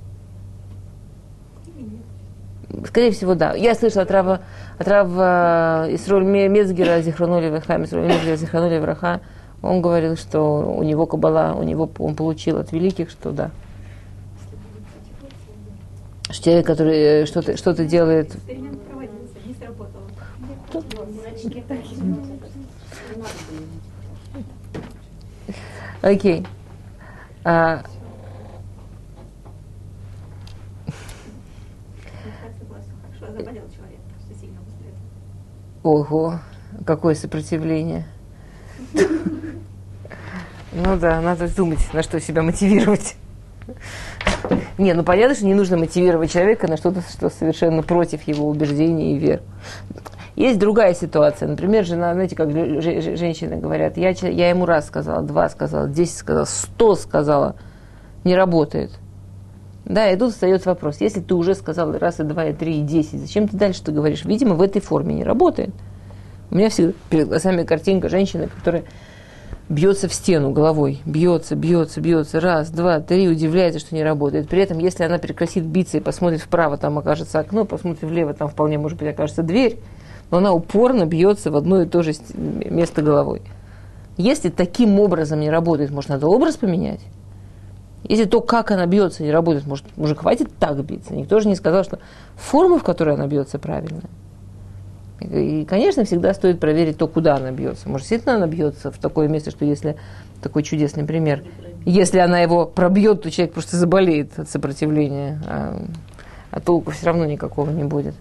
Скорее 2.86 3.11
всего, 3.11 3.36
да. 3.36 3.53
Я 3.53 3.76
слышала 3.76 4.03
от 4.03 4.11
Рава, 4.11 4.41
от 4.78 4.88
Рава 4.88 5.88
Исроль 5.89 6.24
Мецгера 6.24 7.01
Зихранули 7.01 7.49
Враха, 7.49 7.84
Исроль 7.84 8.07
Мецгера 8.07 8.36
Зихранули 8.36 8.80
Враха, 8.80 9.22
он 9.61 9.82
говорил, 9.82 10.15
что 10.15 10.76
у 10.78 10.84
него 10.84 11.05
кабала, 11.05 11.53
у 11.53 11.63
него 11.63 11.89
он 11.99 12.15
получил 12.15 12.57
от 12.57 12.72
великих, 12.72 13.09
что 13.09 13.32
да. 13.32 13.51
Что 16.30 16.43
человек, 16.45 16.65
который 16.65 17.26
что-то, 17.26 17.57
что-то 17.57 17.86
делает... 17.86 18.34
Эксперимент 18.34 18.82
проводился, 18.84 19.36
не 19.45 19.53
сработало. 19.53 20.03
Окей. 26.01 26.45
А, 27.43 27.84
Ого, 35.84 36.39
какое 36.86 37.15
сопротивление. 37.15 38.05
Ну 40.73 40.95
да, 40.97 41.19
надо 41.21 41.53
думать, 41.53 41.93
на 41.93 42.03
что 42.03 42.19
себя 42.19 42.43
мотивировать. 42.43 43.15
Не, 44.77 44.93
ну 44.93 45.03
понятно, 45.03 45.36
что 45.36 45.45
не 45.45 45.53
нужно 45.53 45.77
мотивировать 45.77 46.32
человека 46.32 46.67
на 46.67 46.77
что-то, 46.77 47.01
что 47.01 47.29
совершенно 47.29 47.84
против 47.84 48.23
его 48.23 48.47
убеждений 48.47 49.15
и 49.15 49.17
вер. 49.17 49.41
Есть 50.36 50.59
другая 50.59 50.93
ситуация. 50.93 51.47
Например, 51.47 51.86
жена, 51.86 52.13
знаете, 52.13 52.36
как 52.36 52.51
женщины 52.51 53.57
говорят, 53.57 53.97
я, 53.97 54.09
я 54.09 54.49
ему 54.49 54.65
раз 54.65 54.88
сказала, 54.88 55.21
два 55.21 55.49
сказала, 55.49 55.88
десять 55.88 56.17
сказала, 56.17 56.45
сто 56.45 56.95
сказала, 56.95 57.55
не 58.23 58.36
работает. 58.36 58.91
Да, 59.91 60.09
и 60.09 60.15
тут 60.15 60.31
встает 60.31 60.65
вопрос, 60.65 61.01
если 61.01 61.19
ты 61.19 61.35
уже 61.35 61.53
сказал 61.53 61.91
раз, 61.91 62.21
и 62.21 62.23
два, 62.23 62.45
и 62.45 62.53
три, 62.53 62.79
и 62.79 62.81
десять, 62.81 63.19
зачем 63.19 63.49
ты 63.49 63.57
дальше 63.57 63.83
ты 63.83 63.91
говоришь? 63.91 64.23
Видимо, 64.23 64.55
в 64.55 64.61
этой 64.61 64.81
форме 64.81 65.13
не 65.13 65.25
работает. 65.25 65.71
У 66.49 66.55
меня 66.55 66.69
всегда 66.69 66.93
перед 67.09 67.27
глазами 67.27 67.63
картинка 67.63 68.07
женщины, 68.07 68.47
которая 68.47 68.85
бьется 69.67 70.07
в 70.07 70.13
стену 70.13 70.51
головой, 70.51 71.01
бьется, 71.05 71.57
бьется, 71.57 71.99
бьется, 71.99 72.39
раз, 72.39 72.69
два, 72.69 73.01
три, 73.01 73.27
удивляется, 73.27 73.81
что 73.81 73.93
не 73.93 74.01
работает. 74.01 74.47
При 74.47 74.61
этом, 74.61 74.79
если 74.79 75.03
она 75.03 75.17
прекратит 75.17 75.65
биться 75.65 75.97
и 75.97 75.99
посмотрит 75.99 76.39
вправо, 76.39 76.77
там 76.77 76.97
окажется 76.97 77.39
окно, 77.39 77.65
посмотрит 77.65 78.03
влево, 78.03 78.33
там 78.33 78.47
вполне 78.47 78.77
может 78.77 78.97
быть 78.97 79.09
окажется 79.09 79.43
дверь, 79.43 79.77
но 80.29 80.37
она 80.37 80.53
упорно 80.53 81.05
бьется 81.05 81.51
в 81.51 81.57
одно 81.57 81.81
и 81.81 81.85
то 81.85 82.01
же 82.01 82.13
место 82.33 83.01
головой. 83.01 83.41
Если 84.15 84.47
таким 84.47 85.01
образом 85.01 85.41
не 85.41 85.49
работает, 85.49 85.91
может, 85.91 86.11
надо 86.11 86.27
образ 86.27 86.55
поменять? 86.55 87.01
Если 88.03 88.25
то, 88.25 88.41
как 88.41 88.71
она 88.71 88.85
бьется, 88.85 89.23
не 89.23 89.31
работает, 89.31 89.67
может, 89.67 89.85
уже 89.95 90.15
хватит 90.15 90.49
так 90.59 90.83
биться. 90.83 91.13
Никто 91.13 91.39
же 91.39 91.47
не 91.47 91.55
сказал, 91.55 91.83
что 91.83 91.99
форма, 92.35 92.79
в 92.79 92.83
которой 92.83 93.15
она 93.15 93.27
бьется, 93.27 93.59
правильная. 93.59 94.03
И, 95.19 95.65
конечно, 95.65 96.03
всегда 96.03 96.33
стоит 96.33 96.59
проверить 96.59 96.97
то, 96.97 97.07
куда 97.07 97.35
она 97.35 97.51
бьется. 97.51 97.87
Может, 97.87 98.07
действительно 98.07 98.35
она 98.37 98.47
бьется 98.47 98.91
в 98.91 98.97
такое 98.97 99.27
место, 99.27 99.51
что 99.51 99.65
если 99.65 99.95
такой 100.41 100.63
чудесный 100.63 101.03
пример, 101.03 101.43
если 101.85 102.17
она 102.17 102.39
его 102.39 102.65
пробьет, 102.65 103.21
то 103.21 103.29
человек 103.29 103.53
просто 103.53 103.77
заболеет 103.77 104.37
от 104.39 104.49
сопротивления, 104.49 105.39
а, 105.45 105.85
а 106.49 106.59
толку 106.59 106.89
все 106.91 107.05
равно 107.05 107.25
никакого 107.25 107.69
не 107.69 107.83
будет. 107.83 108.15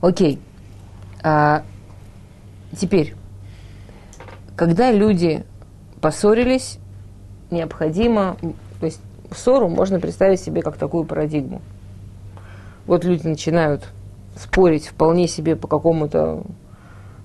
Окей. 0.00 0.40
А, 1.22 1.64
теперь, 2.78 3.14
когда 4.56 4.90
люди 4.90 5.44
поссорились, 6.00 6.78
необходимо, 7.52 8.36
то 8.80 8.86
есть 8.86 9.00
ссору 9.30 9.68
можно 9.68 10.00
представить 10.00 10.40
себе 10.40 10.62
как 10.62 10.76
такую 10.76 11.04
парадигму. 11.04 11.60
Вот 12.86 13.04
люди 13.04 13.26
начинают 13.26 13.84
спорить 14.36 14.88
вполне 14.88 15.28
себе 15.28 15.56
по 15.56 15.68
какому-то 15.68 16.42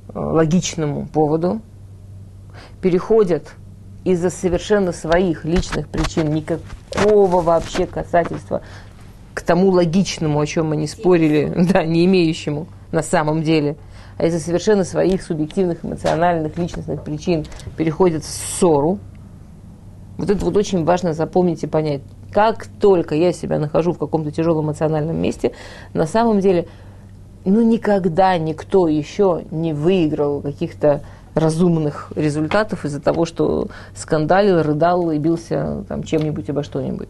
э, 0.10 0.20
логичному 0.20 1.08
поводу, 1.08 1.62
переходят 2.82 3.54
из-за 4.04 4.30
совершенно 4.30 4.92
своих 4.92 5.44
личных 5.46 5.88
причин, 5.88 6.34
никакого 6.34 7.42
вообще 7.42 7.86
касательства 7.86 8.62
к 9.34 9.42
тому 9.42 9.70
логичному, 9.70 10.40
о 10.40 10.46
чем 10.46 10.72
они 10.72 10.88
спорили, 10.88 11.52
да, 11.72 11.86
не 11.86 12.06
имеющему 12.06 12.68
на 12.92 13.04
самом 13.04 13.44
деле, 13.44 13.78
а 14.18 14.26
из-за 14.26 14.40
совершенно 14.40 14.84
своих 14.84 15.22
субъективных, 15.22 15.86
эмоциональных, 15.86 16.58
личностных 16.58 17.04
причин 17.04 17.46
переходят 17.76 18.24
в 18.24 18.28
ссору. 18.28 19.00
Вот 20.18 20.30
это 20.30 20.44
вот 20.44 20.58
очень 20.58 20.84
важно 20.84 21.14
запомнить 21.14 21.64
и 21.64 21.68
понять. 21.68 22.02
Как 22.32 22.68
только 22.80 23.16
я 23.16 23.32
себя 23.32 23.60
нахожу 23.60 23.94
в 23.94 24.00
каком-то 24.00 24.32
тяжелом 24.32 24.66
эмоциональном 24.66 25.16
месте, 25.16 25.54
на 25.94 26.08
самом 26.08 26.40
деле 26.40 26.68
ну, 27.46 27.62
никогда 27.62 28.38
никто 28.38 28.88
еще 28.88 29.44
не 29.52 29.74
выиграл 29.74 30.42
каких-то 30.42 31.02
разумных 31.34 32.12
результатов 32.16 32.84
из-за 32.84 33.00
того, 33.00 33.26
что 33.26 33.68
скандалил, 33.96 34.62
рыдал 34.64 35.12
и 35.12 35.18
бился 35.18 35.86
там, 35.88 36.04
чем-нибудь 36.04 36.50
обо 36.50 36.64
что-нибудь. 36.64 37.10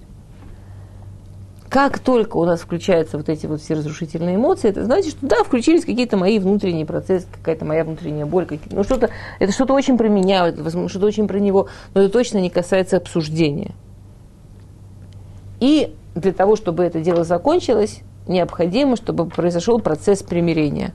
Как 1.70 2.00
только 2.00 2.38
у 2.38 2.46
нас 2.46 2.62
включаются 2.62 3.18
вот 3.18 3.28
эти 3.28 3.46
вот 3.46 3.62
все 3.62 3.74
разрушительные 3.74 4.38
эмоции, 4.38 4.70
это 4.70 4.86
значит, 4.86 5.12
что 5.12 5.28
да, 5.28 5.44
включились 5.44 5.84
какие-то 5.84 6.16
мои 6.16 6.40
внутренние 6.40 6.86
процессы, 6.86 7.28
какая-то 7.30 7.66
моя 7.66 7.84
внутренняя 7.84 8.26
боль, 8.26 8.48
ну 8.72 8.84
что-то, 8.84 9.10
это 9.40 9.52
что-то 9.52 9.74
очень 9.74 9.98
про 9.98 10.08
меня, 10.08 10.54
что-то 10.88 11.06
очень 11.06 11.28
про 11.28 11.40
него, 11.40 11.68
но 11.94 12.02
это 12.02 12.14
точно 12.14 12.38
не 12.38 12.50
касается 12.50 12.96
обсуждения. 12.96 13.76
И 15.60 15.94
для 16.16 16.32
того, 16.32 16.56
чтобы 16.56 16.84
это 16.84 17.02
дело 17.02 17.26
закончилось, 17.26 18.00
необходимо, 18.28 18.96
чтобы 18.96 19.26
произошел 19.26 19.80
процесс 19.80 20.24
примирения. 20.24 20.94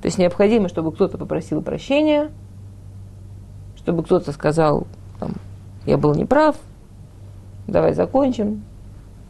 То 0.00 0.06
есть 0.06 0.18
необходимо, 0.18 0.68
чтобы 0.68 0.92
кто-то 0.92 1.18
попросил 1.18 1.60
прощения, 1.60 2.30
чтобы 3.76 4.04
кто-то 4.04 4.30
сказал, 4.30 4.86
там, 5.18 5.32
я 5.86 5.98
был 5.98 6.14
неправ, 6.14 6.56
давай 7.66 7.94
закончим, 7.94 8.62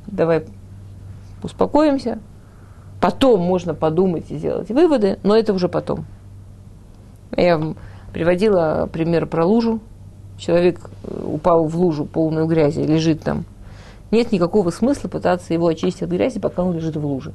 давай 0.06 0.44
успокоимся. 1.44 2.18
Потом 3.00 3.40
можно 3.40 3.74
подумать 3.74 4.30
и 4.30 4.36
сделать 4.36 4.70
выводы, 4.70 5.18
но 5.22 5.36
это 5.36 5.52
уже 5.52 5.68
потом. 5.68 6.04
Я 7.36 7.74
приводила 8.12 8.88
пример 8.92 9.26
про 9.26 9.44
лужу. 9.44 9.80
Человек 10.36 10.80
э, 11.04 11.24
упал 11.26 11.64
в 11.64 11.76
лужу 11.76 12.04
полную 12.04 12.46
грязи, 12.46 12.80
лежит 12.80 13.22
там– 13.22 13.44
нет 14.10 14.32
никакого 14.32 14.70
смысла 14.70 15.08
пытаться 15.08 15.52
его 15.52 15.66
очистить 15.66 16.02
от 16.02 16.10
грязи, 16.10 16.40
пока 16.40 16.62
он 16.62 16.74
лежит 16.74 16.96
в 16.96 17.04
луже. 17.04 17.32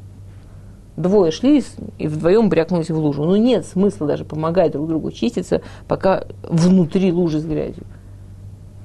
Двое 0.98 1.32
шли 1.32 1.64
и 1.98 2.08
вдвоем 2.08 2.50
брякнулись 2.50 2.90
в 2.90 2.98
лужу. 2.98 3.24
Ну 3.24 3.36
нет 3.36 3.66
смысла 3.66 4.08
даже 4.08 4.26
помогать 4.26 4.72
друг 4.72 4.88
другу 4.88 5.12
чиститься, 5.12 5.62
пока 5.88 6.26
внутри 6.44 7.12
лужи 7.12 7.40
с 7.40 7.46
грязью. 7.46 7.84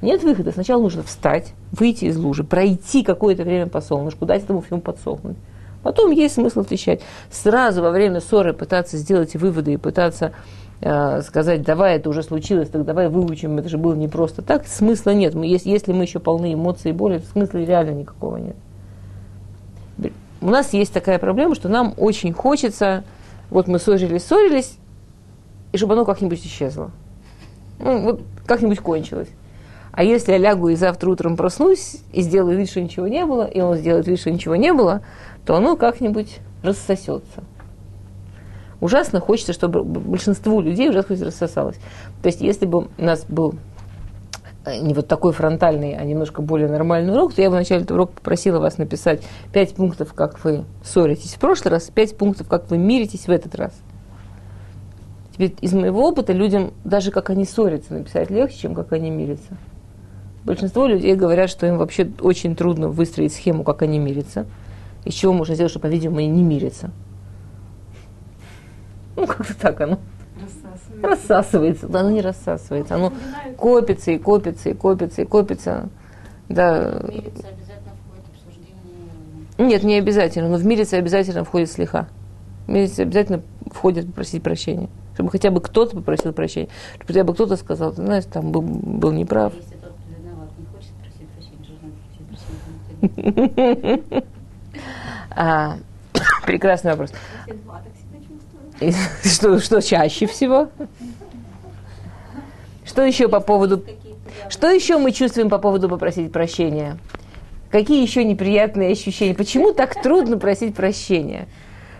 Нет 0.00 0.22
выхода. 0.22 0.52
Сначала 0.52 0.82
нужно 0.82 1.02
встать, 1.02 1.54
выйти 1.72 2.06
из 2.06 2.16
лужи, 2.16 2.44
пройти 2.44 3.02
какое-то 3.02 3.42
время 3.42 3.66
по 3.66 3.80
солнышку, 3.80 4.26
дать 4.26 4.44
этому 4.44 4.60
всему 4.60 4.80
подсохнуть. 4.80 5.36
Потом 5.82 6.10
есть 6.10 6.34
смысл 6.34 6.60
отвечать. 6.60 7.00
Сразу 7.30 7.82
во 7.82 7.90
время 7.90 8.20
ссоры 8.20 8.52
пытаться 8.52 8.96
сделать 8.96 9.36
выводы 9.36 9.74
и 9.74 9.76
пытаться 9.76 10.32
э, 10.80 11.22
сказать, 11.22 11.62
давай, 11.62 11.96
это 11.96 12.10
уже 12.10 12.22
случилось, 12.22 12.68
так 12.68 12.84
давай 12.84 13.08
выучим, 13.08 13.58
это 13.58 13.68
же 13.68 13.78
было 13.78 13.94
не 13.94 14.08
просто 14.08 14.42
так, 14.42 14.66
смысла 14.66 15.10
нет. 15.10 15.34
Мы, 15.34 15.46
если, 15.46 15.70
если 15.70 15.92
мы 15.92 16.02
еще 16.04 16.18
полны 16.18 16.54
эмоций 16.54 16.90
и 16.90 16.94
боли, 16.94 17.22
смысла 17.32 17.58
реально 17.58 17.92
никакого 17.92 18.36
нет. 18.36 18.56
У 20.40 20.50
нас 20.50 20.72
есть 20.72 20.92
такая 20.92 21.18
проблема, 21.18 21.56
что 21.56 21.68
нам 21.68 21.94
очень 21.96 22.32
хочется, 22.32 23.02
вот 23.50 23.66
мы 23.66 23.80
ссорились, 23.80 24.24
ссорились, 24.24 24.76
и 25.72 25.78
чтобы 25.78 25.94
оно 25.94 26.04
как-нибудь 26.04 26.44
исчезло. 26.44 26.92
Ну, 27.80 28.02
вот 28.02 28.20
как-нибудь 28.46 28.78
кончилось. 28.78 29.28
А 29.98 30.04
если 30.04 30.30
я 30.30 30.38
лягу 30.38 30.68
и 30.68 30.76
завтра 30.76 31.10
утром 31.10 31.36
проснусь 31.36 31.96
и 32.12 32.22
сделаю 32.22 32.56
вид, 32.56 32.70
что 32.70 32.80
ничего 32.80 33.08
не 33.08 33.26
было, 33.26 33.42
и 33.42 33.60
он 33.60 33.74
сделает 33.74 34.06
вид, 34.06 34.20
что 34.20 34.30
ничего 34.30 34.54
не 34.54 34.72
было, 34.72 35.02
то 35.44 35.56
оно 35.56 35.74
как-нибудь 35.74 36.38
рассосется. 36.62 37.42
Ужасно 38.80 39.18
хочется, 39.18 39.52
чтобы 39.52 39.82
большинству 39.82 40.60
людей 40.60 40.88
ужасно 40.88 41.16
рассосалось. 41.16 41.78
То 42.22 42.28
есть, 42.28 42.40
если 42.40 42.64
бы 42.64 42.86
у 42.96 43.02
нас 43.04 43.24
был 43.24 43.56
э, 44.64 44.78
не 44.78 44.94
вот 44.94 45.08
такой 45.08 45.32
фронтальный, 45.32 45.96
а 45.96 46.04
немножко 46.04 46.42
более 46.42 46.68
нормальный 46.68 47.12
урок, 47.12 47.34
то 47.34 47.42
я 47.42 47.50
в 47.50 47.54
начале 47.54 47.82
этого 47.82 47.98
урока 47.98 48.12
попросила 48.12 48.60
вас 48.60 48.78
написать 48.78 49.24
пять 49.52 49.74
пунктов, 49.74 50.14
как 50.14 50.44
вы 50.44 50.64
ссоритесь 50.84 51.34
в 51.34 51.40
прошлый 51.40 51.72
раз, 51.72 51.90
пять 51.92 52.16
пунктов, 52.16 52.46
как 52.46 52.70
вы 52.70 52.78
миритесь 52.78 53.26
в 53.26 53.30
этот 53.32 53.56
раз. 53.56 53.72
Теперь 55.32 55.56
из 55.60 55.72
моего 55.72 56.06
опыта 56.06 56.32
людям 56.32 56.72
даже 56.84 57.10
как 57.10 57.30
они 57.30 57.44
ссорятся 57.44 57.94
написать 57.94 58.30
легче, 58.30 58.58
чем 58.58 58.76
как 58.76 58.92
они 58.92 59.10
мирятся. 59.10 59.56
Большинство 60.44 60.86
людей 60.86 61.14
говорят, 61.14 61.50
что 61.50 61.66
им 61.66 61.78
вообще 61.78 62.10
очень 62.20 62.56
трудно 62.56 62.88
выстроить 62.88 63.32
схему, 63.34 63.64
как 63.64 63.82
они 63.82 63.98
мирятся. 63.98 64.46
Из 65.04 65.14
чего 65.14 65.32
можно 65.32 65.54
сделать, 65.54 65.70
чтобы, 65.70 65.88
по-видимому, 65.88 66.18
они 66.18 66.28
не 66.28 66.42
мирятся. 66.42 66.90
Ну, 69.16 69.26
как-то 69.26 69.54
так 69.58 69.80
оно 69.80 69.98
Рассасывается. 70.40 71.08
рассасывается. 71.08 71.88
Да, 71.88 72.00
оно 72.00 72.10
не 72.10 72.20
рассасывается. 72.20 72.94
Оно 72.94 73.12
копится 73.56 74.10
и 74.12 74.18
копится 74.18 74.70
и 74.70 74.74
копится 74.74 75.22
и 75.22 75.24
копится. 75.24 75.88
Да. 76.48 77.02
Нет, 79.58 79.82
не 79.82 79.96
обязательно. 79.98 80.48
Но 80.48 80.56
в 80.56 80.64
мириться 80.64 80.96
обязательно 80.96 81.44
входит 81.44 81.70
слеха. 81.70 82.08
В 82.66 82.70
мириться 82.70 83.02
обязательно 83.02 83.42
входит 83.72 84.06
попросить 84.06 84.42
прощения. 84.42 84.88
Чтобы 85.14 85.30
хотя 85.30 85.50
бы 85.50 85.60
кто-то 85.60 85.96
попросил 85.96 86.32
прощения. 86.32 86.68
Чтобы 86.94 87.06
хотя 87.08 87.24
бы 87.24 87.34
кто-то 87.34 87.56
сказал, 87.56 87.90
ты 87.90 88.02
знаешь, 88.02 88.24
там 88.32 88.52
был, 88.52 88.62
был 88.62 89.10
неправ. 89.10 89.52
Если 89.56 89.74
тот, 89.74 89.92
кто 89.94 90.22
виноват, 90.22 90.48
не 90.56 90.64
хочет 90.66 90.92
просить 91.02 91.28
прощения, 91.34 91.64
же 91.64 91.72
надо 91.82 91.94
просить 92.06 92.28
прощения. 92.28 92.60
А, 92.87 92.87
прекрасный 96.46 96.92
вопрос. 96.92 97.12
Что, 99.24 99.58
что 99.58 99.82
чаще 99.82 100.26
всего? 100.26 100.68
Что 102.84 103.02
еще 103.02 103.28
по 103.28 103.40
поводу... 103.40 103.84
Что 104.48 104.70
еще 104.70 104.98
мы 104.98 105.12
чувствуем 105.12 105.50
по 105.50 105.58
поводу 105.58 105.88
попросить 105.88 106.32
прощения? 106.32 106.96
Какие 107.70 108.02
еще 108.02 108.24
неприятные 108.24 108.92
ощущения? 108.92 109.34
Почему 109.34 109.72
так 109.72 110.00
трудно 110.00 110.38
просить 110.38 110.74
прощения? 110.74 111.48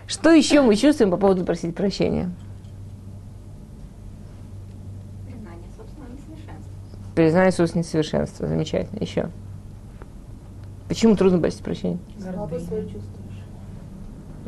Что 0.07 0.31
еще 0.31 0.61
мы 0.61 0.75
чувствуем 0.75 1.11
по 1.11 1.17
поводу 1.17 1.45
просить 1.45 1.75
прощения? 1.75 2.31
Признание 5.27 5.69
собственного 5.77 6.11
несовершенства. 6.11 7.13
Признание 7.13 7.51
собственного 7.51 7.85
несовершенства. 7.85 8.47
Замечательно. 8.47 8.99
Еще. 8.99 9.29
Почему 10.89 11.15
трудно 11.15 11.39
просить 11.39 11.61
прощения? 11.61 11.99
Слабость 12.19 12.67
свою 12.67 12.83
чувствуешь. 12.83 13.05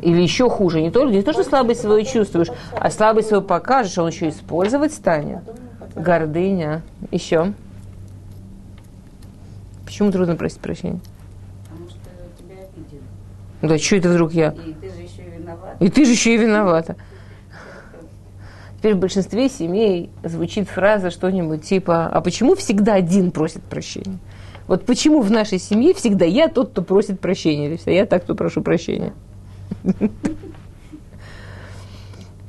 Или 0.00 0.20
еще 0.20 0.50
хуже, 0.50 0.82
не 0.82 0.90
то, 0.90 1.08
не 1.08 1.22
то, 1.22 1.32
что 1.32 1.44
слабость 1.44 1.80
свою 1.80 2.04
чувствуешь, 2.04 2.48
а 2.72 2.90
слабость 2.90 3.28
свою 3.28 3.42
покажешь, 3.42 3.96
он 3.96 4.08
еще 4.08 4.28
использовать 4.28 4.92
станет. 4.92 5.42
Гордыня. 5.94 6.82
Еще. 7.12 7.54
Почему 9.84 10.10
трудно 10.10 10.34
просить 10.34 10.58
прощения? 10.58 10.98
Потому 11.70 11.88
что 11.88 11.98
тебя 12.36 12.56
обидели. 12.56 13.02
Да 13.62 13.78
что 13.78 13.96
это 13.96 14.08
вдруг 14.08 14.32
я? 14.32 14.48
И 14.66 14.72
ты 14.72 14.90
же 14.90 15.00
еще 15.00 15.22
и 15.22 15.30
виноват. 15.38 15.76
И 15.78 15.88
ты 15.90 16.04
же 16.04 16.10
еще 16.10 16.34
и 16.34 16.38
виновата. 16.38 16.96
Теперь 18.78 18.94
в 18.96 18.98
большинстве 18.98 19.48
семей 19.48 20.10
звучит 20.24 20.68
фраза 20.68 21.12
что-нибудь 21.12 21.62
типа 21.62 22.06
«А 22.06 22.20
почему 22.20 22.56
всегда 22.56 22.94
один 22.94 23.30
просит 23.30 23.62
прощения?» 23.62 24.18
Вот 24.66 24.86
почему 24.86 25.20
в 25.20 25.30
нашей 25.30 25.58
семье 25.58 25.94
всегда 25.94 26.24
я 26.24 26.48
тот, 26.48 26.70
кто 26.70 26.82
просит 26.82 27.20
прощения, 27.20 27.66
или 27.66 27.76
всегда 27.76 27.92
я 27.92 28.06
так, 28.06 28.24
кто 28.24 28.34
прошу 28.34 28.62
прощения? 28.62 29.12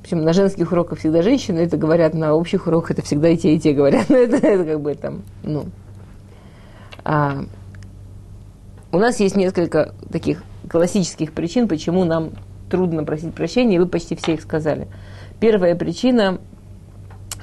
Причем 0.01 0.23
на 0.23 0.33
женских 0.33 0.71
уроках 0.71 0.99
всегда 0.99 1.21
женщины 1.21 1.59
это 1.59 1.77
говорят, 1.77 2.13
на 2.13 2.33
общих 2.33 2.67
уроках 2.67 2.91
это 2.91 3.01
всегда 3.01 3.29
и 3.29 3.37
те, 3.37 3.55
и 3.55 3.59
те 3.59 3.73
говорят. 3.73 4.05
Но 4.09 4.17
это, 4.17 4.35
это 4.35 4.65
как 4.65 4.81
бы 4.81 4.93
там, 4.95 5.23
ну. 5.43 5.65
А, 7.03 7.45
у 8.91 8.99
нас 8.99 9.19
есть 9.19 9.35
несколько 9.35 9.93
таких 10.11 10.43
классических 10.69 11.33
причин, 11.33 11.67
почему 11.67 12.03
нам 12.03 12.31
трудно 12.69 13.03
просить 13.03 13.33
прощения, 13.33 13.77
и 13.77 13.79
вы 13.79 13.87
почти 13.87 14.15
все 14.15 14.33
их 14.33 14.41
сказали. 14.41 14.87
Первая 15.39 15.75
причина, 15.75 16.39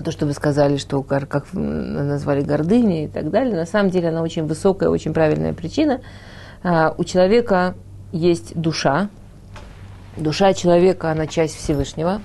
то, 0.03 0.11
что 0.13 0.27
вы 0.27 0.33
сказали, 0.33 0.77
что 0.77 1.03
как 1.03 1.53
назвали 1.53 2.43
гордыня 2.43 3.05
и 3.05 3.09
так 3.09 3.31
далее, 3.31 3.55
на 3.55 3.67
самом 3.67 3.91
деле 3.91 4.09
она 4.09 4.23
очень 4.23 4.47
высокая, 4.47 4.89
очень 4.89 5.13
правильная 5.13 5.53
причина. 5.53 6.01
А, 6.63 6.95
у 6.97 7.05
человека 7.05 7.75
есть 8.13 8.55
душа. 8.55 9.09
Душа 10.17 10.53
человека, 10.53 11.11
она 11.11 11.27
часть 11.27 11.57
Всевышнего. 11.57 12.21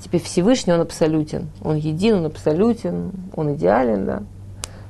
Теперь 0.00 0.22
Всевышний, 0.22 0.72
он 0.72 0.80
абсолютен. 0.80 1.48
Он 1.62 1.76
един, 1.76 2.16
он 2.16 2.26
абсолютен, 2.26 3.12
он 3.34 3.54
идеален, 3.54 4.06
да. 4.06 4.22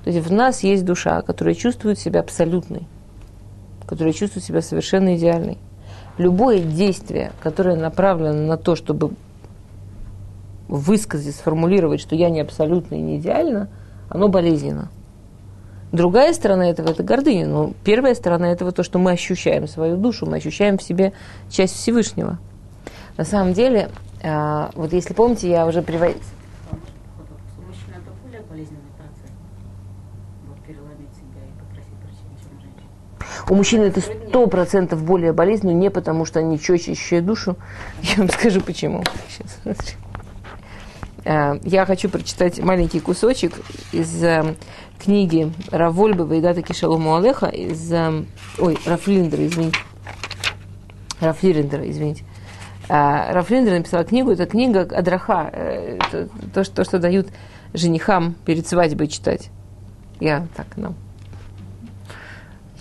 То 0.05 0.11
есть 0.11 0.27
в 0.27 0.33
нас 0.33 0.63
есть 0.63 0.85
душа, 0.85 1.23
которая 1.23 1.55
чувствует 1.55 1.99
себя 1.99 2.21
абсолютной, 2.21 2.87
которая 3.87 4.13
чувствует 4.13 4.45
себя 4.45 4.63
совершенно 4.63 5.17
идеальной. 5.17 5.59
Любое 6.19 6.61
действие, 6.61 7.33
которое 7.41 7.77
направлено 7.77 8.47
на 8.47 8.57
то, 8.57 8.75
чтобы 8.75 9.13
высказать, 10.69 11.35
сформулировать, 11.35 12.01
что 12.01 12.15
я 12.15 12.31
не 12.31 12.41
абсолютно 12.41 12.95
и 12.95 13.01
не 13.01 13.19
идеально, 13.19 13.69
оно 14.09 14.29
болезненно. 14.29 14.91
Другая 15.91 16.35
сторона 16.35 16.69
этого– 16.69 16.89
это 16.91 17.03
гордыня. 17.03 17.47
Но 17.47 17.73
первая 17.83 18.15
сторона 18.15 18.53
этого– 18.53 18.73
то, 18.73 18.83
что 18.83 18.99
мы 18.99 19.13
ощущаем 19.13 19.67
свою 19.67 19.97
душу, 19.97 20.27
мы 20.27 20.37
ощущаем 20.37 20.77
в 20.77 20.83
себе 20.83 21.13
часть 21.49 21.75
Всевышнего. 21.77 22.39
На 23.17 23.25
самом 23.25 23.55
деле, 23.55 23.89
а, 24.23 24.71
вот 24.75 24.93
если 24.93 25.15
помните, 25.15 25.49
я 25.49 25.67
уже 25.67 25.81
приводила... 25.81 26.21
У 27.57 27.65
мужчин 27.67 27.95
это 27.97 28.13
более 28.23 28.43
болезненный 28.43 28.91
процесс. 28.99 29.33
Вот 30.47 30.59
переломить 30.67 31.11
себя 31.15 31.43
и 31.43 31.59
попросить 31.59 31.95
прощения, 32.03 32.37
чем 32.39 32.59
у 32.59 32.61
женщин. 32.61 33.49
У 33.49 33.55
мужчин 33.55 33.83
это 33.83 34.01
сто 34.29 34.47
процентов 34.47 35.03
более 35.03 35.33
болезненно, 35.33 35.73
не 35.73 35.91
потому 35.91 36.27
что 36.27 36.41
они 36.41 36.57
ощущают 36.57 37.25
душу. 37.25 37.57
Я 38.03 38.17
вам 38.19 38.29
скажу 38.29 38.61
почему. 38.61 39.03
Сейчас, 39.31 39.97
Я 41.29 41.85
хочу 41.85 42.09
прочитать 42.09 42.59
маленький 42.59 43.01
кусочек 43.01 43.53
из 43.93 44.25
э, 44.25 44.55
книги 44.99 45.53
Равольба 45.71 46.25
Вейдата 46.25 46.63
Кишалому 46.63 47.17
Алеха 47.17 47.49
из... 47.49 47.93
э, 47.93 48.25
Ой, 48.59 48.79
Рафлиндера, 48.87 49.47
извините. 49.47 49.79
Рафлиндера, 51.21 51.91
извините. 51.91 52.25
Рафлиндер 52.89 53.75
написал 53.75 54.07
книгу, 54.07 54.31
это 54.31 54.47
книга 54.47 54.89
Адраха, 54.91 55.51
э, 55.53 55.99
это 55.99 56.31
то, 56.55 56.65
что, 56.65 56.77
то, 56.77 56.85
что 56.85 56.99
дают 56.99 57.29
женихам 57.75 58.35
перед 58.47 58.67
свадьбой 58.67 59.09
читать. 59.09 59.51
Я 60.21 60.47
так, 60.57 60.69
ну, 60.77 60.95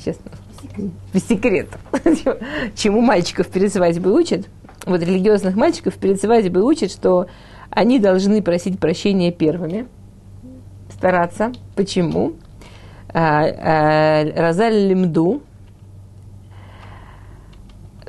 честно, 0.06 0.32
без 1.14 1.28
секрета. 1.28 1.80
Чему 2.78 3.02
мальчиков 3.02 3.48
перед 3.48 3.74
свадьбой 3.74 4.14
учат? 4.14 4.48
Вот 4.86 5.02
религиозных 5.02 5.58
мальчиков 5.58 5.96
перед 5.96 6.22
свадьбой 6.22 6.62
учат, 6.62 6.92
что 6.92 7.28
они 7.70 8.00
должны 8.00 8.42
просить 8.42 8.80
прощения 8.80 9.32
первыми, 9.32 9.88
стараться. 10.90 11.52
Почему? 11.76 12.34
А, 13.10 13.46
а, 13.46 14.26
Разаль 14.36 14.88
лимду, 14.88 15.42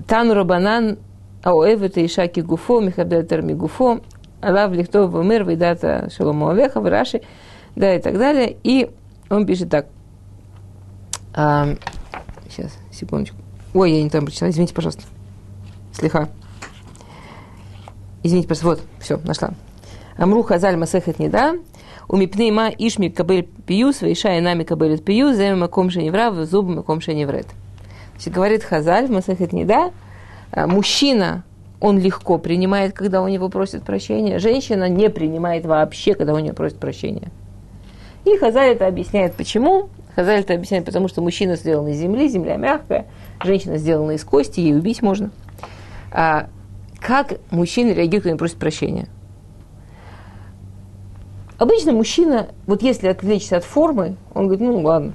Тану 0.06 0.34
Рабанан, 0.34 0.98
Аоэвета 1.42 2.04
Ишаки 2.04 2.40
Гуфо, 2.40 2.80
Михабдатер 2.80 3.42
Мигуфо, 3.42 4.00
Алав 4.40 4.72
Лихтов 4.72 5.10
Вамер, 5.10 5.44
Вейдата 5.44 6.08
Шалому 6.10 6.48
Алеха, 6.48 6.80
Враши, 6.80 7.22
да, 7.76 7.94
и 7.94 8.00
так 8.00 8.18
далее. 8.18 8.56
И 8.64 8.90
он 9.28 9.46
пишет 9.46 9.70
так. 9.70 9.86
А, 11.34 11.68
сейчас, 12.48 12.76
секундочку. 12.90 13.36
Ой, 13.74 13.92
я 13.92 14.02
не 14.02 14.10
там 14.10 14.24
прочитала, 14.24 14.50
извините, 14.50 14.74
пожалуйста. 14.74 15.02
Слегка. 15.92 16.28
Извините, 18.22 18.48
просто 18.48 18.66
вот, 18.66 18.80
все, 19.00 19.18
нашла. 19.24 19.50
Амру 20.16 20.42
Хазаль 20.42 20.76
Масехет 20.76 21.18
Неда, 21.18 21.54
у 22.08 22.16
мипней 22.16 22.50
ма 22.50 22.68
ишми 22.68 23.10
кабель 23.10 23.48
пиюс, 23.66 24.02
вейша 24.02 24.36
и 24.36 24.40
нами 24.40 24.64
кабелет 24.64 25.04
пиюс, 25.04 25.36
зэм 25.36 25.60
маком 25.60 25.90
шеневра, 25.90 26.32
зубы 26.44 26.74
маком 26.74 27.00
шеневрет. 27.00 27.46
Значит, 28.14 28.32
говорит 28.32 28.64
Хазаль 28.64 29.06
в 29.06 29.10
Масехет 29.10 29.52
Неда, 29.52 29.92
а, 30.50 30.66
мужчина, 30.66 31.44
он 31.80 31.98
легко 31.98 32.38
принимает, 32.38 32.92
когда 32.92 33.22
у 33.22 33.28
него 33.28 33.48
просят 33.48 33.84
прощения. 33.84 34.38
Женщина 34.38 34.88
не 34.88 35.10
принимает 35.10 35.64
вообще, 35.66 36.14
когда 36.14 36.34
у 36.34 36.38
нее 36.38 36.52
просят 36.52 36.78
прощения. 36.78 37.30
И 38.24 38.36
Хазаль 38.36 38.70
это 38.70 38.86
объясняет 38.86 39.34
почему. 39.34 39.88
Хазаль 40.16 40.40
это 40.40 40.54
объясняет, 40.54 40.84
потому 40.84 41.06
что 41.06 41.22
мужчина 41.22 41.54
сделан 41.54 41.86
из 41.88 41.98
земли, 41.98 42.28
земля 42.28 42.56
мягкая, 42.56 43.06
женщина 43.44 43.76
сделана 43.76 44.12
из 44.12 44.24
кости, 44.24 44.58
ей 44.58 44.74
убить 44.74 45.02
можно. 45.02 45.30
А 46.10 46.48
как 47.00 47.38
мужчина 47.50 47.92
реагирует, 47.92 48.24
когда 48.24 48.36
просит 48.36 48.56
прощения? 48.56 49.08
Обычно 51.58 51.92
мужчина, 51.92 52.48
вот 52.66 52.82
если 52.82 53.08
отвлечься 53.08 53.56
от 53.56 53.64
формы, 53.64 54.16
он 54.32 54.46
говорит, 54.46 54.66
ну 54.66 54.80
ладно, 54.80 55.12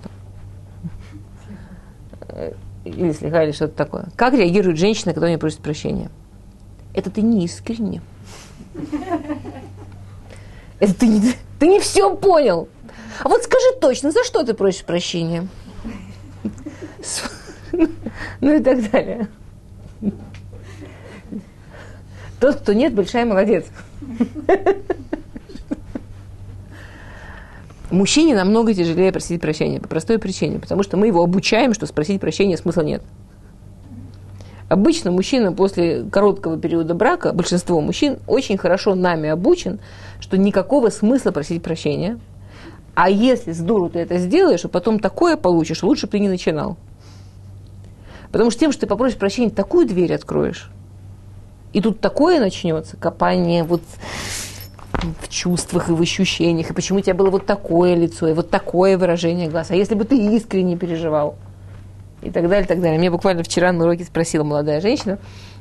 или 2.84 3.12
слегка, 3.14 3.44
или 3.44 3.52
что-то 3.52 3.76
такое. 3.76 4.08
Как 4.16 4.34
реагирует 4.34 4.78
женщина, 4.78 5.14
когда 5.14 5.28
у 5.28 5.30
нее 5.30 5.38
просит 5.38 5.60
прощения? 5.60 6.10
Это 6.94 7.10
ты 7.10 7.22
не 7.22 7.46
искренне. 7.46 8.02
Это 10.80 10.94
ты 10.94 11.08
не, 11.08 11.22
ты 11.60 11.68
не 11.68 11.80
все 11.80 12.16
понял. 12.16 12.68
А 13.24 13.30
вот 13.30 13.44
скажи 13.44 13.80
точно, 13.80 14.12
за 14.12 14.24
что 14.24 14.44
ты 14.44 14.54
просишь 14.54 14.84
прощения? 14.84 15.48
Ну 18.42 18.54
и 18.54 18.60
так 18.60 18.92
далее. 18.92 19.28
Тот, 22.44 22.58
кто 22.58 22.74
нет, 22.74 22.94
большая 22.94 23.26
молодец. 23.26 23.68
Мужчине 27.90 28.36
намного 28.36 28.74
тяжелее 28.74 29.14
просить 29.14 29.40
прощения 29.40 29.80
по 29.80 29.88
простой 29.88 30.20
причине, 30.20 30.60
потому 30.60 30.84
что 30.84 30.98
мы 30.98 31.08
его 31.08 31.24
обучаем, 31.24 31.74
что 31.74 31.86
спросить 31.86 32.20
прощения 32.20 32.58
смысла 32.58 32.82
нет. 32.82 33.02
Обычно 34.68 35.10
мужчина 35.10 35.54
после 35.54 36.04
короткого 36.04 36.60
периода 36.60 36.94
брака, 36.94 37.32
большинство 37.32 37.80
мужчин 37.80 38.18
очень 38.28 38.58
хорошо 38.58 38.94
нами 38.94 39.30
обучен, 39.30 39.80
что 40.20 40.38
никакого 40.38 40.90
смысла 40.90 41.32
просить 41.32 41.64
прощения. 41.64 42.20
А 42.94 43.10
если 43.10 43.54
с 43.54 43.60
дуру 43.60 43.88
ты 43.90 44.00
это 44.00 44.18
сделаешь, 44.18 44.66
а 44.66 44.68
потом 44.68 45.00
такое 45.00 45.38
получишь, 45.38 45.82
лучше 45.82 46.08
бы 46.08 46.12
ты 46.12 46.20
не 46.20 46.28
начинал. 46.28 46.76
Потому 48.34 48.52
что 48.52 48.60
тем, 48.60 48.74
что 48.74 48.82
ты 48.82 48.88
попросишь 48.88 49.18
прощения, 49.18 49.50
такую 49.50 49.88
дверь 49.88 50.14
откроешь. 50.14 50.70
И 51.74 51.82
тут 51.82 52.00
такое 52.00 52.40
начнется, 52.40 52.98
копание 52.98 53.64
вот 53.64 53.82
в 55.22 55.28
чувствах 55.28 55.90
и 55.90 55.92
в 55.92 56.02
ощущениях, 56.02 56.70
и 56.70 56.74
почему 56.74 57.00
у 57.00 57.02
тебя 57.02 57.16
было 57.16 57.30
вот 57.30 57.46
такое 57.46 57.96
лицо, 57.96 58.28
и 58.28 58.34
вот 58.34 58.50
такое 58.50 58.98
выражение 58.98 59.50
глаз, 59.50 59.72
а 59.72 59.76
если 59.76 59.96
бы 59.96 60.06
ты 60.06 60.16
искренне 60.36 60.78
переживал, 60.78 61.36
и 62.24 62.30
так 62.32 62.48
далее, 62.48 62.66
и 62.66 62.68
так 62.68 62.82
далее. 62.82 62.98
Мне 62.98 63.12
буквально 63.12 63.44
вчера 63.44 63.72
на 63.72 63.84
уроке 63.84 64.06
спросила 64.06 64.44
молодая 64.44 64.82
женщина, 64.82 65.20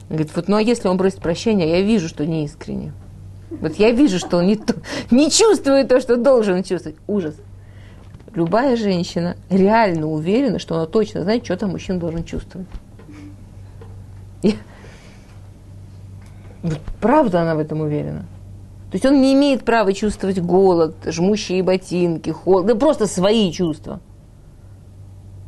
говорит, 0.08 0.30
вот, 0.34 0.48
ну 0.48 0.56
а 0.56 0.62
если 0.62 0.88
он 0.88 0.96
просит 0.98 1.20
прощения, 1.20 1.68
я 1.68 1.82
вижу, 1.82 2.08
что 2.08 2.24
не 2.24 2.44
искренне. 2.44 2.92
Вот 3.50 3.74
я 3.76 3.90
вижу, 3.90 4.18
что 4.18 4.38
он 4.38 4.46
не, 4.46 4.56
то, 4.56 4.74
не 5.10 5.30
чувствует 5.30 5.88
то, 5.88 6.00
что 6.00 6.16
должен 6.16 6.62
чувствовать. 6.62 6.96
Ужас. 7.06 7.34
Любая 8.34 8.76
женщина 8.76 9.36
реально 9.50 10.06
уверена, 10.06 10.58
что 10.58 10.76
она 10.76 10.86
точно 10.86 11.22
знает, 11.22 11.44
что 11.44 11.56
там 11.56 11.70
мужчина 11.70 11.98
должен 11.98 12.24
чувствовать. 12.24 12.66
Вот 16.62 16.80
правда 17.00 17.42
она 17.42 17.54
в 17.54 17.58
этом 17.58 17.80
уверена. 17.80 18.26
То 18.90 18.96
есть 18.96 19.06
он 19.06 19.20
не 19.20 19.32
имеет 19.34 19.64
права 19.64 19.92
чувствовать 19.92 20.40
голод, 20.40 20.94
жмущие 21.06 21.62
ботинки, 21.62 22.30
холод, 22.30 22.66
да 22.66 22.74
просто 22.74 23.06
свои 23.06 23.50
чувства. 23.50 24.00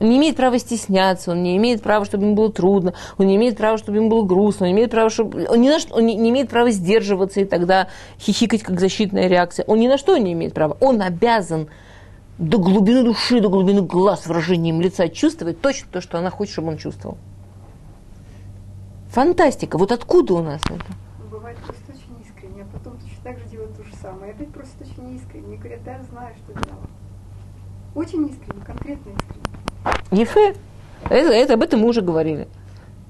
Он 0.01 0.11
не 0.11 0.19
имеет 0.19 0.37
права 0.37 0.59
стесняться, 0.59 1.31
он 1.31 1.43
не 1.43 1.57
имеет 1.57 1.83
права, 1.83 2.05
чтобы 2.05 2.25
ему 2.25 2.35
было 2.35 2.53
трудно, 2.53 2.95
он 3.17 3.27
не 3.27 3.37
имеет 3.37 3.57
права, 3.57 3.79
чтобы 3.79 3.99
ему 3.99 4.11
было 4.11 4.25
грустно, 4.25 4.67
он 4.67 4.73
не 4.73 4.77
имеет 4.77 4.91
права, 4.91 5.09
чтобы... 5.09 5.47
он, 5.49 5.61
ни 5.61 5.69
на 5.69 5.79
что, 5.79 5.95
он 5.95 6.07
не, 6.07 6.17
не 6.17 6.31
имеет 6.31 6.51
права 6.51 6.71
сдерживаться 6.71 7.41
и 7.41 7.45
тогда 7.45 7.89
хихикать 8.19 8.63
как 8.63 8.81
защитная 8.81 9.29
реакция. 9.29 9.65
Он 9.67 9.79
ни 9.79 9.89
на 9.89 9.97
что 9.97 10.17
не 10.17 10.33
имеет 10.33 10.53
права. 10.53 10.77
Он 10.81 11.01
обязан 11.01 11.69
до 12.39 12.59
глубины 12.59 13.05
души, 13.05 13.41
до 13.41 13.49
глубины 13.49 13.83
глаз, 13.83 14.27
выражением 14.27 14.81
лица 14.81 15.09
чувствовать 15.09 15.61
точно 15.61 15.89
то, 15.93 16.01
что 16.01 16.19
она 16.19 16.31
хочет, 16.31 16.55
чтобы 16.55 16.69
он 16.69 16.79
чувствовал. 16.79 17.17
Фантастика. 19.11 19.79
Вот 19.79 19.93
откуда 19.93 20.35
у 20.35 20.43
нас 20.43 20.61
это? 20.65 20.85
Бывает 21.31 21.57
просто 21.59 21.93
очень 21.93 22.21
искренне, 22.21 22.63
а 22.63 22.77
потом 22.77 22.99
точно 22.99 23.19
так 23.23 23.39
же 23.39 23.45
делают 23.49 23.77
то 23.77 23.85
же 23.85 23.95
самое. 24.03 24.33
И 24.33 24.35
опять 24.35 24.49
просто 24.49 24.85
говорят, 25.65 25.85
да, 25.85 25.99
знаю, 26.11 26.35
что 26.37 26.53
виноват. 26.53 26.89
Очень 27.95 28.29
искренне, 28.29 28.65
конкретно 28.65 29.13
искренне. 29.13 30.23
Ефе. 30.23 30.55
Это, 31.05 31.33
это, 31.33 31.55
об 31.55 31.63
этом 31.63 31.81
мы 31.81 31.89
уже 31.89 32.03
говорили. 32.03 32.49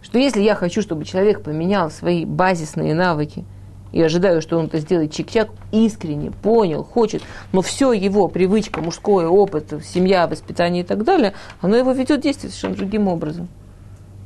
Что 0.03 0.19
если 0.19 0.43
я 0.43 0.55
хочу, 0.55 0.83
чтобы 0.83 1.05
человек 1.05 1.43
поменял 1.43 1.91
свои 1.91 2.25
базисные 2.25 2.95
навыки, 2.95 3.45
и 3.93 4.03
ожидаю, 4.03 4.43
что 4.43 4.59
он 4.59 4.67
это 4.67 4.81
сделает 4.81 5.13
чик-чак, 5.13 5.51
искренне, 5.71 6.33
понял, 6.33 6.83
хочет, 6.83 7.23
но 7.53 7.63
все 7.63 7.93
его 7.93 8.27
привычка, 8.27 8.81
мужской 8.81 9.25
опыт, 9.25 9.73
семья, 9.85 10.27
воспитание 10.27 10.83
и 10.83 10.87
так 10.87 11.05
далее, 11.05 11.33
оно 11.61 11.77
его 11.77 11.93
ведет 11.93 12.21
действовать 12.21 12.55
совершенно 12.55 12.77
другим 12.77 13.07
образом. 13.07 13.49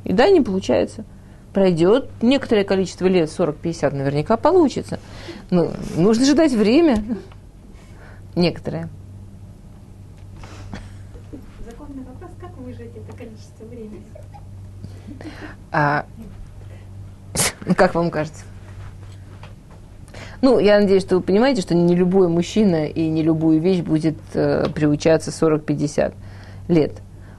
И 0.05 0.13
да, 0.13 0.29
не 0.29 0.41
получается. 0.41 1.05
Пройдет 1.53 2.09
некоторое 2.21 2.63
количество 2.63 3.05
лет, 3.05 3.29
40-50, 3.29 3.95
наверняка 3.95 4.37
получится. 4.37 4.99
Но 5.51 5.71
нужно 5.95 6.25
же 6.25 6.33
дать 6.33 6.53
время. 6.53 7.03
Некоторое. 8.35 8.89
Законный 11.65 12.03
вопрос, 12.03 12.31
как 12.39 12.57
выжить 12.57 12.91
это 12.95 13.17
количество 13.17 13.65
времени? 13.65 14.03
А, 15.71 16.05
как 17.75 17.95
вам 17.95 18.11
кажется? 18.11 18.43
Ну, 20.41 20.57
я 20.59 20.79
надеюсь, 20.79 21.03
что 21.03 21.17
вы 21.17 21.21
понимаете, 21.21 21.61
что 21.61 21.75
не 21.75 21.95
любой 21.95 22.29
мужчина 22.29 22.85
и 22.85 23.09
не 23.09 23.23
любую 23.23 23.59
вещь 23.59 23.81
будет 23.81 24.15
э, 24.33 24.69
приучаться 24.73 25.31
40-50 25.31 26.13
лет. 26.69 26.93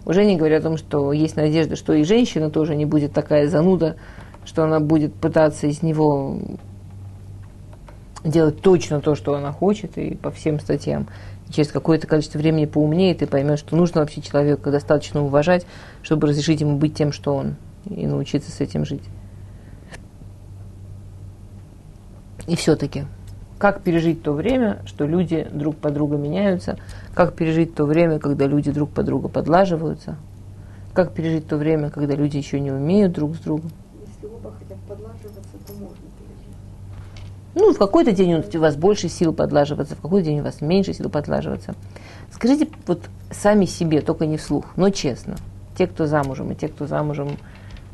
Уже 0.05 0.25
не 0.25 0.37
говоря 0.37 0.59
о 0.59 0.61
том, 0.61 0.77
что 0.77 1.13
есть 1.13 1.37
надежда, 1.37 1.77
что 1.77 1.95
и 1.95 2.05
женщина 2.05 2.51
тоже 2.51 2.77
не 2.77 2.85
будет 2.85 3.13
такая 3.15 3.49
зануда, 3.49 3.97
что 4.45 4.65
она 4.65 4.81
будет 4.81 5.15
пытаться 5.15 5.67
из 5.67 5.83
него 5.83 6.39
делать 8.25 8.61
точно 8.61 9.01
то, 9.01 9.15
что 9.15 9.35
она 9.35 9.53
хочет, 9.53 9.99
и 9.99 10.15
по 10.15 10.31
всем 10.31 10.61
статьям. 10.61 11.07
Через 11.51 11.73
какое-то 11.73 12.07
количество 12.07 12.39
времени 12.39 12.67
поумнеет 12.67 13.23
и 13.23 13.27
поймет, 13.27 13.59
что 13.59 13.77
нужно 13.77 14.01
вообще 14.01 14.23
человека 14.23 14.71
достаточно 14.71 15.25
уважать, 15.25 15.67
чтобы 16.03 16.29
разрешить 16.29 16.61
ему 16.61 16.77
быть 16.77 16.95
тем, 16.95 17.13
что 17.13 17.35
он, 17.35 17.57
и 17.87 18.07
научиться 18.07 18.51
с 18.51 18.61
этим 18.61 18.85
жить. 18.85 19.05
И 22.47 22.57
все-таки, 22.57 23.05
как 23.59 23.83
пережить 23.83 24.23
то 24.23 24.33
время, 24.33 24.81
что 24.87 25.07
люди 25.07 25.47
друг 25.53 25.77
по 25.77 25.91
другу 25.91 26.17
меняются, 26.17 26.79
как 27.15 27.35
пережить 27.35 27.75
то 27.75 27.85
время, 27.85 28.19
когда 28.19 28.47
люди 28.47 28.71
друг 28.73 28.91
по 28.91 29.03
другу 29.03 29.29
подлаживаются, 29.29 30.17
как 30.95 31.13
пережить 31.13 31.47
то 31.47 31.57
время, 31.57 31.91
когда 31.91 32.15
люди 32.15 32.37
еще 32.37 32.59
не 32.59 32.73
умеют 32.73 33.13
друг 33.13 33.37
с 33.37 33.39
другом. 33.39 33.71
Если 34.01 34.35
оба 34.35 34.53
хотят 34.53 34.79
подлаживаться, 34.89 35.57
то 35.67 35.73
можно 35.75 35.97
пережить. 36.19 36.57
Ну, 37.55 37.73
в 37.73 37.79
какой-то 37.79 38.13
день 38.13 38.35
у 38.35 38.59
вас 38.61 38.77
больше 38.77 39.09
сил 39.09 39.33
подлаживаться, 39.33 39.97
в 39.97 40.01
какой-то 40.01 40.27
день 40.27 40.41
у 40.41 40.45
вас 40.45 40.61
меньше 40.61 40.95
сил 40.95 41.11
подлаживаться. 41.11 41.75
Скажите 42.33 42.69
вот 42.87 43.03
сами 43.31 43.65
себе, 43.65 44.01
только 44.01 44.27
не 44.27 44.37
вслух, 44.37 44.67
но 44.77 44.91
честно. 44.91 45.37
Те, 45.77 45.87
кто 45.87 46.07
замужем, 46.07 46.53
и 46.53 46.55
те, 46.55 46.69
кто 46.69 46.87
замужем 46.87 47.39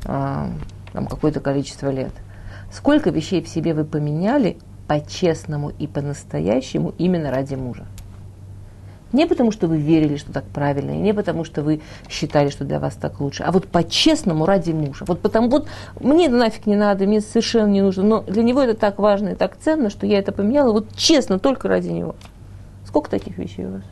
а, 0.05 0.49
там 0.93 1.07
какое-то 1.07 1.39
количество 1.39 1.89
лет– 1.89 2.11
Сколько 2.71 3.09
вещей 3.09 3.41
в 3.41 3.47
себе 3.47 3.73
вы 3.73 3.85
поменяли 3.85 4.57
по-честному 4.87 5.69
и 5.69 5.87
по-настоящему 5.87 6.93
именно 6.97 7.31
ради 7.31 7.55
мужа? 7.55 7.85
Не 9.13 9.25
потому, 9.25 9.51
что 9.51 9.67
вы 9.67 9.77
верили, 9.77 10.17
что 10.17 10.33
так 10.33 10.43
правильно, 10.45 10.91
и 10.91 10.97
не 10.97 11.13
потому, 11.13 11.45
что 11.45 11.63
вы 11.63 11.81
считали, 12.09 12.49
что 12.49 12.65
для 12.65 12.79
вас 12.79 12.95
так 12.95 13.21
лучше, 13.21 13.43
а 13.43 13.51
вот 13.51 13.67
по-честному 13.67 14.45
ради 14.45 14.71
мужа. 14.71 15.05
Вот 15.07 15.21
потому 15.21 15.49
вот 15.49 15.67
мне 16.01 16.25
это 16.25 16.35
нафиг 16.35 16.65
не 16.65 16.75
надо, 16.75 17.05
мне 17.05 17.21
совершенно 17.21 17.69
не 17.69 17.81
нужно, 17.81 18.03
но 18.03 18.21
для 18.21 18.43
него 18.43 18.61
это 18.61 18.73
так 18.73 18.99
важно 18.99 19.29
и 19.29 19.35
так 19.35 19.57
ценно, 19.57 19.89
что 19.89 20.05
я 20.05 20.19
это 20.19 20.33
поменяла 20.33 20.73
вот 20.73 20.93
честно, 20.95 21.39
только 21.39 21.69
ради 21.69 21.87
него. 21.89 22.15
Сколько 22.85 23.09
таких 23.09 23.37
вещей 23.37 23.65
у 23.65 23.71
вас? 23.73 23.83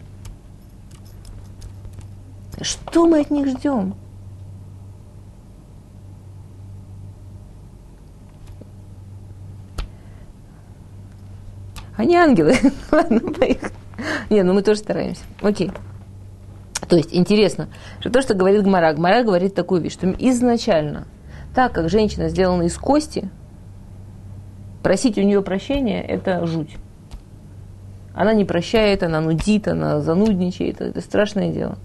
Что 2.61 3.05
мы 3.05 3.21
от 3.21 3.31
них 3.31 3.47
ждем? 3.47 3.95
Они 11.95 12.15
ангелы. 12.15 12.55
Ладно, 12.91 13.19
поехали. 13.19 13.71
Не, 14.29 14.43
ну 14.43 14.53
мы 14.53 14.61
тоже 14.61 14.79
стараемся. 14.79 15.23
Окей. 15.41 15.71
То 16.87 16.97
есть 16.97 17.13
интересно, 17.13 17.69
что 17.99 18.09
то, 18.09 18.21
что 18.21 18.33
говорит 18.35 18.63
Гмара, 18.63 18.93
Гмара 18.93 19.23
говорит 19.23 19.55
такую 19.55 19.81
вещь, 19.81 19.93
что 19.93 20.09
изначально, 20.11 21.07
так 21.53 21.71
как 21.73 21.89
женщина 21.89 22.29
сделана 22.29 22.63
из 22.63 22.77
кости, 22.77 23.29
просить 24.83 25.17
у 25.17 25.21
нее 25.21 25.41
прощения– 25.41 26.03
это 26.07 26.45
жуть. 26.45 26.77
Она 28.13 28.33
не 28.33 28.45
прощает, 28.45 29.03
она 29.03 29.19
нудит, 29.19 29.67
она 29.67 29.99
занудничает, 29.99 30.79
это 30.79 31.01
страшное 31.01 31.51
дело. 31.51 31.77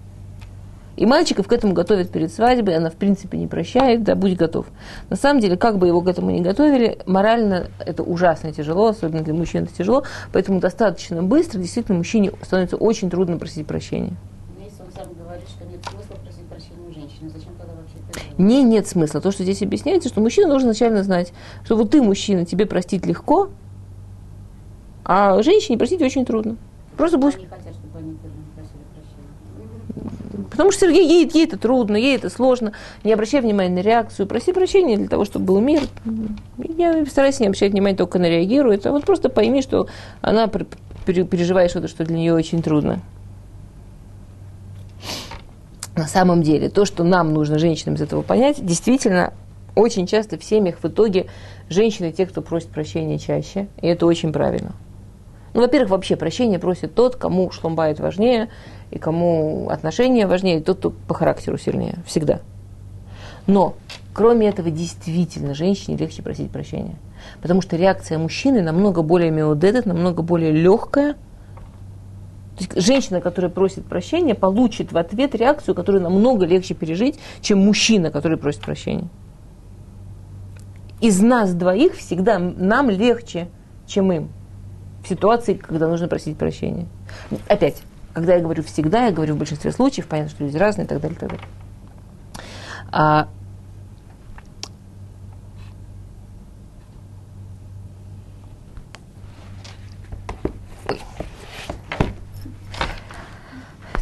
И 1.01 1.05
мальчиков 1.07 1.47
к 1.47 1.51
этому 1.51 1.73
готовят 1.73 2.11
перед 2.11 2.31
свадьбой, 2.31 2.75
она 2.75 2.91
в 2.91 2.93
принципе 2.93 3.35
не 3.35 3.47
прощает, 3.47 4.03
да, 4.03 4.13
будь 4.13 4.37
готов. 4.37 4.67
На 5.09 5.15
самом 5.15 5.41
деле, 5.41 5.57
как 5.57 5.79
бы 5.79 5.87
его 5.87 5.99
к 6.01 6.07
этому 6.07 6.29
не 6.29 6.41
готовили, 6.41 6.99
морально 7.07 7.71
это 7.79 8.03
ужасно 8.03 8.53
тяжело, 8.53 8.89
особенно 8.89 9.23
для 9.23 9.33
мужчин 9.33 9.63
это 9.63 9.73
тяжело, 9.73 10.03
поэтому 10.31 10.59
достаточно 10.59 11.23
быстро 11.23 11.57
действительно 11.57 11.97
мужчине 11.97 12.31
становится 12.43 12.75
очень 12.77 13.09
трудно 13.09 13.39
просить 13.39 13.65
прощения. 13.65 14.13
Но 14.55 14.63
если 14.63 14.83
он 14.83 14.89
сам 14.95 15.11
говорит, 15.15 15.49
что 15.49 15.65
нет 15.65 15.79
смысла 15.89 16.21
просить 16.23 16.45
прощения 16.45 16.87
у 16.87 16.93
женщины, 16.93 17.31
зачем 17.31 17.53
тогда 17.57 17.73
вообще 17.73 17.95
это 18.07 18.19
делать? 18.19 18.37
Не 18.37 18.61
нет 18.63 18.87
смысла. 18.87 19.21
То, 19.21 19.31
что 19.31 19.41
здесь 19.41 19.63
объясняется, 19.63 20.07
что 20.07 20.21
мужчина 20.21 20.49
должен 20.49 20.69
изначально 20.69 21.01
знать, 21.01 21.33
что 21.63 21.77
вот 21.77 21.89
ты, 21.89 22.03
мужчина, 22.03 22.45
тебе 22.45 22.67
простить 22.67 23.07
легко, 23.07 23.49
а 25.03 25.41
женщине 25.41 25.79
простить 25.79 26.03
очень 26.03 26.27
трудно. 26.27 26.57
Просто 26.95 27.17
будь 27.17 27.33
Они 27.37 27.47
хотят, 27.47 27.73
чтобы 27.73 27.97
они. 27.97 28.15
Потому 30.51 30.71
что 30.71 30.81
Сергей, 30.81 31.07
ей, 31.07 31.31
ей 31.33 31.45
это 31.45 31.57
трудно, 31.57 31.95
ей 31.95 32.17
это 32.17 32.29
сложно. 32.29 32.73
Не 33.05 33.13
обращай 33.13 33.39
внимания 33.39 33.73
на 33.73 33.79
реакцию. 33.79 34.27
Проси 34.27 34.51
прощения 34.51 34.97
для 34.97 35.07
того, 35.07 35.23
чтобы 35.23 35.45
был 35.45 35.61
мир. 35.61 35.81
Я 36.77 37.05
стараюсь 37.05 37.39
не 37.39 37.47
обращать 37.47 37.71
внимания 37.71 37.95
только 37.95 38.19
на 38.19 38.29
реагирую. 38.29 38.75
Это 38.75 38.91
вот 38.91 39.05
просто 39.05 39.29
пойми, 39.29 39.61
что 39.61 39.87
она 40.21 40.45
пер- 40.45 40.67
пере- 41.05 41.23
переживает 41.23 41.71
что-то, 41.71 41.87
что 41.87 42.03
для 42.03 42.17
нее 42.17 42.33
очень 42.33 42.61
трудно. 42.61 42.99
На 45.95 46.07
самом 46.07 46.43
деле, 46.43 46.69
то, 46.69 46.83
что 46.85 47.03
нам 47.03 47.33
нужно 47.33 47.57
женщинам 47.57 47.95
из 47.95 48.01
этого 48.01 48.21
понять, 48.21 48.63
действительно, 48.65 49.33
очень 49.75 50.05
часто 50.05 50.37
в 50.37 50.43
семьях 50.43 50.79
в 50.81 50.85
итоге 50.85 51.27
женщины 51.69 52.11
те, 52.11 52.25
кто 52.25 52.41
просит 52.41 52.69
прощения 52.69 53.17
чаще. 53.17 53.67
И 53.81 53.87
это 53.87 54.05
очень 54.05 54.33
правильно. 54.33 54.73
Ну, 55.53 55.61
во-первых, 55.61 55.91
вообще 55.91 56.15
прощение 56.15 56.59
просит 56.59 56.95
тот, 56.95 57.15
кому 57.15 57.51
шломбайт 57.51 57.99
важнее, 57.99 58.49
и 58.91 58.99
кому 58.99 59.69
отношения 59.69 60.27
важнее, 60.27 60.61
тот, 60.61 60.77
кто 60.77 60.89
по 60.91 61.13
характеру 61.13 61.57
сильнее. 61.57 61.99
Всегда. 62.05 62.41
Но, 63.47 63.75
кроме 64.13 64.49
этого, 64.49 64.69
действительно, 64.69 65.53
женщине 65.53 65.97
легче 65.97 66.21
просить 66.21 66.51
прощения. 66.51 66.95
Потому 67.41 67.61
что 67.61 67.77
реакция 67.77 68.17
мужчины 68.17 68.61
намного 68.61 69.01
более 69.01 69.31
меодедет, 69.31 69.85
намного 69.85 70.21
более 70.21 70.51
легкая. 70.51 71.13
То 71.13 72.65
есть 72.65 72.85
женщина, 72.85 73.21
которая 73.21 73.49
просит 73.49 73.85
прощения, 73.85 74.35
получит 74.35 74.91
в 74.91 74.97
ответ 74.97 75.33
реакцию, 75.35 75.73
которую 75.73 76.03
намного 76.03 76.45
легче 76.45 76.73
пережить, 76.73 77.17
чем 77.41 77.59
мужчина, 77.59 78.11
который 78.11 78.37
просит 78.37 78.61
прощения. 78.61 79.07
Из 80.99 81.19
нас 81.19 81.53
двоих 81.53 81.95
всегда 81.95 82.37
нам 82.37 82.89
легче, 82.89 83.47
чем 83.87 84.11
им 84.11 84.29
в 85.03 85.09
ситуации, 85.09 85.55
когда 85.55 85.87
нужно 85.87 86.07
просить 86.07 86.37
прощения. 86.37 86.85
Опять, 87.47 87.81
когда 88.13 88.35
я 88.35 88.41
говорю 88.41 88.63
всегда, 88.63 89.05
я 89.05 89.11
говорю 89.11 89.35
в 89.35 89.37
большинстве 89.37 89.71
случаев, 89.71 90.07
понятно, 90.07 90.31
что 90.31 90.43
люди 90.43 90.57
разные 90.57 90.85
и 90.85 90.87
так 90.87 91.01
далее, 91.01 91.15
и 91.15 91.19
так 91.19 91.29
далее. 91.29 91.47
А, 92.91 93.27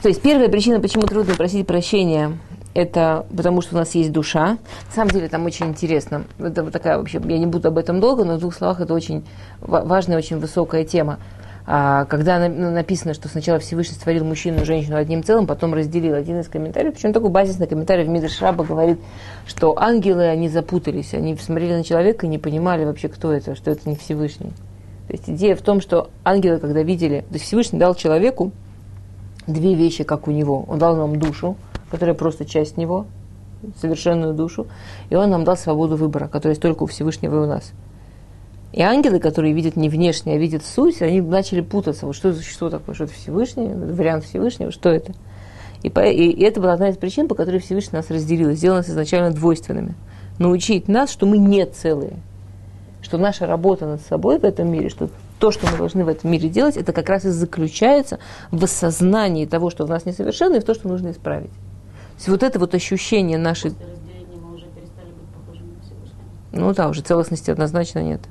То 0.02 0.08
есть 0.08 0.22
первая 0.22 0.48
причина, 0.48 0.80
почему 0.80 1.04
трудно 1.04 1.36
просить 1.36 1.68
прощения, 1.68 2.38
это 2.74 3.26
потому 3.36 3.62
что 3.62 3.76
у 3.76 3.80
нас 3.80 3.94
есть 3.96 4.12
душа. 4.14 4.58
На 4.88 4.96
самом 4.96 5.12
деле 5.12 5.28
там 5.28 5.46
очень 5.46 5.68
интересно. 5.68 6.24
Это 6.40 6.64
вот 6.64 6.72
такая 6.72 6.98
вообще, 6.98 7.20
я 7.26 7.38
не 7.38 7.46
буду 7.46 7.68
об 7.68 7.78
этом 7.78 8.00
долго, 8.00 8.24
но 8.24 8.36
в 8.36 8.40
двух 8.40 8.56
словах 8.56 8.80
это 8.80 8.94
очень 8.94 9.26
ва- 9.60 9.84
важная, 9.84 10.18
очень 10.18 10.40
высокая 10.40 10.86
тема. 10.86 11.20
А, 11.72 12.06
когда 12.06 12.50
ну, 12.50 12.72
написано, 12.72 13.14
что 13.14 13.30
сначала 13.30 13.60
Всевышний 13.60 13.94
створил 13.94 14.26
мужчину 14.26 14.64
и 14.64 14.66
женщину 14.66 14.96
одним 14.98 15.24
целым, 15.24 15.46
потом 15.46 15.76
разделил 15.76 16.16
один 16.16 16.40
из 16.40 16.48
комментариев, 16.48 16.96
причем 16.96 17.14
такой 17.14 17.30
базисный 17.30 17.68
комментарий 17.68 18.06
в 18.06 18.10
Мидрш 18.10 18.42
Раба 18.42 18.64
говорит, 18.64 18.98
что 19.46 19.78
ангелы, 19.78 20.24
они 20.24 20.50
запутались, 20.50 21.14
они 21.14 21.38
смотрели 21.38 21.74
на 21.74 21.84
человека 21.84 22.26
и 22.26 22.30
не 22.30 22.40
понимали 22.40 22.86
вообще, 22.86 23.08
кто 23.08 23.32
это, 23.32 23.54
что 23.54 23.70
это 23.70 23.88
не 23.88 23.96
Всевышний. 23.96 24.50
То 25.10 25.14
есть 25.14 25.30
идея 25.30 25.56
в 25.56 25.62
том, 25.62 25.80
что 25.80 26.10
ангелы, 26.24 26.58
когда 26.58 26.82
видели, 26.82 27.20
то 27.30 27.36
есть 27.36 27.46
Всевышний 27.46 27.78
дал 27.78 27.94
человеку 27.94 28.52
две 29.46 29.76
вещи, 29.76 30.04
как 30.04 30.28
у 30.28 30.32
него. 30.32 30.66
Он 30.68 30.80
дал 30.80 30.96
нам 30.96 31.20
душу, 31.20 31.56
которая 31.92 32.16
просто 32.16 32.46
часть 32.46 32.78
него, 32.78 33.06
совершенную 33.80 34.34
душу, 34.34 34.66
и 35.12 35.16
он 35.16 35.30
нам 35.30 35.44
дал 35.44 35.56
свободу 35.56 35.98
выбора, 35.98 36.30
которая 36.30 36.54
есть 36.54 36.64
только 36.64 36.82
у 36.82 36.88
Всевышнего 36.88 37.36
и 37.36 37.40
у 37.44 37.46
нас. 37.46 37.74
И 38.72 38.82
ангелы, 38.82 39.20
которые 39.20 39.54
видят 39.54 39.76
не 39.76 39.90
внешне, 39.90 40.34
а 40.34 40.38
видят 40.38 40.64
суть, 40.64 41.02
они 41.02 41.22
начали 41.22 41.62
путаться. 41.62 42.06
Вот 42.06 42.16
что 42.16 42.32
за 42.32 42.40
существо 42.40 42.70
такое? 42.70 42.94
Что 42.94 43.06
это 43.06 43.14
Всевышний? 43.14 43.68
Вариант 43.68 44.26
Всевышнего? 44.26 44.72
Что 44.72 44.90
это? 44.90 45.14
И, 45.82 45.90
по, 45.90 46.02
и, 46.02 46.30
и 46.30 46.44
это 46.44 46.62
была 46.62 46.74
одна 46.74 46.90
из 46.90 46.98
причин, 46.98 47.28
по 47.28 47.36
которой 47.36 47.60
Всевышний 47.60 47.98
нас 47.98 48.10
разделил, 48.10 48.52
сделал 48.52 48.78
нас 48.78 48.90
изначально 48.90 49.32
двойственными. 49.32 49.96
Научить 50.38 50.88
нас, 50.88 51.10
что 51.10 51.26
мы 51.26 51.38
не 51.38 51.66
целые. 51.66 52.14
Что 53.02 53.18
наша 53.18 53.48
работа 53.48 53.88
над 53.88 54.02
собой 54.02 54.40
в 54.40 54.44
этом 54.44 54.72
мире, 54.72 54.90
что 54.90 55.10
то, 55.40 55.52
что 55.52 55.68
мы 55.72 55.78
должны 55.78 56.04
в 56.04 56.10
этом 56.10 56.30
мире 56.30 56.50
делать, 56.50 56.78
это 56.78 56.92
как 56.92 57.10
раз 57.10 57.26
и 57.26 57.30
заключается 57.30 58.20
в 58.52 58.64
осознании 58.64 59.46
того, 59.46 59.70
что 59.70 59.86
в 59.86 59.90
нас 59.90 60.06
несовершенно, 60.06 60.58
и 60.58 60.60
в 60.60 60.66
то, 60.66 60.74
что 60.74 60.90
нужно 60.90 61.12
исправить. 61.12 61.50
То 61.50 62.16
есть 62.18 62.28
вот 62.28 62.44
это 62.44 62.60
вот 62.60 62.76
ощущение 62.76 63.38
нашей... 63.38 63.72
После 63.72 63.94
разделения 63.94 64.36
мы 64.36 64.54
уже 64.54 64.66
перестали 64.66 65.12
быть 65.12 65.30
похожими 65.34 65.76
на 65.76 65.82
Всевышнего. 65.82 66.68
Ну 66.68 66.74
да, 66.74 66.90
уже 66.90 67.02
целостности 67.02 67.50
однозначно 67.50 68.00
нет. 68.00 68.22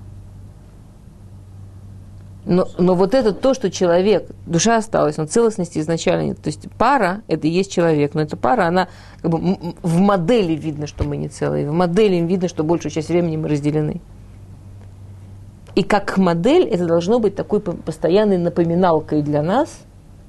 Но, 2.49 2.67
но 2.79 2.95
вот 2.95 3.15
это 3.15 3.35
то, 3.35 3.53
что 3.53 3.71
человек, 3.71 4.27
душа 4.47 4.79
осталась, 4.79 5.19
он 5.19 5.29
целостности 5.29 5.81
изначально 5.81 6.29
нет. 6.29 6.41
То 6.41 6.49
есть 6.49 6.67
пара– 6.79 7.21
это 7.29 7.47
и 7.47 7.51
есть 7.51 7.71
человек, 7.71 8.15
но 8.15 8.23
эта 8.23 8.39
пара, 8.39 8.65
она 8.65 8.89
как 9.21 9.31
бы 9.31 9.59
в 9.83 9.99
модели 9.99 10.55
видно, 10.55 10.87
что 10.87 11.05
мы 11.05 11.19
не 11.19 11.29
целые, 11.29 11.69
в 11.69 11.75
модели 11.75 12.17
им 12.17 12.27
видно, 12.27 12.49
что 12.49 12.65
большую 12.65 12.91
часть 12.91 13.11
времени 13.11 13.37
мы 13.37 13.49
разделены. 13.49 14.01
И 15.75 15.83
как 15.83 16.17
модель 16.17 16.65
это 16.65 16.87
должно 16.87 17.19
быть 17.19 17.37
такой 17.37 17.61
по- 17.61 17.73
постоянной 17.73 18.39
напоминалкой 18.39 19.21
для 19.21 19.43
нас, 19.43 19.81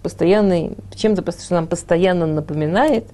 постоянной, 0.03 0.75
чем-то, 0.95 1.31
что 1.31 1.53
нам 1.53 1.67
постоянно 1.67 2.27
напоминает, 2.27 3.05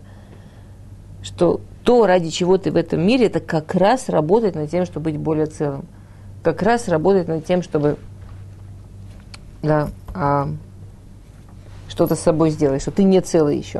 что 1.21 1.61
то, 1.83 2.07
ради 2.07 2.31
чего 2.31 2.57
ты 2.57 2.71
в 2.71 2.75
этом 2.75 3.05
мире, 3.05 3.27
это 3.27 3.39
как 3.39 3.75
раз 3.75 4.09
работать 4.09 4.55
над 4.55 4.71
тем, 4.71 4.83
чтобы 4.85 5.11
быть 5.11 5.19
более 5.19 5.45
целым. 5.45 5.85
Как 6.41 6.63
раз 6.63 6.87
работать 6.87 7.27
над 7.27 7.45
тем, 7.45 7.61
чтобы 7.61 7.97
да, 9.65 9.89
а, 10.13 10.49
что-то 11.87 12.15
с 12.15 12.19
собой 12.19 12.49
сделать, 12.49 12.81
что 12.81 12.91
ты 12.91 13.03
не 13.03 13.21
целый 13.21 13.57
еще. 13.57 13.79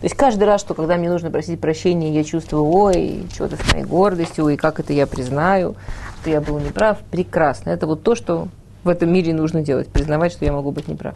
То 0.00 0.04
есть 0.04 0.14
каждый 0.14 0.44
раз, 0.44 0.60
что 0.60 0.74
когда 0.74 0.96
мне 0.96 1.08
нужно 1.08 1.30
просить 1.30 1.60
прощения, 1.60 2.12
я 2.12 2.22
чувствую, 2.22 2.64
ой, 2.64 3.26
что-то 3.32 3.56
с 3.56 3.72
моей 3.72 3.84
гордостью, 3.84 4.44
ой, 4.44 4.56
как 4.56 4.78
это 4.78 4.92
я 4.92 5.06
признаю, 5.06 5.74
что 6.20 6.30
я 6.30 6.40
был 6.40 6.58
неправ, 6.58 6.98
прекрасно. 7.10 7.70
Это 7.70 7.86
вот 7.86 8.02
то, 8.02 8.14
что 8.14 8.48
в 8.84 8.88
этом 8.88 9.12
мире 9.12 9.32
нужно 9.32 9.62
делать, 9.62 9.88
признавать, 9.88 10.32
что 10.32 10.44
я 10.44 10.52
могу 10.52 10.70
быть 10.70 10.86
неправ. 10.86 11.14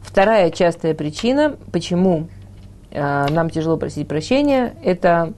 Вторая 0.00 0.50
частая 0.50 0.94
причина, 0.94 1.56
почему 1.70 2.28
э, 2.90 3.26
нам 3.28 3.50
тяжело 3.50 3.76
просить 3.76 4.08
прощения, 4.08 4.74
это 4.82 5.34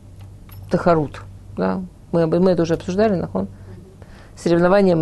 тахарут. 0.70 1.22
Да? 1.56 1.82
Мы, 2.12 2.26
мы 2.26 2.50
это 2.52 2.62
уже 2.62 2.74
обсуждали, 2.74 3.16
нахон. 3.16 3.48
Соревнования. 4.36 4.96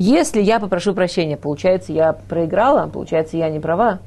Если 0.00 0.40
я 0.40 0.60
попрошу 0.60 0.94
прощения, 0.94 1.36
получается, 1.36 1.92
я 1.92 2.14
проиграла, 2.14 2.88
получается, 2.88 3.36
я 3.36 3.50
не 3.50 3.60
права. 3.60 3.98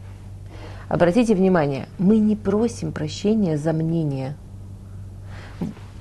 Обратите 0.90 1.36
внимание, 1.36 1.88
мы 2.00 2.18
не 2.18 2.36
просим 2.36 2.92
прощения 2.92 3.58
за 3.58 3.74
мнение. 3.74 4.36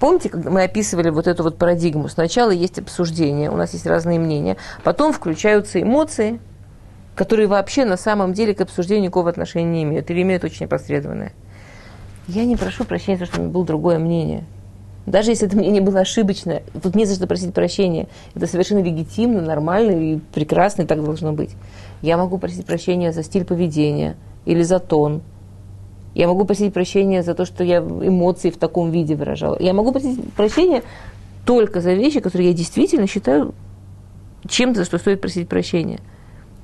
Помните, 0.01 0.31
когда 0.31 0.49
мы 0.49 0.63
описывали 0.63 1.11
вот 1.11 1.27
эту 1.27 1.43
вот 1.43 1.59
парадигму? 1.59 2.09
Сначала 2.09 2.53
есть 2.53 2.79
обсуждение, 2.79 3.51
у 3.51 3.57
нас 3.57 3.75
есть 3.75 3.85
разные 3.85 4.19
мнения, 4.19 4.57
потом 4.83 5.13
включаются 5.13 5.83
эмоции, 5.83 6.41
которые 7.15 7.47
вообще 7.47 7.85
на 7.85 7.99
самом 7.99 8.33
деле 8.33 8.55
к 8.55 8.63
обсуждению 8.63 9.05
никакого 9.05 9.29
отношения 9.29 9.71
не 9.71 9.83
имеют 9.83 10.11
или 10.11 10.23
имеют 10.23 10.43
очень 10.43 10.65
опосредованное. 10.65 11.35
Я 12.29 12.47
не 12.47 12.57
прошу 12.57 12.85
прощения 12.85 13.19
то, 13.19 13.27
что 13.27 13.41
у 13.41 13.43
меня 13.43 13.53
было 13.53 13.67
другое 13.67 13.99
мнение. 13.99 14.45
Даже 15.07 15.31
если 15.31 15.49
это 15.49 15.57
мнение 15.57 15.83
было 15.83 16.01
ошибочное, 16.01 16.63
тут 16.81 16.95
не 16.95 17.07
за 17.07 17.17
что 17.17 17.27
просить 17.27 17.53
прощения. 17.53 18.09
Это 18.35 18.47
совершенно 18.47 18.83
легитимно, 18.83 19.41
нормально 19.41 19.91
и 19.91 20.19
прекрасно, 20.33 20.83
и 20.83 20.87
так 20.87 21.03
должно 21.05 21.33
быть. 21.33 21.51
Я 22.03 22.17
могу 22.17 22.39
просить 22.39 22.67
прощения 22.67 23.13
за 23.13 23.23
стиль 23.23 23.45
поведения 23.45 24.17
или 24.45 24.63
за 24.63 24.79
тон. 24.79 25.23
Я 26.15 26.29
могу 26.29 26.45
просить 26.45 26.73
прощения 26.73 27.23
за 27.23 27.35
то, 27.35 27.45
что 27.45 27.65
я 27.65 27.79
эмоции 27.79 28.51
в 28.51 28.59
таком 28.59 28.91
виде 28.91 29.17
выражала. 29.17 29.57
Я 29.59 29.73
могу 29.73 29.93
просить 29.93 30.33
прощения 30.35 30.83
только 31.47 31.81
за 31.81 31.95
вещи, 31.95 32.21
которые 32.21 32.51
я 32.51 32.55
действительно 32.55 33.07
считаю 33.07 33.55
чем-то, 34.47 34.81
за 34.81 34.85
что 34.85 34.99
стоит 34.99 35.21
просить 35.21 35.49
прощения. 35.49 36.01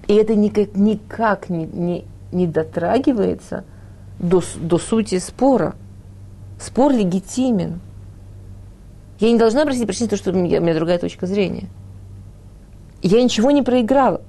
И 0.06 0.14
это 0.14 0.34
никак, 0.34 0.76
никак 0.76 1.48
не, 1.48 1.66
не, 1.66 2.04
не 2.30 2.46
дотрагивается 2.46 3.64
до, 4.18 4.42
до 4.56 4.78
сути 4.78 5.18
спора. 5.18 5.74
Спор 6.60 6.92
легитимен. 6.92 7.80
Я 9.20 9.30
не 9.32 9.38
должна 9.38 9.64
просить 9.64 9.84
прощения 9.84 10.10
то, 10.10 10.16
что 10.16 10.30
у 10.30 10.34
меня, 10.34 10.60
у 10.60 10.62
меня 10.62 10.74
другая 10.74 10.98
точка 10.98 11.26
зрения. 11.26 11.68
Я 13.02 13.22
ничего 13.22 13.50
не 13.50 13.62
проиграла. 13.62 14.20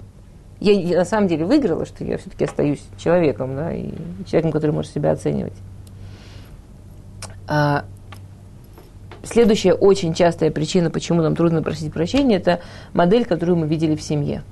Я, 0.60 0.74
я 0.74 0.98
на 1.00 1.06
самом 1.06 1.28
деле 1.28 1.46
выиграла, 1.46 1.86
что 1.86 2.04
я 2.04 2.18
все-таки 2.18 2.44
остаюсь 2.44 2.82
человеком, 2.98 3.56
да, 3.56 3.74
и 3.74 3.92
человеком, 4.26 4.52
который 4.52 4.72
может 4.72 4.92
себя 4.92 5.12
оценивать. 5.12 5.54
А, 7.48 7.86
следующая 9.24 9.74
очень 9.74 10.14
частая 10.14 10.52
причина, 10.52 10.92
почему 10.92 11.22
нам 11.22 11.36
трудно 11.36 11.64
просить 11.64 11.94
прощения, 11.94 12.36
это 12.38 12.60
модель, 12.94 13.26
которую 13.26 13.58
мы 13.58 13.68
видели 13.68 13.96
в 13.96 14.02
семье. 14.02 14.44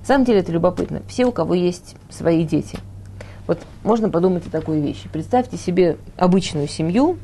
На 0.00 0.06
самом 0.06 0.24
деле 0.24 0.40
это 0.40 0.52
любопытно. 0.52 1.02
Все, 1.08 1.24
у 1.24 1.32
кого 1.32 1.54
есть 1.54 1.96
свои 2.10 2.44
дети. 2.44 2.78
Вот 3.46 3.58
можно 3.82 4.10
подумать 4.10 4.46
о 4.46 4.50
такой 4.50 4.80
вещи. 4.80 5.08
Представьте 5.12 5.56
себе 5.56 5.96
обычную 6.16 6.68
семью. 6.68 7.18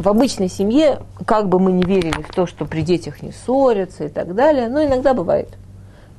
В 0.00 0.08
обычной 0.08 0.48
семье, 0.48 1.02
как 1.26 1.50
бы 1.50 1.58
мы 1.58 1.72
не 1.72 1.82
верили 1.82 2.22
в 2.22 2.34
то, 2.34 2.46
что 2.46 2.64
при 2.64 2.80
детях 2.80 3.20
не 3.20 3.32
ссорятся 3.32 4.04
и 4.04 4.08
так 4.08 4.34
далее, 4.34 4.70
но 4.70 4.82
иногда 4.82 5.12
бывает. 5.12 5.50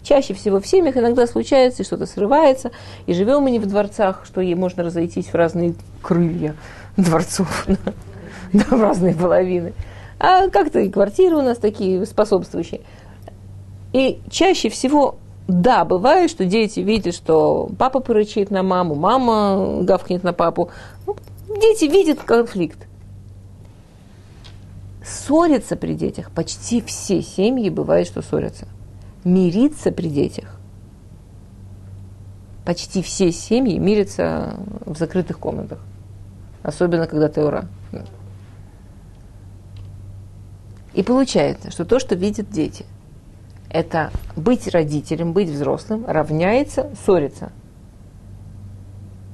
Чаще 0.04 0.36
всего 0.36 0.60
в 0.60 0.68
семьях 0.68 0.98
иногда 0.98 1.26
случается, 1.26 1.82
и 1.82 1.86
что-то 1.86 2.06
срывается, 2.06 2.70
и 3.08 3.14
живем 3.16 3.42
мы 3.42 3.50
не 3.50 3.58
в 3.58 3.66
дворцах, 3.66 4.22
что 4.28 4.40
ей 4.40 4.54
можно 4.54 4.84
разойтись 4.84 5.30
в 5.30 5.34
разные 5.34 5.74
крылья 6.04 6.56
дворцов, 6.96 7.66
да, 8.54 8.64
в 8.70 8.80
разные 8.80 9.16
половины. 9.16 9.74
А 10.20 10.50
как-то 10.50 10.80
и 10.80 10.92
квартиры 10.92 11.38
у 11.38 11.42
нас 11.42 11.58
такие 11.58 12.06
способствующие. 12.06 12.82
И 13.94 14.22
чаще 14.30 14.70
всего, 14.70 15.16
да, 15.48 15.86
бывает, 15.86 16.30
что 16.30 16.46
дети 16.46 16.82
видят, 16.82 17.16
что 17.16 17.68
папа 17.80 18.00
порычит 18.00 18.52
на 18.52 18.62
маму, 18.62 18.94
мама 18.94 19.82
гавкнет 19.82 20.24
на 20.24 20.34
папу. 20.34 20.70
Ну, 21.08 21.16
дети 21.60 21.86
видят 21.86 22.20
конфликт. 22.20 22.78
Ссориться 25.12 25.76
при 25.76 25.94
детях. 25.94 26.32
Почти 26.32 26.82
все 26.82 27.22
семьи 27.22 27.70
бывает, 27.70 28.08
что 28.08 28.22
ссорятся. 28.22 28.68
Мириться 29.24 29.92
при 29.92 30.08
детях. 30.08 30.58
Почти 32.66 33.02
все 33.02 33.32
семьи 33.32 33.78
мирятся 33.78 34.56
в 34.86 34.98
закрытых 34.98 35.38
комнатах. 35.38 35.80
Особенно, 36.64 37.08
когда 37.08 37.28
ты 37.28 37.44
ура. 37.44 37.66
И 40.94 41.04
получается, 41.04 41.72
что 41.72 41.86
то, 41.86 42.00
что 42.00 42.16
видят 42.16 42.50
дети– 42.50 42.86
это 43.72 44.12
быть 44.36 44.68
родителем, 44.68 45.32
быть 45.32 45.50
взрослым, 45.50 46.06
равняется 46.06 46.90
ссориться. 47.06 47.52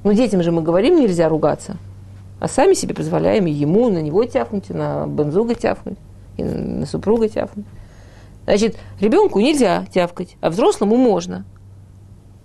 Ну, 0.04 0.12
детям 0.12 0.42
же 0.42 0.52
мы 0.52 0.62
говорим, 0.62 0.96
нельзя 0.96 1.28
ругаться. 1.28 1.76
А 2.40 2.48
сами 2.48 2.74
себе 2.74 2.94
позволяем 2.94 3.46
и 3.46 3.50
ему, 3.50 3.88
на 3.88 3.98
него 3.98 4.24
тяфнуть, 4.24 4.70
и 4.70 4.72
на 4.72 5.06
бензуга 5.06 5.54
тяфнуть, 5.54 5.98
и 6.36 6.44
на 6.44 6.86
супруга 6.86 7.28
тяфнуть. 7.28 7.66
Значит, 8.44 8.78
ребенку 9.00 9.40
нельзя 9.40 9.86
тявкать, 9.92 10.36
а 10.40 10.50
взрослому 10.50 10.96
можно. 10.96 11.44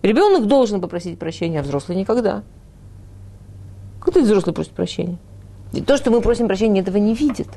Ребенок 0.02 0.48
должен 0.48 0.82
попросить 0.82 1.20
прощения, 1.20 1.60
а 1.60 1.64
взрослый 1.64 1.98
никогда. 1.98 2.44
Кто 4.02 4.20
это 4.20 4.22
взрослый 4.24 4.54
просит 4.54 4.72
прощения? 4.72 5.18
И 5.72 5.82
то, 5.82 5.96
что 5.96 6.12
мы 6.12 6.22
просим 6.22 6.48
прощения, 6.48 6.82
этого 6.82 6.98
не 6.98 7.14
видит. 7.16 7.48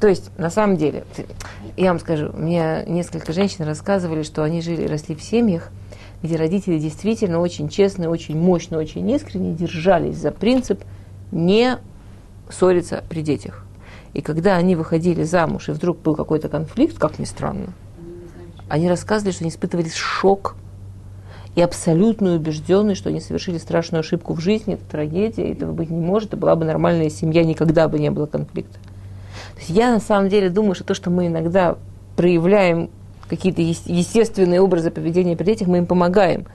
То 0.00 0.08
есть, 0.08 0.36
на 0.38 0.50
самом 0.50 0.76
деле, 0.76 1.04
я 1.76 1.90
вам 1.90 2.00
скажу, 2.00 2.32
мне 2.32 2.84
несколько 2.86 3.32
женщин 3.32 3.64
рассказывали, 3.64 4.22
что 4.22 4.42
они 4.42 4.62
жили, 4.62 4.86
росли 4.86 5.14
в 5.14 5.22
семьях, 5.22 5.70
где 6.22 6.36
родители 6.36 6.78
действительно 6.78 7.40
очень 7.40 7.68
честно, 7.68 8.10
очень 8.10 8.38
мощно, 8.38 8.78
очень 8.78 9.08
искренне 9.10 9.54
держались 9.54 10.16
за 10.16 10.30
принцип 10.30 10.82
не 11.32 11.78
ссориться 12.50 13.04
при 13.08 13.22
детях. 13.22 13.64
И 14.12 14.22
когда 14.22 14.56
они 14.56 14.74
выходили 14.74 15.22
замуж, 15.22 15.68
и 15.68 15.72
вдруг 15.72 15.98
был 16.00 16.14
какой-то 16.14 16.48
конфликт, 16.48 16.98
как 16.98 17.18
ни 17.18 17.24
странно, 17.24 17.72
они 18.68 18.88
рассказывали, 18.88 19.32
что 19.32 19.44
они 19.44 19.50
испытывали 19.50 19.88
шок 19.88 20.56
и 21.54 21.62
абсолютную 21.62 22.36
убежденность, 22.36 23.00
что 23.00 23.08
они 23.08 23.20
совершили 23.20 23.58
страшную 23.58 24.00
ошибку 24.00 24.34
в 24.34 24.40
жизни, 24.40 24.74
это 24.74 24.84
трагедия, 24.84 25.50
этого 25.50 25.72
быть 25.72 25.90
не 25.90 26.00
может, 26.00 26.28
это 26.28 26.36
была 26.36 26.54
бы 26.54 26.64
нормальная 26.64 27.10
семья, 27.10 27.44
никогда 27.44 27.88
бы 27.88 27.98
не 27.98 28.10
было 28.10 28.26
конфликта. 28.26 28.78
Я 29.66 29.90
на 29.92 30.00
самом 30.00 30.28
деле 30.28 30.50
думаю, 30.50 30.74
что 30.74 30.84
то, 30.84 30.94
что 30.94 31.10
мы 31.10 31.26
иногда 31.26 31.76
проявляем 32.16 32.90
какие-то 33.30 33.62
естественные 33.62 34.60
образы 34.60 34.90
поведения 34.90 35.36
при 35.36 35.44
детях, 35.44 35.68
мы 35.68 35.78
им 35.78 35.86
помогаем. 35.86 36.46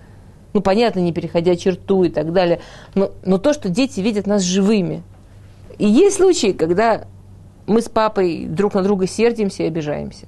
Ну, 0.54 0.62
понятно, 0.62 1.00
не 1.00 1.12
переходя 1.12 1.56
черту 1.56 2.04
и 2.04 2.10
так 2.10 2.32
далее. 2.34 2.60
Но, 2.94 3.12
но 3.26 3.38
то, 3.40 3.54
что 3.54 3.70
дети 3.70 4.00
видят 4.02 4.28
нас 4.28 4.44
живыми. 4.44 5.02
И 5.78 5.88
есть 5.88 6.18
случаи, 6.18 6.52
когда 6.52 7.06
мы 7.66 7.82
с 7.82 7.90
папой 7.90 8.46
друг 8.46 8.76
на 8.76 8.84
друга 8.84 9.08
сердимся 9.08 9.64
и 9.64 9.68
обижаемся. 9.68 10.28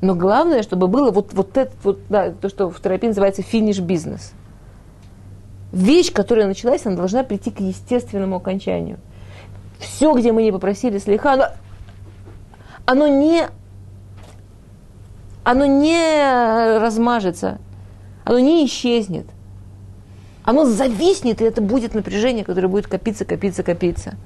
Но 0.00 0.14
главное, 0.14 0.62
чтобы 0.62 0.88
было 0.88 1.10
вот, 1.10 1.32
вот 1.34 1.56
это, 1.56 1.72
вот, 1.82 2.00
да, 2.08 2.30
то, 2.30 2.48
что 2.48 2.70
в 2.70 2.80
терапии 2.80 3.08
называется 3.08 3.42
финиш 3.42 3.80
бизнес. 3.80 4.32
Вещь, 5.72 6.12
которая 6.12 6.46
началась, 6.46 6.86
она 6.86 6.96
должна 6.96 7.22
прийти 7.22 7.50
к 7.50 7.60
естественному 7.60 8.36
окончанию. 8.36 8.98
Все, 9.78 10.12
где 10.14 10.32
мы 10.32 10.42
не 10.42 10.52
попросили 10.52 10.98
слегка, 10.98 11.34
оно 11.34 11.46
оно 12.86 13.08
не, 13.08 13.48
оно 15.46 15.64
не 15.64 16.80
размажется, 16.80 17.60
оно 18.24 18.40
не 18.40 18.66
исчезнет. 18.66 19.26
Оно 20.42 20.64
зависнет, 20.64 21.40
и 21.40 21.44
это 21.44 21.62
будет 21.62 21.94
напряжение, 21.94 22.44
которое 22.44 22.66
будет 22.66 22.88
копиться, 22.88 23.24
копиться, 23.24 23.62
копиться. 23.62 24.16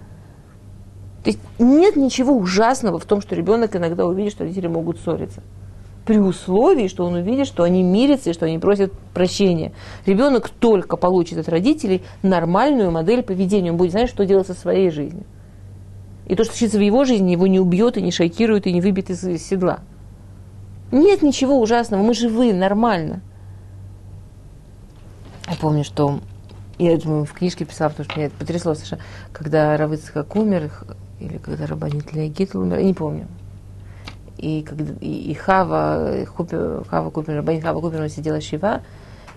То 1.22 1.28
есть 1.28 1.38
нет 1.58 1.96
ничего 1.96 2.34
ужасного 2.34 2.98
в 2.98 3.04
том, 3.04 3.20
что 3.20 3.34
ребенок 3.34 3.76
иногда 3.76 4.06
увидит, 4.06 4.32
что 4.32 4.44
родители 4.44 4.66
могут 4.66 4.98
ссориться. 4.98 5.42
При 6.06 6.16
условии, 6.16 6.88
что 6.88 7.04
он 7.04 7.12
увидит, 7.12 7.46
что 7.46 7.64
они 7.64 7.82
мирятся 7.82 8.30
и 8.30 8.32
что 8.32 8.46
они 8.46 8.58
просят 8.58 8.90
прощения. 9.12 9.72
Ребенок 10.06 10.48
только 10.48 10.96
получит 10.96 11.36
от 11.36 11.50
родителей 11.50 12.02
нормальную 12.22 12.90
модель 12.90 13.22
поведения. 13.22 13.72
Он 13.72 13.76
будет 13.76 13.90
знать, 13.90 14.08
что 14.08 14.24
делать 14.24 14.46
со 14.46 14.54
своей 14.54 14.88
жизнью. 14.88 15.24
И 16.26 16.34
то, 16.34 16.44
что 16.44 16.54
случится 16.54 16.78
в 16.78 16.82
его 16.82 17.04
жизни, 17.04 17.32
его 17.32 17.46
не 17.46 17.60
убьет 17.60 17.98
и 17.98 18.02
не 18.02 18.10
шокирует 18.10 18.66
и 18.66 18.72
не 18.72 18.80
выбьет 18.80 19.10
из, 19.10 19.20
седла. 19.46 19.80
Нет 20.92 21.22
ничего 21.22 21.60
ужасного, 21.60 22.02
мы 22.02 22.14
живы, 22.14 22.52
нормально. 22.52 23.20
Я 25.48 25.56
помню, 25.56 25.84
что 25.84 26.20
я 26.78 26.96
думаю, 26.96 27.24
в 27.24 27.32
книжке 27.32 27.64
писала, 27.64 27.90
потому 27.90 28.04
что 28.04 28.18
меня 28.18 28.26
это 28.26 28.36
потрясло 28.36 28.74
совершенно, 28.74 29.02
когда 29.32 29.76
Равыцхак 29.76 30.34
умер, 30.36 30.72
или 31.20 31.38
когда 31.38 31.66
Рабанит 31.66 32.12
Леогитл 32.12 32.60
умер, 32.60 32.78
я 32.78 32.84
не 32.84 32.94
помню. 32.94 33.26
И, 34.38 34.62
когда, 34.62 34.94
и, 35.00 35.30
и 35.30 35.34
Хава, 35.34 36.24
Купер, 36.34 36.84
Хава 36.88 37.10
Купер, 37.10 37.36
Рабанит 37.36 37.62
Хава 37.62 37.80
Купер 37.80 38.08
сидела 38.08 38.40
Шива, 38.40 38.80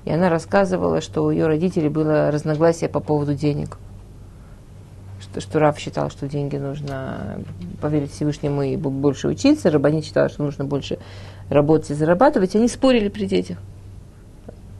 и 0.06 0.12
она 0.12 0.30
рассказывала, 0.30 1.02
что 1.02 1.26
у 1.26 1.32
ее 1.32 1.48
родителей 1.48 1.90
было 1.90 2.32
разногласие 2.32 2.90
по 2.90 3.00
поводу 3.00 3.36
денег 3.36 3.78
что, 5.34 5.42
что 5.42 5.60
Раф 5.60 5.80
считал, 5.80 6.12
что 6.12 6.28
деньги 6.28 6.58
нужно 6.58 7.40
поверить 7.82 8.12
Всевышнему 8.12 8.62
и 8.62 8.76
больше 8.76 9.28
учиться, 9.28 9.72
Рабанит 9.72 10.06
считал, 10.06 10.30
что 10.30 10.44
нужно 10.44 10.66
больше 10.66 11.00
работать 11.50 11.92
и 11.92 11.94
зарабатывать, 11.94 12.56
они 12.56 12.68
спорили 12.68 13.10
при 13.10 13.26
детях. 13.26 13.58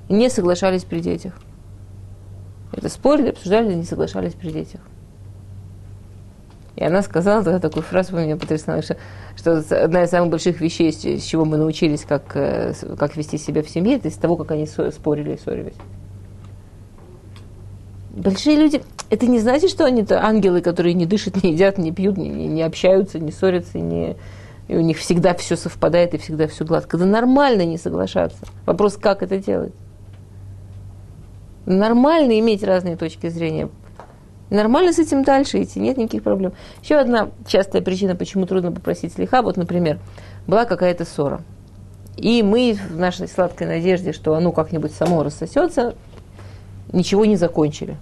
Не 0.10 0.30
соглашались 0.30 0.84
при 0.84 1.00
детях. 1.00 1.34
Это 2.72 2.90
спорили, 2.90 3.30
обсуждали, 3.30 3.74
не 3.74 3.84
соглашались 3.84 4.34
при 4.34 4.52
детях. 4.52 4.82
И 6.76 6.84
она 6.84 7.04
сказала 7.04 7.44
тогда 7.44 7.60
такую 7.60 7.84
фразу, 7.84 8.16
меня 8.16 8.36
потрясла, 8.36 8.82
что, 8.82 8.98
что 9.36 9.58
одна 9.84 10.04
из 10.04 10.10
самых 10.10 10.32
больших 10.32 10.60
вещей, 10.60 10.92
с 10.92 11.24
чего 11.24 11.46
мы 11.46 11.58
научились, 11.58 12.04
как, 12.04 12.36
э, 12.36 12.74
как 12.98 13.16
вести 13.16 13.38
себя 13.38 13.62
в 13.62 13.70
семье, 13.70 13.98
это 13.98 14.08
из 14.08 14.16
того, 14.16 14.36
как 14.36 14.52
они 14.52 14.66
спорили 14.66 15.36
и 15.36 15.38
ссорились. 15.38 15.76
Большие 18.10 18.58
люди, 18.58 18.82
это 19.12 19.28
не 19.28 19.40
значит, 19.40 19.70
что 19.70 19.86
они 19.86 20.04
то 20.04 20.24
ангелы, 20.24 20.62
которые 20.62 20.94
не 20.94 21.06
дышат, 21.06 21.44
не 21.44 21.52
едят, 21.54 21.78
не 21.78 21.92
пьют, 21.92 22.18
не, 22.18 22.30
не 22.30 22.64
общаются, 22.64 23.20
не 23.20 23.32
ссорятся, 23.32 23.78
не, 23.78 24.16
и 24.68 24.76
у 24.76 24.82
них 24.82 24.98
всегда 24.98 25.34
все 25.34 25.56
совпадает 25.56 26.14
и 26.14 26.18
всегда 26.18 26.48
все 26.48 26.66
гладко. 26.66 26.98
Это 26.98 27.06
нормально 27.06 27.66
не 27.66 27.78
соглашаться. 27.78 28.40
Вопрос, 28.66 28.98
как 28.98 29.24
это 29.24 29.38
делать? 29.38 29.74
Нормально 31.66 32.40
иметь 32.40 32.64
разные 32.64 32.98
точки 32.98 33.30
зрения. 33.30 33.70
Нормально 34.50 34.94
с 34.94 35.00
этим 35.00 35.24
дальше 35.24 35.64
идти, 35.64 35.80
нет 35.80 35.98
никаких 35.98 36.24
проблем. 36.24 36.54
Еще 36.82 36.96
одна 36.96 37.30
частая 37.48 37.82
причина, 37.82 38.16
почему 38.16 38.46
трудно 38.46 38.72
попросить 38.72 39.14
слеха, 39.14 39.42
вот, 39.42 39.58
например, 39.58 40.00
была 40.46 40.66
какая-то 40.66 41.06
ссора. 41.06 41.42
И 42.18 42.44
мы 42.44 42.78
в 42.90 42.98
нашей 42.98 43.28
сладкой 43.28 43.68
надежде, 43.68 44.14
что 44.14 44.36
оно 44.36 44.52
как-нибудь 44.52 44.92
само 44.92 45.24
рассосется, 45.24 45.96
ничего 46.92 47.26
не 47.26 47.36
закончили 47.36 47.98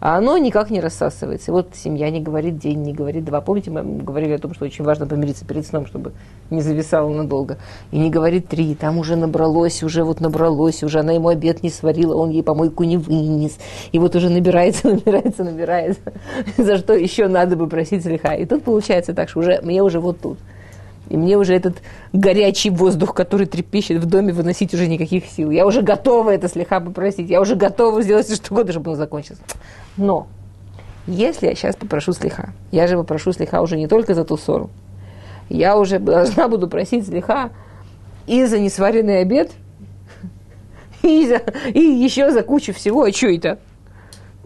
а 0.00 0.16
оно 0.16 0.38
никак 0.38 0.70
не 0.70 0.80
рассасывается. 0.80 1.50
И 1.50 1.54
вот 1.54 1.68
семья 1.74 2.10
не 2.10 2.20
говорит 2.20 2.58
день, 2.58 2.82
не 2.82 2.92
говорит 2.92 3.24
два. 3.24 3.40
Помните, 3.40 3.70
мы 3.70 3.82
говорили 4.02 4.32
о 4.32 4.38
том, 4.38 4.54
что 4.54 4.64
очень 4.64 4.84
важно 4.84 5.06
помириться 5.06 5.44
перед 5.44 5.66
сном, 5.66 5.86
чтобы 5.86 6.12
не 6.48 6.62
зависало 6.62 7.12
надолго. 7.12 7.58
И 7.92 7.98
не 7.98 8.10
говорит 8.10 8.48
три, 8.48 8.74
там 8.74 8.98
уже 8.98 9.16
набралось, 9.16 9.82
уже 9.82 10.02
вот 10.02 10.20
набралось, 10.20 10.82
уже 10.82 11.00
она 11.00 11.12
ему 11.12 11.28
обед 11.28 11.62
не 11.62 11.70
сварила, 11.70 12.14
он 12.14 12.30
ей 12.30 12.42
помойку 12.42 12.84
не 12.84 12.96
вынес. 12.96 13.58
И 13.92 13.98
вот 13.98 14.16
уже 14.16 14.30
набирается, 14.30 14.88
набирается, 14.92 15.44
набирается. 15.44 16.00
За 16.56 16.78
что 16.78 16.94
еще 16.94 17.28
надо 17.28 17.56
бы 17.56 17.66
просить 17.66 18.02
слегка. 18.02 18.34
И 18.34 18.46
тут 18.46 18.64
получается 18.64 19.12
так, 19.12 19.28
что 19.28 19.40
уже 19.40 19.60
мне 19.62 19.82
уже 19.82 20.00
вот 20.00 20.20
тут. 20.20 20.38
И 21.10 21.16
мне 21.16 21.36
уже 21.36 21.54
этот 21.54 21.82
горячий 22.12 22.70
воздух, 22.70 23.14
который 23.14 23.46
трепещет 23.46 24.02
в 24.02 24.06
доме, 24.06 24.32
выносить 24.32 24.72
уже 24.72 24.86
никаких 24.86 25.26
сил. 25.26 25.50
Я 25.50 25.66
уже 25.66 25.82
готова 25.82 26.30
это 26.30 26.48
слегка 26.48 26.78
попросить. 26.78 27.28
Я 27.28 27.40
уже 27.40 27.56
готова 27.56 28.00
сделать 28.00 28.26
все, 28.26 28.36
что 28.36 28.54
угодно, 28.54 28.72
чтобы 28.72 28.92
он 28.92 28.96
закончился. 28.96 29.42
Но 29.96 30.28
если 31.08 31.48
я 31.48 31.54
сейчас 31.56 31.74
попрошу 31.74 32.12
слегка, 32.12 32.50
я 32.70 32.86
же 32.86 32.96
попрошу 32.96 33.32
слегка 33.32 33.60
уже 33.60 33.76
не 33.76 33.88
только 33.88 34.14
за 34.14 34.24
ту 34.24 34.36
ссору, 34.36 34.70
я 35.48 35.76
уже 35.76 35.98
должна 35.98 36.48
буду 36.48 36.68
просить 36.68 37.08
слегка 37.08 37.50
и 38.28 38.44
за 38.44 38.60
несваренный 38.60 39.20
обед, 39.20 39.50
и, 41.02 41.26
за, 41.26 41.42
и 41.74 41.80
еще 41.80 42.30
за 42.30 42.44
кучу 42.44 42.72
всего. 42.72 43.02
А 43.02 43.10
что 43.10 43.26
это? 43.26 43.58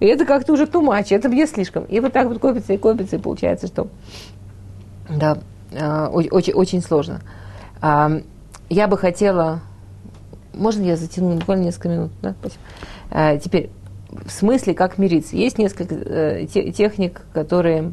И 0.01 0.07
это 0.07 0.25
как-то 0.25 0.55
уже 0.55 0.67
тумач, 0.67 1.13
это 1.13 1.29
мне 1.29 1.47
слишком. 1.47 1.85
И 1.85 2.01
вот 2.01 2.15
так 2.15 2.27
вот 2.29 2.39
копится 2.39 2.73
и 2.73 2.79
копится, 2.79 3.17
и 3.17 3.19
получается, 3.19 3.67
что 3.67 3.89
да, 5.11 5.37
очень, 5.75 6.53
очень 6.53 6.83
сложно. 6.83 7.21
Я 7.81 8.89
бы 8.89 8.97
хотела... 8.97 9.61
Можно 10.53 10.85
я 10.85 10.97
затяну 10.97 11.35
буквально 11.35 11.65
несколько 11.65 11.89
минут? 11.89 12.13
Да, 12.23 12.35
спасибо. 12.41 12.63
А, 13.11 13.37
теперь, 13.39 13.71
в 14.09 14.31
смысле, 14.31 14.75
как 14.75 14.99
мириться? 14.99 15.37
Есть 15.37 15.59
несколько 15.59 15.95
э, 15.95 16.47
техник, 16.47 17.23
которые 17.33 17.93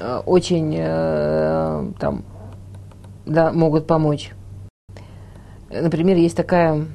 э, 0.00 0.20
очень 0.26 0.74
э, 0.76 1.92
там, 2.00 2.24
да, 3.24 3.52
могут 3.52 3.86
помочь. 3.86 4.32
Например, 5.70 6.16
есть 6.16 6.36
такая 6.36 6.86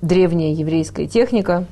древняя 0.00 0.52
еврейская 0.52 1.06
техника, 1.06 1.64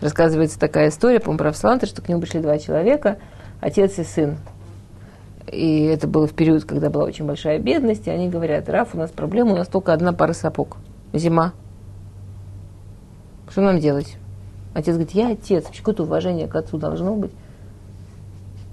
рассказывается 0.00 0.58
такая 0.58 0.88
история, 0.88 1.20
по-моему, 1.20 1.38
про 1.38 1.48
Авсланта, 1.50 1.86
что 1.86 2.02
к 2.02 2.08
нему 2.08 2.20
пришли 2.20 2.40
два 2.40 2.58
человека, 2.58 3.18
отец 3.60 3.98
и 3.98 4.04
сын. 4.04 4.38
И 5.50 5.84
это 5.84 6.08
было 6.08 6.26
в 6.26 6.32
период, 6.32 6.64
когда 6.64 6.90
была 6.90 7.04
очень 7.04 7.24
большая 7.24 7.58
бедность, 7.58 8.06
и 8.06 8.10
они 8.10 8.28
говорят, 8.28 8.68
Раф, 8.68 8.94
у 8.94 8.98
нас 8.98 9.10
проблема, 9.10 9.52
у 9.52 9.56
нас 9.56 9.68
только 9.68 9.92
одна 9.92 10.12
пара 10.12 10.32
сапог. 10.32 10.76
Зима. 11.12 11.52
Что 13.48 13.60
нам 13.60 13.78
делать? 13.78 14.16
Отец 14.74 14.94
говорит, 14.94 15.12
я 15.12 15.28
отец, 15.28 15.66
какое-то 15.74 16.02
уважение 16.02 16.48
к 16.48 16.56
отцу 16.56 16.78
должно 16.78 17.14
быть. 17.14 17.30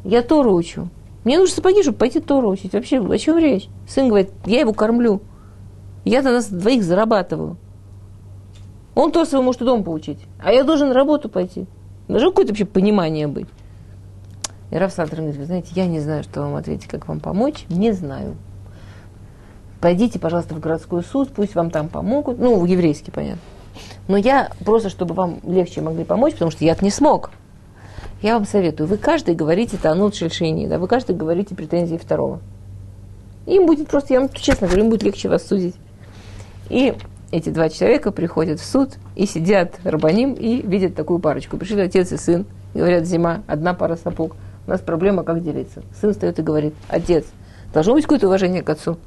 Я 0.03 0.21
Тору 0.21 0.53
учу. 0.53 0.89
Мне 1.23 1.37
нужны 1.37 1.55
сапоги, 1.55 1.81
чтобы 1.83 1.97
пойти 1.97 2.19
Тору 2.19 2.49
учить. 2.49 2.73
Вообще, 2.73 2.99
о 2.99 3.17
чем 3.17 3.37
речь? 3.37 3.69
Сын 3.87 4.09
говорит, 4.09 4.31
я 4.45 4.61
его 4.61 4.73
кормлю. 4.73 5.21
Я-то 6.03 6.31
нас 6.31 6.49
двоих 6.49 6.83
зарабатываю. 6.83 7.55
Он 8.95 9.11
то 9.11 9.23
своего 9.25 9.43
может 9.43 9.61
и 9.61 9.65
дома 9.65 9.83
поучить. 9.83 10.19
А 10.39 10.51
я 10.51 10.63
должен 10.63 10.89
на 10.89 10.93
работу 10.93 11.29
пойти. 11.29 11.65
Должно 12.07 12.31
какое-то 12.31 12.51
вообще 12.51 12.65
понимание 12.65 13.27
быть. 13.27 13.47
И 14.73 14.75
Раф 14.75 14.91
Салтер 14.91 15.19
говорит, 15.19 15.37
вы 15.37 15.45
знаете, 15.45 15.69
я 15.75 15.85
не 15.85 15.99
знаю, 15.99 16.23
что 16.23 16.41
вам 16.41 16.55
ответить, 16.55 16.87
как 16.87 17.07
вам 17.07 17.19
помочь, 17.19 17.65
не 17.69 17.91
знаю. 17.91 18.35
Пойдите, 19.79 20.17
пожалуйста, 20.17 20.55
в 20.55 20.59
городской 20.59 21.03
суд, 21.03 21.29
пусть 21.29 21.53
вам 21.53 21.69
там 21.69 21.89
помогут. 21.89 22.39
Ну, 22.39 22.65
еврейский, 22.65 23.11
понятно. 23.11 23.41
Но 24.07 24.17
я 24.17 24.49
просто, 24.65 24.89
чтобы 24.89 25.13
вам 25.13 25.41
легче 25.43 25.81
могли 25.81 26.03
помочь, 26.03 26.33
потому 26.33 26.49
что 26.49 26.65
я-то 26.65 26.83
не 26.83 26.89
смог. 26.89 27.29
Я 28.23 28.33
вам 28.33 28.47
советую, 28.47 28.87
вы 28.87 28.97
каждый 28.97 29.35
говорите 29.35 29.77
танут 29.77 30.15
шельшини, 30.15 30.65
да, 30.65 30.79
вы 30.79 30.87
каждый 30.87 31.15
говорите 31.15 31.53
претензии 31.53 31.97
второго. 31.97 32.39
Им 33.45 33.67
будет 33.67 33.89
просто, 33.89 34.15
я 34.15 34.21
вам 34.21 34.29
честно 34.33 34.65
говорю, 34.65 34.85
им 34.85 34.89
будет 34.89 35.03
легче 35.03 35.29
вас 35.29 35.45
судить. 35.45 35.75
И 36.69 36.95
эти 37.29 37.49
два 37.49 37.69
человека 37.69 38.11
приходят 38.11 38.59
в 38.59 38.65
суд 38.65 38.93
и 39.15 39.27
сидят 39.27 39.75
рабаним 39.83 40.33
и 40.33 40.65
видят 40.65 40.95
такую 40.95 41.19
парочку. 41.19 41.57
Пришли 41.57 41.79
отец 41.81 42.11
и 42.11 42.17
сын, 42.17 42.47
говорят, 42.73 43.05
зима, 43.05 43.43
одна 43.45 43.75
пара 43.75 43.97
сапог. 43.97 44.35
У 44.65 44.71
нас 44.71 44.81
проблема, 44.81 45.23
как 45.23 45.43
делиться. 45.43 45.83
Сын 45.99 46.11
встает 46.11 46.39
и 46.39 46.41
говорит, 46.41 46.73
отец, 46.87 47.25
должно 47.73 47.93
быть 47.93 48.03
какое-то 48.03 48.27
уважение 48.27 48.61
к 48.61 48.69
отцу. 48.69 48.97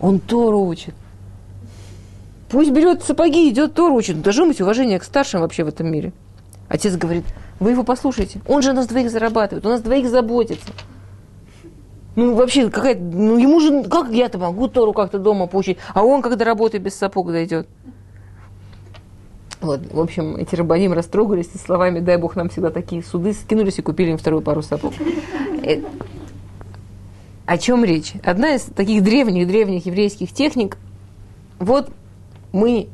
Он 0.00 0.20
Тору 0.20 0.60
учит. 0.64 0.94
Пусть 2.50 2.70
берет 2.70 3.02
сапоги, 3.02 3.48
идет 3.50 3.74
Тору 3.74 3.94
учит. 3.94 4.20
Должно 4.22 4.46
быть 4.46 4.60
уважение 4.60 4.98
к 4.98 5.04
старшим 5.04 5.40
вообще 5.40 5.64
в 5.64 5.68
этом 5.68 5.90
мире. 5.90 6.12
Отец 6.68 6.96
говорит, 6.96 7.24
вы 7.60 7.70
его 7.70 7.82
послушайте. 7.82 8.40
Он 8.46 8.62
же 8.62 8.72
нас 8.72 8.86
двоих 8.86 9.10
зарабатывает, 9.10 9.64
он 9.64 9.72
нас 9.72 9.82
двоих 9.82 10.08
заботится. 10.08 10.68
Ну, 12.14 12.34
вообще, 12.34 12.68
какая 12.68 12.96
ну, 12.96 13.38
ему 13.38 13.60
же, 13.60 13.84
как 13.84 14.10
я-то 14.10 14.38
могу 14.38 14.68
Тору 14.68 14.92
как-то 14.92 15.18
дома 15.18 15.46
поучить, 15.46 15.78
а 15.94 16.02
он, 16.02 16.20
когда 16.20 16.44
работает 16.44 16.82
без 16.82 16.94
сапог, 16.94 17.30
дойдет. 17.30 17.68
Вот, 19.60 19.80
в 19.92 20.00
общем, 20.00 20.36
эти 20.36 20.54
рабаним 20.54 20.92
растрогались 20.92 21.50
и 21.54 21.58
словами 21.58 22.00
«дай 22.00 22.16
Бог 22.16 22.36
нам 22.36 22.48
всегда 22.48 22.70
такие 22.70 23.02
суды», 23.02 23.32
скинулись 23.32 23.78
и 23.78 23.82
купили 23.82 24.10
им 24.10 24.18
вторую 24.18 24.42
пару 24.42 24.62
сапог. 24.62 24.92
Э, 25.64 25.82
о 27.44 27.58
чем 27.58 27.84
речь? 27.84 28.12
Одна 28.22 28.54
из 28.54 28.62
таких 28.62 29.02
древних-древних 29.02 29.86
еврейских 29.86 30.32
техник, 30.32 30.76
вот 31.58 31.90
мы 32.52 32.88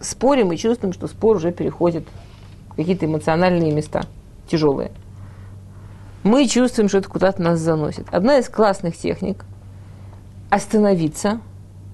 спорим 0.00 0.52
и 0.52 0.56
чувствуем, 0.56 0.92
что 0.92 1.08
спор 1.08 1.36
уже 1.36 1.50
переходит 1.50 2.04
в 2.70 2.76
какие-то 2.76 3.06
эмоциональные 3.06 3.72
места, 3.72 4.04
тяжелые– 4.46 4.92
мы 6.28 6.46
чувствуем, 6.46 6.88
что 6.88 6.98
это 6.98 7.08
куда-то 7.08 7.40
нас 7.40 7.58
заносит. 7.60 8.06
Одна 8.10 8.38
из 8.38 8.48
классных 8.48 8.96
техник– 8.96 9.44
остановиться 10.50 11.40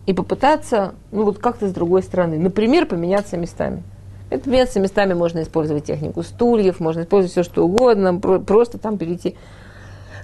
и 0.07 0.13
попытаться, 0.13 0.95
ну 1.13 1.25
вот 1.25 1.39
как-то 1.39 1.69
с 1.69 1.73
другой 1.73 2.03
стороны. 2.03 2.39
Например, 2.39 2.87
поменяться 2.87 3.37
местами. 3.37 3.83
Это 4.31 4.45
поменяться 4.45 4.81
местами 4.81 5.15
можно 5.15 5.43
использовать 5.43 5.85
технику 5.85 6.23
стульев, 6.23 6.81
можно 6.81 7.03
использовать 7.03 7.33
все, 7.33 7.43
что 7.43 7.65
угодно, 7.65 8.19
просто 8.19 8.79
там 8.79 8.99
перейти. 8.99 9.37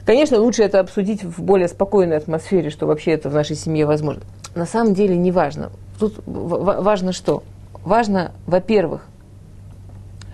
Конечно, 0.05 0.39
лучше 0.39 0.63
это 0.63 0.81
обсудить 0.81 1.23
в 1.23 1.43
более 1.43 1.69
спокойной 1.69 2.17
атмосфере, 2.17 2.71
что 2.71 2.87
вообще 2.87 3.13
это 3.13 3.29
в 3.29 3.35
нашей 3.35 3.57
семье 3.57 3.87
возможно. 3.87 4.23
На 4.55 4.67
самом 4.67 4.95
деле 4.95 5.17
не 5.17 5.31
важно. 5.31 5.71
Тут 5.99 6.15
важно 6.27 7.13
что? 7.13 7.43
Важно, 7.85 8.33
во-первых, 8.47 9.07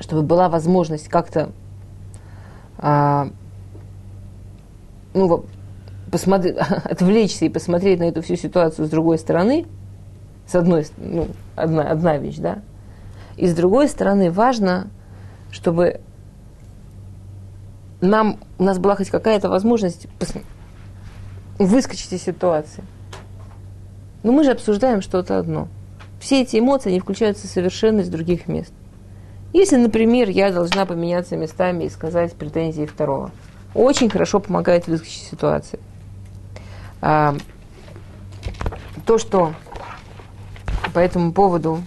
чтобы 0.01 0.23
была 0.23 0.49
возможность 0.49 1.09
как-то 1.09 1.51
а, 2.79 3.29
ну, 5.15 5.45
посмотреть, 6.11 6.57
отвлечься 6.85 7.45
и 7.47 7.49
посмотреть 7.49 7.99
на 7.99 8.05
эту 8.05 8.23
всю 8.23 8.37
ситуацию 8.37 8.87
с 8.87 8.91
другой 8.91 9.19
стороны, 9.19 9.67
с 10.47 10.55
одной, 10.55 10.87
ну, 10.97 11.29
одна, 11.57 11.91
одна 11.91 12.19
вещь, 12.19 12.37
да, 12.37 12.61
и 13.37 13.47
с 13.47 13.55
другой 13.55 13.89
стороны 13.89 14.31
важно, 14.31 14.89
чтобы 15.51 16.01
нам, 18.01 18.39
у 18.59 18.65
нас 18.65 18.79
была 18.79 18.97
хоть 18.97 19.11
какая-то 19.11 19.49
возможность 19.49 20.07
выскочить 21.59 22.13
из 22.13 22.23
ситуации. 22.23 22.85
Но 24.23 24.33
мы 24.33 24.45
же 24.45 24.51
обсуждаем 24.51 25.03
что-то 25.03 25.39
одно. 25.39 25.69
Все 26.21 26.43
эти 26.43 26.59
эмоции, 26.59 26.91
они 26.91 27.01
включаются 27.01 27.47
совершенно 27.47 28.01
из 28.01 28.09
других 28.09 28.49
мест. 28.49 28.73
Если, 29.53 29.77
например, 29.77 30.29
я 30.29 30.51
должна 30.51 30.85
поменяться 30.87 31.37
местами 31.37 31.85
и 31.85 31.91
сказать 31.91 32.35
претензии 32.35 32.87
второго– 32.87 33.31
очень 33.77 34.09
хорошо 34.09 34.41
помогает 34.41 34.87
выскочить 34.87 35.23
из 35.23 35.31
ситуации. 35.31 35.79
А, 37.03 37.37
то, 39.05 39.19
что 39.19 39.53
по 40.95 40.99
этому 40.99 41.33
поводу 41.33 41.83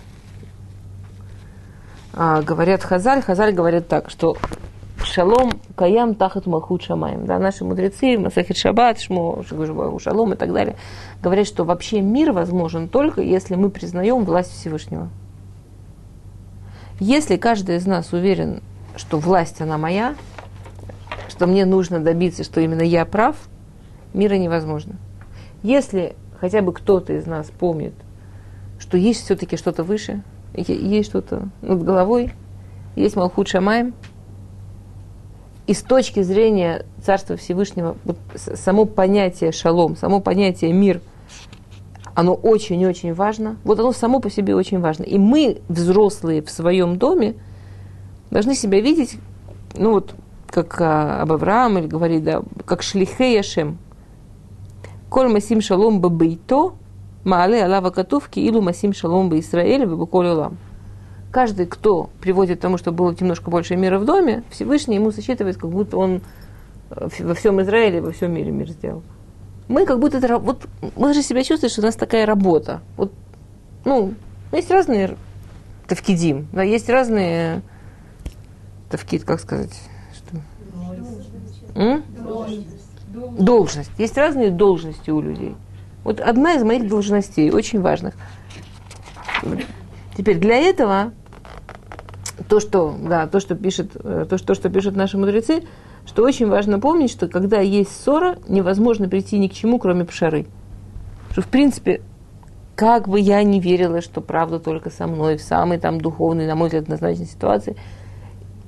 а, 2.14 2.42
говорят 2.42 2.84
Хазаль, 2.84 3.22
Хазаль 3.22 3.54
говорят 3.54 3.88
так, 3.88 4.10
что 4.10 4.38
шалом 5.04 5.60
каям 5.76 6.16
тахат 6.16 6.46
махут 6.46 6.84
шамаем. 6.84 7.26
Да, 7.26 7.40
наши 7.40 7.64
мудрецы, 7.64 8.18
Масахит 8.18 8.58
Шаббат, 8.58 9.00
Шмо, 9.00 9.44
Шалом 10.00 10.34
и 10.34 10.36
так 10.36 10.54
далее, 10.54 10.76
говорят, 11.22 11.48
что 11.48 11.64
вообще 11.64 12.02
мир 12.02 12.32
возможен 12.32 12.88
только 12.88 13.22
если 13.22 13.56
мы 13.56 13.70
признаем 13.70 14.24
власть 14.24 14.52
Всевышнего. 14.52 15.10
Если 17.00 17.38
каждый 17.38 17.78
из 17.78 17.86
нас 17.86 18.12
уверен, 18.12 18.62
что 18.96 19.20
власть 19.20 19.62
она 19.62 19.78
моя, 19.78 20.16
что 21.30 21.48
мне 21.48 21.66
нужно 21.66 22.00
добиться, 22.00 22.44
что 22.44 22.60
именно 22.60 22.82
я 22.82 23.06
прав, 23.06 23.38
мира 24.14 24.36
невозможно. 24.36 24.96
Если 25.64 26.16
хотя 26.40 26.62
бы 26.62 26.74
кто-то 26.74 27.14
из 27.14 27.26
нас 27.26 27.48
помнит, 27.48 27.94
что 28.80 28.98
есть 28.98 29.24
все-таки 29.24 29.56
что-то 29.56 29.84
выше, 29.84 30.24
есть 30.68 31.10
что-то 31.10 31.50
над 31.62 31.84
головой, 31.84 32.34
есть 32.96 33.16
Малхут 33.16 33.48
Шамаем, 33.48 33.94
и 35.70 35.74
с 35.74 35.84
точки 35.84 36.24
зрения 36.24 36.86
Царства 37.06 37.38
Всевышнего, 37.38 37.96
вот 38.04 38.18
само 38.36 38.86
понятие 38.86 39.52
шалом, 39.52 39.96
само 39.96 40.20
понятие 40.20 40.74
мир, 40.74 41.00
оно 42.16 42.34
очень-очень 42.34 43.14
важно. 43.14 43.58
Вот 43.64 43.80
оно 43.80 43.92
само 43.92 44.20
по 44.20 44.32
себе 44.32 44.56
очень 44.56 44.80
важно. 44.80 45.04
И 45.04 45.20
мы, 45.20 45.62
взрослые 45.70 46.42
в 46.42 46.50
своем 46.50 46.98
доме, 46.98 47.36
должны 48.32 48.56
себя 48.56 48.82
видеть, 48.82 49.20
ну 49.76 49.92
вот, 49.92 50.16
как 50.48 50.82
а, 50.82 51.22
об 51.22 51.32
Авраам, 51.32 51.88
говорит, 51.88 52.24
да, 52.24 52.42
как 52.66 52.82
шлихе 52.82 53.34
Яшем. 53.34 53.78
Коль 55.10 55.32
масим 55.32 55.62
шалом 55.62 56.02
бабейто, 56.02 56.74
маале 57.24 57.64
алава 57.64 57.90
катувки, 57.90 58.40
илу 58.40 58.62
масим 58.62 58.94
шалом 58.94 59.38
Израиле, 59.40 59.86
бабуколь 59.86 60.28
улам. 60.28 60.58
Каждый, 61.32 61.68
кто 61.68 62.10
приводит 62.22 62.58
к 62.60 62.62
тому, 62.62 62.78
что 62.78 62.92
было 62.92 63.16
немножко 63.20 63.52
больше 63.52 63.76
мира 63.76 64.00
в 64.00 64.06
доме, 64.06 64.44
Всевышний 64.50 64.96
ему 64.96 65.12
сосчитывает, 65.12 65.58
как 65.58 65.70
будто 65.70 65.98
он 65.98 66.22
э, 66.90 67.08
во 67.20 67.34
всем 67.36 67.62
Израиле, 67.62 68.02
во 68.02 68.12
всем 68.12 68.34
мире 68.34 68.52
мир 68.52 68.70
сделал. 68.70 69.04
мы 69.68 69.86
как 69.86 70.00
будто 70.00 70.18
это, 70.18 70.40
вот 70.40 70.68
мы 70.96 71.14
же 71.14 71.22
себя 71.22 71.44
чувствуем, 71.44 71.72
что 71.72 71.82
у 71.82 71.86
нас 71.86 71.96
такая 71.96 72.26
работа. 72.26 72.82
Вот, 72.98 73.12
ну, 73.86 74.16
есть 74.52 74.72
разные 74.72 75.16
тавкидим, 75.88 76.48
да, 76.52 76.64
есть 76.64 76.90
разные 76.90 77.62
тавкид, 78.90 79.24
как 79.24 79.40
сказать, 79.40 79.80
что? 80.14 80.38
М? 81.76 82.04
Должность. 83.38 83.92
Есть 84.00 84.18
разные 84.18 84.50
должности 84.50 85.12
у 85.12 85.22
людей. 85.22 85.56
Вот 86.04 86.20
одна 86.20 86.54
из 86.54 86.64
моих 86.64 86.88
должностей, 86.88 87.52
очень 87.52 87.82
важных. 87.82 88.16
Теперь 90.16 90.38
для 90.38 90.56
этого 90.58 91.14
то, 92.48 92.60
что, 92.60 92.96
да, 93.02 93.28
то, 93.28 93.40
что 93.40 93.56
пишет, 93.56 93.92
э, 93.96 94.26
то, 94.30 94.38
что, 94.38 94.56
что 94.56 94.70
пишут 94.70 94.96
наши 94.96 95.18
мудрецы, 95.18 95.64
что 96.06 96.24
очень 96.24 96.48
важно 96.48 96.80
помнить, 96.80 97.12
что 97.12 97.28
когда 97.28 97.60
есть 97.60 97.92
ссора, 97.92 98.38
невозможно 98.48 99.08
прийти 99.08 99.38
ни 99.38 99.48
к 99.48 99.54
чему, 99.54 99.78
кроме 99.78 100.06
пшары. 100.06 100.48
Что, 101.32 101.42
в 101.42 101.48
принципе, 101.48 102.02
как 102.76 103.08
бы 103.08 103.20
я 103.20 103.44
не 103.44 103.60
верила, 103.60 104.02
что 104.02 104.22
правда 104.22 104.60
только 104.60 104.90
со 104.90 105.06
мной, 105.06 105.38
в 105.38 105.42
самой 105.42 105.78
там 105.78 106.02
духовной, 106.02 106.48
на 106.48 106.56
мой 106.56 106.70
взгляд, 106.70 106.84
однозначной 106.84 107.28
ситуации, 107.28 107.76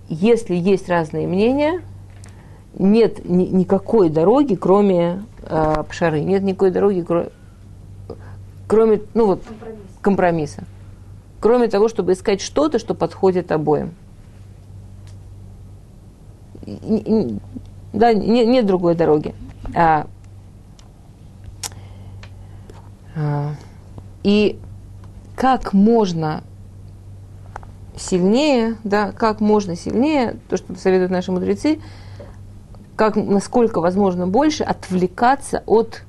если 0.10 0.54
есть 0.54 0.90
разные 0.90 1.28
мнения, 1.28 1.82
нет 2.78 3.24
ни- 3.28 3.48
никакой 3.48 4.10
дороги, 4.10 4.56
кроме 4.56 5.24
э, 5.52 5.84
пшары, 5.90 6.22
нет 6.22 6.42
никакой 6.44 6.72
дороги, 6.72 7.02
кроме, 7.02 7.30
кроме 8.68 9.02
ну 9.14 9.26
вот, 9.28 9.44
Компромисс. 9.44 9.80
компромисса. 10.02 10.64
Кроме 11.40 11.68
того, 11.68 11.90
чтобы 11.90 12.14
искать 12.14 12.42
что-то, 12.42 12.80
что 12.80 12.94
подходит 12.94 13.52
обоим. 13.52 13.94
И- 16.66 17.38
Да, 17.94 18.14
не- 18.14 18.46
нет 18.46 18.66
другой 18.66 18.96
дороги. 18.96 19.36
А, 19.76 20.08
а, 23.16 23.56
и 24.24 24.58
как 25.36 25.74
можно 25.74 26.44
сильнее, 27.98 28.78
да, 28.86 29.12
как 29.12 29.42
можно 29.42 29.76
сильнее, 29.76 30.38
то, 30.50 30.56
что 30.56 30.74
советуют 30.76 31.12
наши 31.12 31.32
мудрецы, 31.32 31.80
как, 33.02 33.16
насколько 33.16 33.82
возможно 33.82 34.28
больше 34.28 34.64
отвлекаться 34.64 35.64
от 35.66 36.04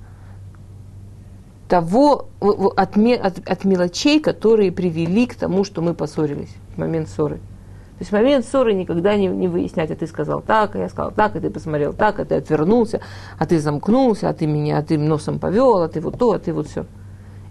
того, 1.66 2.26
от, 2.38 2.76
от- 2.76 3.48
от 3.48 3.64
мелочей, 3.64 4.20
которые 4.20 4.70
привели 4.70 5.26
к 5.26 5.34
тому, 5.34 5.64
что 5.64 5.80
мы 5.80 5.94
поссорились 5.94 6.54
в 6.74 6.78
момент 6.78 7.08
ссоры. 7.08 7.36
То 7.36 8.00
есть 8.00 8.10
в 8.10 8.12
момент 8.12 8.44
ссоры 8.44 8.74
никогда 8.74 9.16
не, 9.16 9.28
не 9.28 9.48
выяснять, 9.48 9.90
а 9.90 9.96
ты 9.96 10.06
сказал 10.06 10.42
так, 10.42 10.76
а 10.76 10.80
я 10.80 10.90
сказал 10.90 11.12
так, 11.12 11.34
а 11.34 11.40
ты 11.40 11.48
посмотрел 11.48 11.94
так, 11.94 12.20
а 12.20 12.26
ты 12.26 12.34
отвернулся, 12.34 13.00
а 13.38 13.46
ты 13.46 13.58
замкнулся, 13.58 14.28
а 14.28 14.34
ты 14.34 14.46
меня, 14.46 14.76
а 14.76 14.82
ты 14.82 14.98
носом 14.98 15.38
повел, 15.38 15.78
а 15.78 15.88
ты 15.88 15.98
вот 16.02 16.18
то, 16.18 16.32
а 16.32 16.38
ты 16.38 16.52
вот 16.52 16.68
все. 16.68 16.84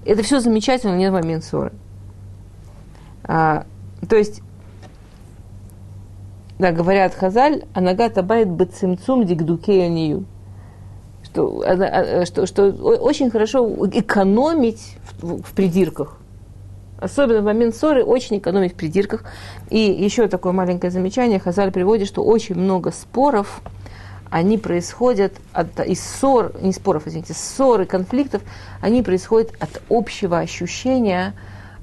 Это 0.06 0.22
все 0.22 0.40
замечательно, 0.40 0.96
не 0.96 1.10
в 1.10 1.14
момент 1.14 1.44
ссоры. 1.44 1.72
А, 3.24 3.66
то 4.08 4.16
есть, 4.16 4.44
да, 6.62 6.72
говорят 6.72 7.14
Хазаль, 7.14 7.64
анагата 7.74 8.24
байт 8.24 8.50
бацимцум 8.50 9.26
дигдукея 9.26 9.90
нию 9.90 10.26
что, 11.32 11.64
она- 11.66 11.88
а, 11.88 12.26
что, 12.26 12.46
что 12.46 12.66
о- 12.66 12.98
очень 13.02 13.32
хорошо 13.32 13.88
экономить 13.92 14.98
в, 15.22 15.42
в 15.42 15.54
придирках. 15.54 16.18
Особенно 17.00 17.42
в 17.42 17.46
момент 17.46 17.76
ссоры 17.76 18.04
очень 18.04 18.38
экономить 18.38 18.74
в 18.74 18.76
придирках. 18.76 19.24
И 19.70 19.80
еще 19.80 20.28
такое 20.28 20.52
маленькое 20.52 20.92
замечание. 20.92 21.40
Хазаль 21.40 21.72
приводит, 21.72 22.08
что 22.08 22.24
очень 22.24 22.56
много 22.56 22.92
споров, 22.92 23.62
они 24.30 24.58
происходят 24.58 25.34
от, 25.52 25.80
из 25.80 26.04
ссор, 26.04 26.54
не 26.62 26.74
споров, 26.74 27.08
извините, 27.08 27.34
ссор 27.34 27.82
и 27.82 27.86
конфликтов, 27.86 28.42
они 28.82 29.02
происходят 29.02 29.52
от 29.60 29.82
общего 29.90 30.40
ощущения, 30.40 31.34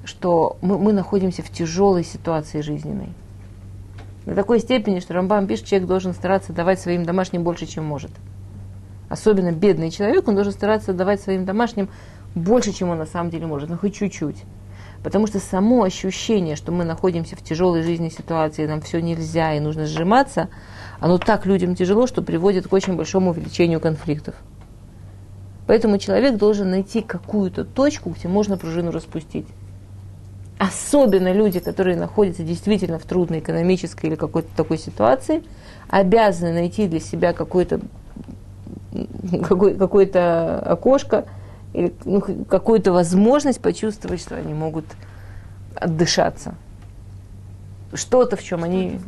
что 0.04 0.56
мы, 0.62 0.78
мы 0.78 0.92
находимся 0.92 1.42
в 1.42 1.50
тяжелой 1.50 2.04
ситуации 2.04 2.60
жизненной. 2.60 3.08
До 4.28 4.34
такой 4.34 4.60
степени, 4.60 5.00
что 5.00 5.14
Рамбам 5.14 5.46
пишет, 5.46 5.66
человек 5.66 5.88
должен 5.88 6.12
стараться 6.12 6.52
давать 6.52 6.78
своим 6.78 7.04
домашним 7.04 7.42
больше, 7.42 7.66
чем 7.66 7.84
может 7.84 8.10
особенно 9.08 9.52
бедный 9.52 9.90
человек, 9.90 10.28
он 10.28 10.34
должен 10.34 10.52
стараться 10.52 10.92
давать 10.92 11.20
своим 11.20 11.44
домашним 11.44 11.88
больше, 12.34 12.72
чем 12.72 12.90
он 12.90 12.98
на 12.98 13.06
самом 13.06 13.30
деле 13.30 13.46
может, 13.46 13.70
ну 13.70 13.78
хоть 13.78 13.94
чуть-чуть. 13.94 14.44
Потому 15.02 15.26
что 15.26 15.38
само 15.38 15.84
ощущение, 15.84 16.56
что 16.56 16.72
мы 16.72 16.84
находимся 16.84 17.36
в 17.36 17.42
тяжелой 17.42 17.82
жизненной 17.82 18.10
ситуации, 18.10 18.66
нам 18.66 18.80
все 18.80 19.00
нельзя 19.00 19.54
и 19.54 19.60
нужно 19.60 19.86
сжиматься, 19.86 20.48
оно 21.00 21.18
так 21.18 21.46
людям 21.46 21.74
тяжело, 21.74 22.06
что 22.06 22.20
приводит 22.20 22.68
к 22.68 22.72
очень 22.72 22.96
большому 22.96 23.30
увеличению 23.30 23.80
конфликтов. 23.80 24.34
Поэтому 25.66 25.98
человек 25.98 26.36
должен 26.36 26.70
найти 26.70 27.00
какую-то 27.00 27.64
точку, 27.64 28.10
где 28.10 28.26
можно 28.28 28.56
пружину 28.56 28.90
распустить. 28.90 29.46
Особенно 30.58 31.32
люди, 31.32 31.60
которые 31.60 31.96
находятся 31.96 32.42
действительно 32.42 32.98
в 32.98 33.04
трудной 33.04 33.38
экономической 33.38 34.06
или 34.06 34.16
какой-то 34.16 34.48
такой 34.56 34.78
ситуации, 34.78 35.42
обязаны 35.88 36.52
найти 36.52 36.88
для 36.88 37.00
себя 37.00 37.32
какой-то 37.32 37.80
какой, 39.46 39.74
какое-то 39.74 40.58
окошко 40.60 41.26
или 41.72 41.92
ну, 42.04 42.20
какую-то 42.20 42.92
возможность 42.92 43.60
почувствовать, 43.60 44.20
что 44.20 44.36
они 44.36 44.54
могут 44.54 44.84
отдышаться. 45.74 46.54
Что-то, 47.92 48.36
в 48.36 48.42
чем 48.42 48.64
они... 48.64 48.98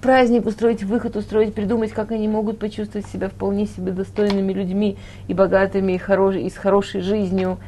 Праздник 0.00 0.46
устроить, 0.46 0.82
выход 0.82 1.16
устроить, 1.16 1.54
придумать, 1.54 1.92
как 1.92 2.12
они 2.12 2.26
могут 2.26 2.58
почувствовать 2.58 3.06
себя 3.06 3.28
вполне 3.28 3.66
себе 3.66 3.92
достойными 3.92 4.52
людьми 4.52 4.96
и 5.28 5.34
богатыми, 5.34 5.92
и, 5.92 5.98
хорош, 5.98 6.34
и 6.36 6.48
с 6.48 6.56
хорошей 6.56 7.02
жизнью. 7.02 7.58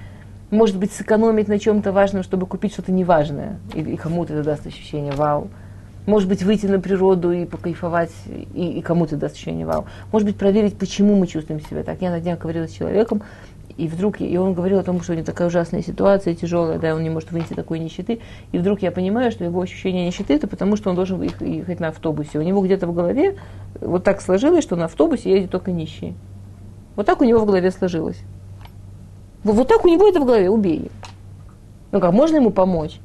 Может 0.54 0.78
быть, 0.78 0.92
сэкономить 0.92 1.48
на 1.48 1.58
чем-то 1.58 1.90
важном, 1.90 2.22
чтобы 2.22 2.46
купить 2.46 2.74
что-то 2.74 2.92
неважное. 2.92 3.58
И, 3.74 3.80
и 3.80 3.96
кому-то 3.96 4.34
это 4.34 4.44
даст 4.44 4.64
ощущение 4.64 5.12
«вау». 5.12 5.48
Может 6.06 6.28
быть, 6.28 6.44
выйти 6.44 6.66
на 6.66 6.78
природу 6.78 7.32
и 7.32 7.44
покайфовать, 7.44 8.12
и, 8.54 8.78
и 8.78 8.80
кому-то 8.80 9.16
даст 9.16 9.34
ощущение 9.34 9.66
вау. 9.66 9.86
Может 10.12 10.28
быть, 10.28 10.36
проверить, 10.36 10.78
почему 10.78 11.16
мы 11.16 11.26
чувствуем 11.26 11.60
себя 11.60 11.82
так. 11.82 12.00
Я 12.02 12.10
на 12.10 12.20
днях 12.20 12.38
говорила 12.38 12.68
с 12.68 12.70
человеком, 12.70 13.22
и 13.76 13.88
вдруг, 13.88 14.20
и 14.20 14.38
он 14.38 14.54
говорил 14.54 14.78
о 14.78 14.84
том, 14.84 15.02
что 15.02 15.14
у 15.14 15.16
него 15.16 15.26
такая 15.26 15.48
ужасная 15.48 15.82
ситуация, 15.82 16.36
тяжелая, 16.36 16.78
да, 16.78 16.94
он 16.94 17.02
не 17.02 17.10
может 17.10 17.32
вынести 17.32 17.54
такой 17.54 17.80
нищеты. 17.80 18.20
И 18.52 18.58
вдруг 18.58 18.80
я 18.80 18.92
понимаю, 18.92 19.32
что 19.32 19.42
его 19.42 19.60
ощущение 19.60 20.06
нищеты, 20.06 20.34
это 20.34 20.46
потому, 20.46 20.76
что 20.76 20.88
он 20.88 20.94
должен 20.94 21.20
ехать, 21.20 21.80
на 21.80 21.88
автобусе. 21.88 22.38
У 22.38 22.42
него 22.42 22.64
где-то 22.64 22.86
в 22.86 22.94
голове 22.94 23.38
вот 23.80 24.04
так 24.04 24.20
сложилось, 24.20 24.62
что 24.62 24.76
на 24.76 24.84
автобусе 24.84 25.32
едет 25.32 25.50
только 25.50 25.72
нищие. 25.72 26.14
Вот 26.94 27.06
так 27.06 27.20
у 27.20 27.24
него 27.24 27.40
в 27.40 27.44
голове 27.44 27.72
сложилось. 27.72 28.22
Вот, 29.44 29.68
так 29.68 29.84
у 29.84 29.88
него 29.88 30.08
это 30.08 30.20
в 30.20 30.24
голове, 30.24 30.50
убей. 30.50 30.90
Ну 31.92 32.00
как, 32.00 32.12
можно 32.12 32.36
ему 32.36 32.50
помочь? 32.50 32.98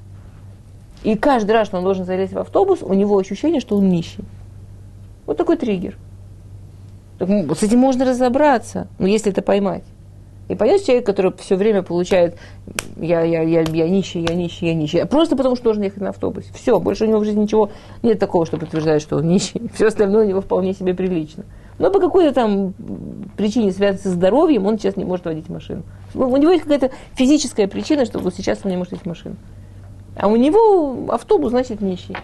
И 1.03 1.15
каждый 1.15 1.51
раз, 1.51 1.67
что 1.67 1.77
он 1.77 1.83
должен 1.83 2.05
залезть 2.05 2.33
в 2.33 2.39
автобус, 2.39 2.79
у 2.81 2.93
него 2.93 3.17
ощущение, 3.17 3.61
что 3.61 3.77
он 3.77 3.89
нищий. 3.89 4.23
Вот 5.25 5.37
такой 5.37 5.57
триггер. 5.57 5.97
Так, 7.19 7.29
ну, 7.29 7.53
с 7.53 7.63
этим 7.63 7.79
можно 7.79 8.05
разобраться, 8.05 8.87
ну, 8.97 9.05
если 9.05 9.31
это 9.31 9.41
поймать. 9.41 9.83
И 10.47 10.55
понять 10.55 10.83
человек, 10.83 11.05
который 11.05 11.31
все 11.37 11.55
время 11.55 11.83
получает 11.83 12.35
я, 12.97 13.21
я, 13.21 13.43
я, 13.43 13.61
я 13.61 13.87
нищий, 13.87 14.25
я 14.27 14.33
нищий, 14.33 14.67
я 14.67 14.73
нищий. 14.73 15.05
Просто 15.05 15.35
потому, 15.35 15.55
что 15.55 15.65
должен 15.65 15.83
ехать 15.83 16.01
на 16.01 16.09
автобусе. 16.09 16.49
Все, 16.53 16.79
больше 16.79 17.05
у 17.05 17.07
него 17.07 17.19
в 17.19 17.23
жизни 17.23 17.41
ничего 17.41 17.69
нет 18.01 18.17
такого, 18.17 18.47
что 18.47 18.57
подтверждает, 18.57 19.03
что 19.03 19.17
он 19.17 19.27
нищий. 19.27 19.61
Все 19.75 19.87
остальное 19.87 20.25
у 20.25 20.27
него 20.27 20.41
вполне 20.41 20.73
себе 20.73 20.95
прилично. 20.95 21.43
Но 21.79 21.91
по 21.91 21.99
какой-то 21.99 22.33
там 22.33 22.73
причине, 23.37 23.71
связанной 23.71 24.01
со 24.03 24.09
здоровьем, 24.09 24.67
он 24.67 24.77
сейчас 24.77 24.97
не 24.97 25.05
может 25.05 25.25
водить 25.25 25.49
машину. 25.49 25.83
У 26.13 26.37
него 26.37 26.51
есть 26.51 26.63
какая-то 26.63 26.91
физическая 27.15 27.67
причина, 27.67 28.05
что 28.05 28.19
вот 28.19 28.35
сейчас 28.35 28.59
он 28.63 28.71
не 28.71 28.77
может 28.77 28.91
водить 28.91 29.05
машину. 29.05 29.37
А 30.15 30.27
у 30.27 30.35
него 30.35 31.07
автобус, 31.09 31.51
значит, 31.51 31.81
нищий. 31.81 32.17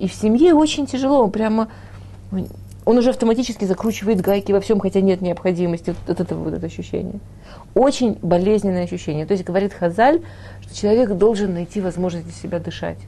И 0.00 0.08
в 0.08 0.12
семье 0.12 0.54
очень 0.54 0.86
тяжело, 0.86 1.28
прямо 1.28 1.68
он 2.84 2.98
уже 2.98 3.10
автоматически 3.10 3.64
закручивает 3.64 4.20
гайки 4.20 4.52
во 4.52 4.60
всем, 4.60 4.78
хотя 4.80 5.00
нет 5.00 5.20
необходимости 5.20 5.90
вот, 5.90 5.98
вот 6.06 6.20
этого 6.20 6.44
вот 6.44 6.54
это 6.54 6.66
ощущение. 6.66 7.20
Очень 7.74 8.16
болезненное 8.22 8.84
ощущение. 8.84 9.26
То 9.26 9.32
есть 9.32 9.44
говорит 9.44 9.72
Хазаль, 9.72 10.22
что 10.60 10.74
человек 10.74 11.10
должен 11.10 11.54
найти 11.54 11.80
возможность 11.80 12.26
для 12.26 12.34
себя 12.34 12.58
дышать. 12.60 12.98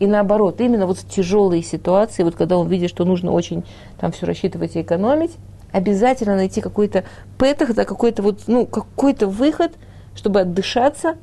И 0.00 0.06
наоборот, 0.06 0.62
именно 0.62 0.86
вот 0.86 0.96
в 0.96 1.08
тяжелые 1.08 1.62
ситуации, 1.62 2.22
вот 2.22 2.34
когда 2.34 2.56
он 2.56 2.66
видит, 2.68 2.88
что 2.88 3.04
нужно 3.04 3.32
очень 3.32 3.64
там 4.00 4.12
все 4.12 4.24
рассчитывать 4.24 4.74
и 4.74 4.80
экономить, 4.80 5.32
обязательно 5.72 6.36
найти 6.36 6.62
какой-то 6.62 7.04
петах, 7.38 7.74
да, 7.74 7.84
какой-то 7.84 8.22
вот, 8.22 8.44
ну, 8.46 8.66
какой-то 8.66 9.26
выход, 9.26 9.72
чтобы 10.14 10.40
отдышаться, 10.40 11.16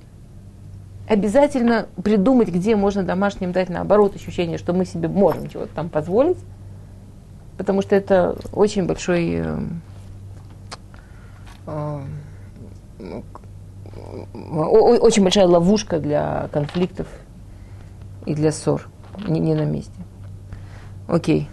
обязательно 1.10 1.88
придумать, 2.04 2.50
где 2.50 2.76
можно 2.76 3.02
домашним 3.02 3.52
дать 3.52 3.70
наоборот 3.70 4.16
ощущение, 4.16 4.60
что 4.60 4.74
мы 4.74 4.86
себе 4.86 5.08
можем 5.08 5.50
чего-то 5.50 5.74
там 5.74 5.90
позволить, 5.90 6.38
потому 7.58 7.82
что 7.82 7.96
это 7.96 8.38
очень 8.54 8.86
большой, 8.86 9.42
э, 9.44 9.60
э, 11.66 12.00
очень 15.02 15.24
большая 15.24 15.48
ловушка 15.48 16.00
для 16.00 16.48
конфликтов 16.52 17.08
и 18.28 18.36
для 18.36 18.52
ссор, 18.52 18.90
не, 19.28 19.40
не 19.40 19.56
на 19.56 19.64
месте. 19.64 20.00
Окей. 21.08 21.48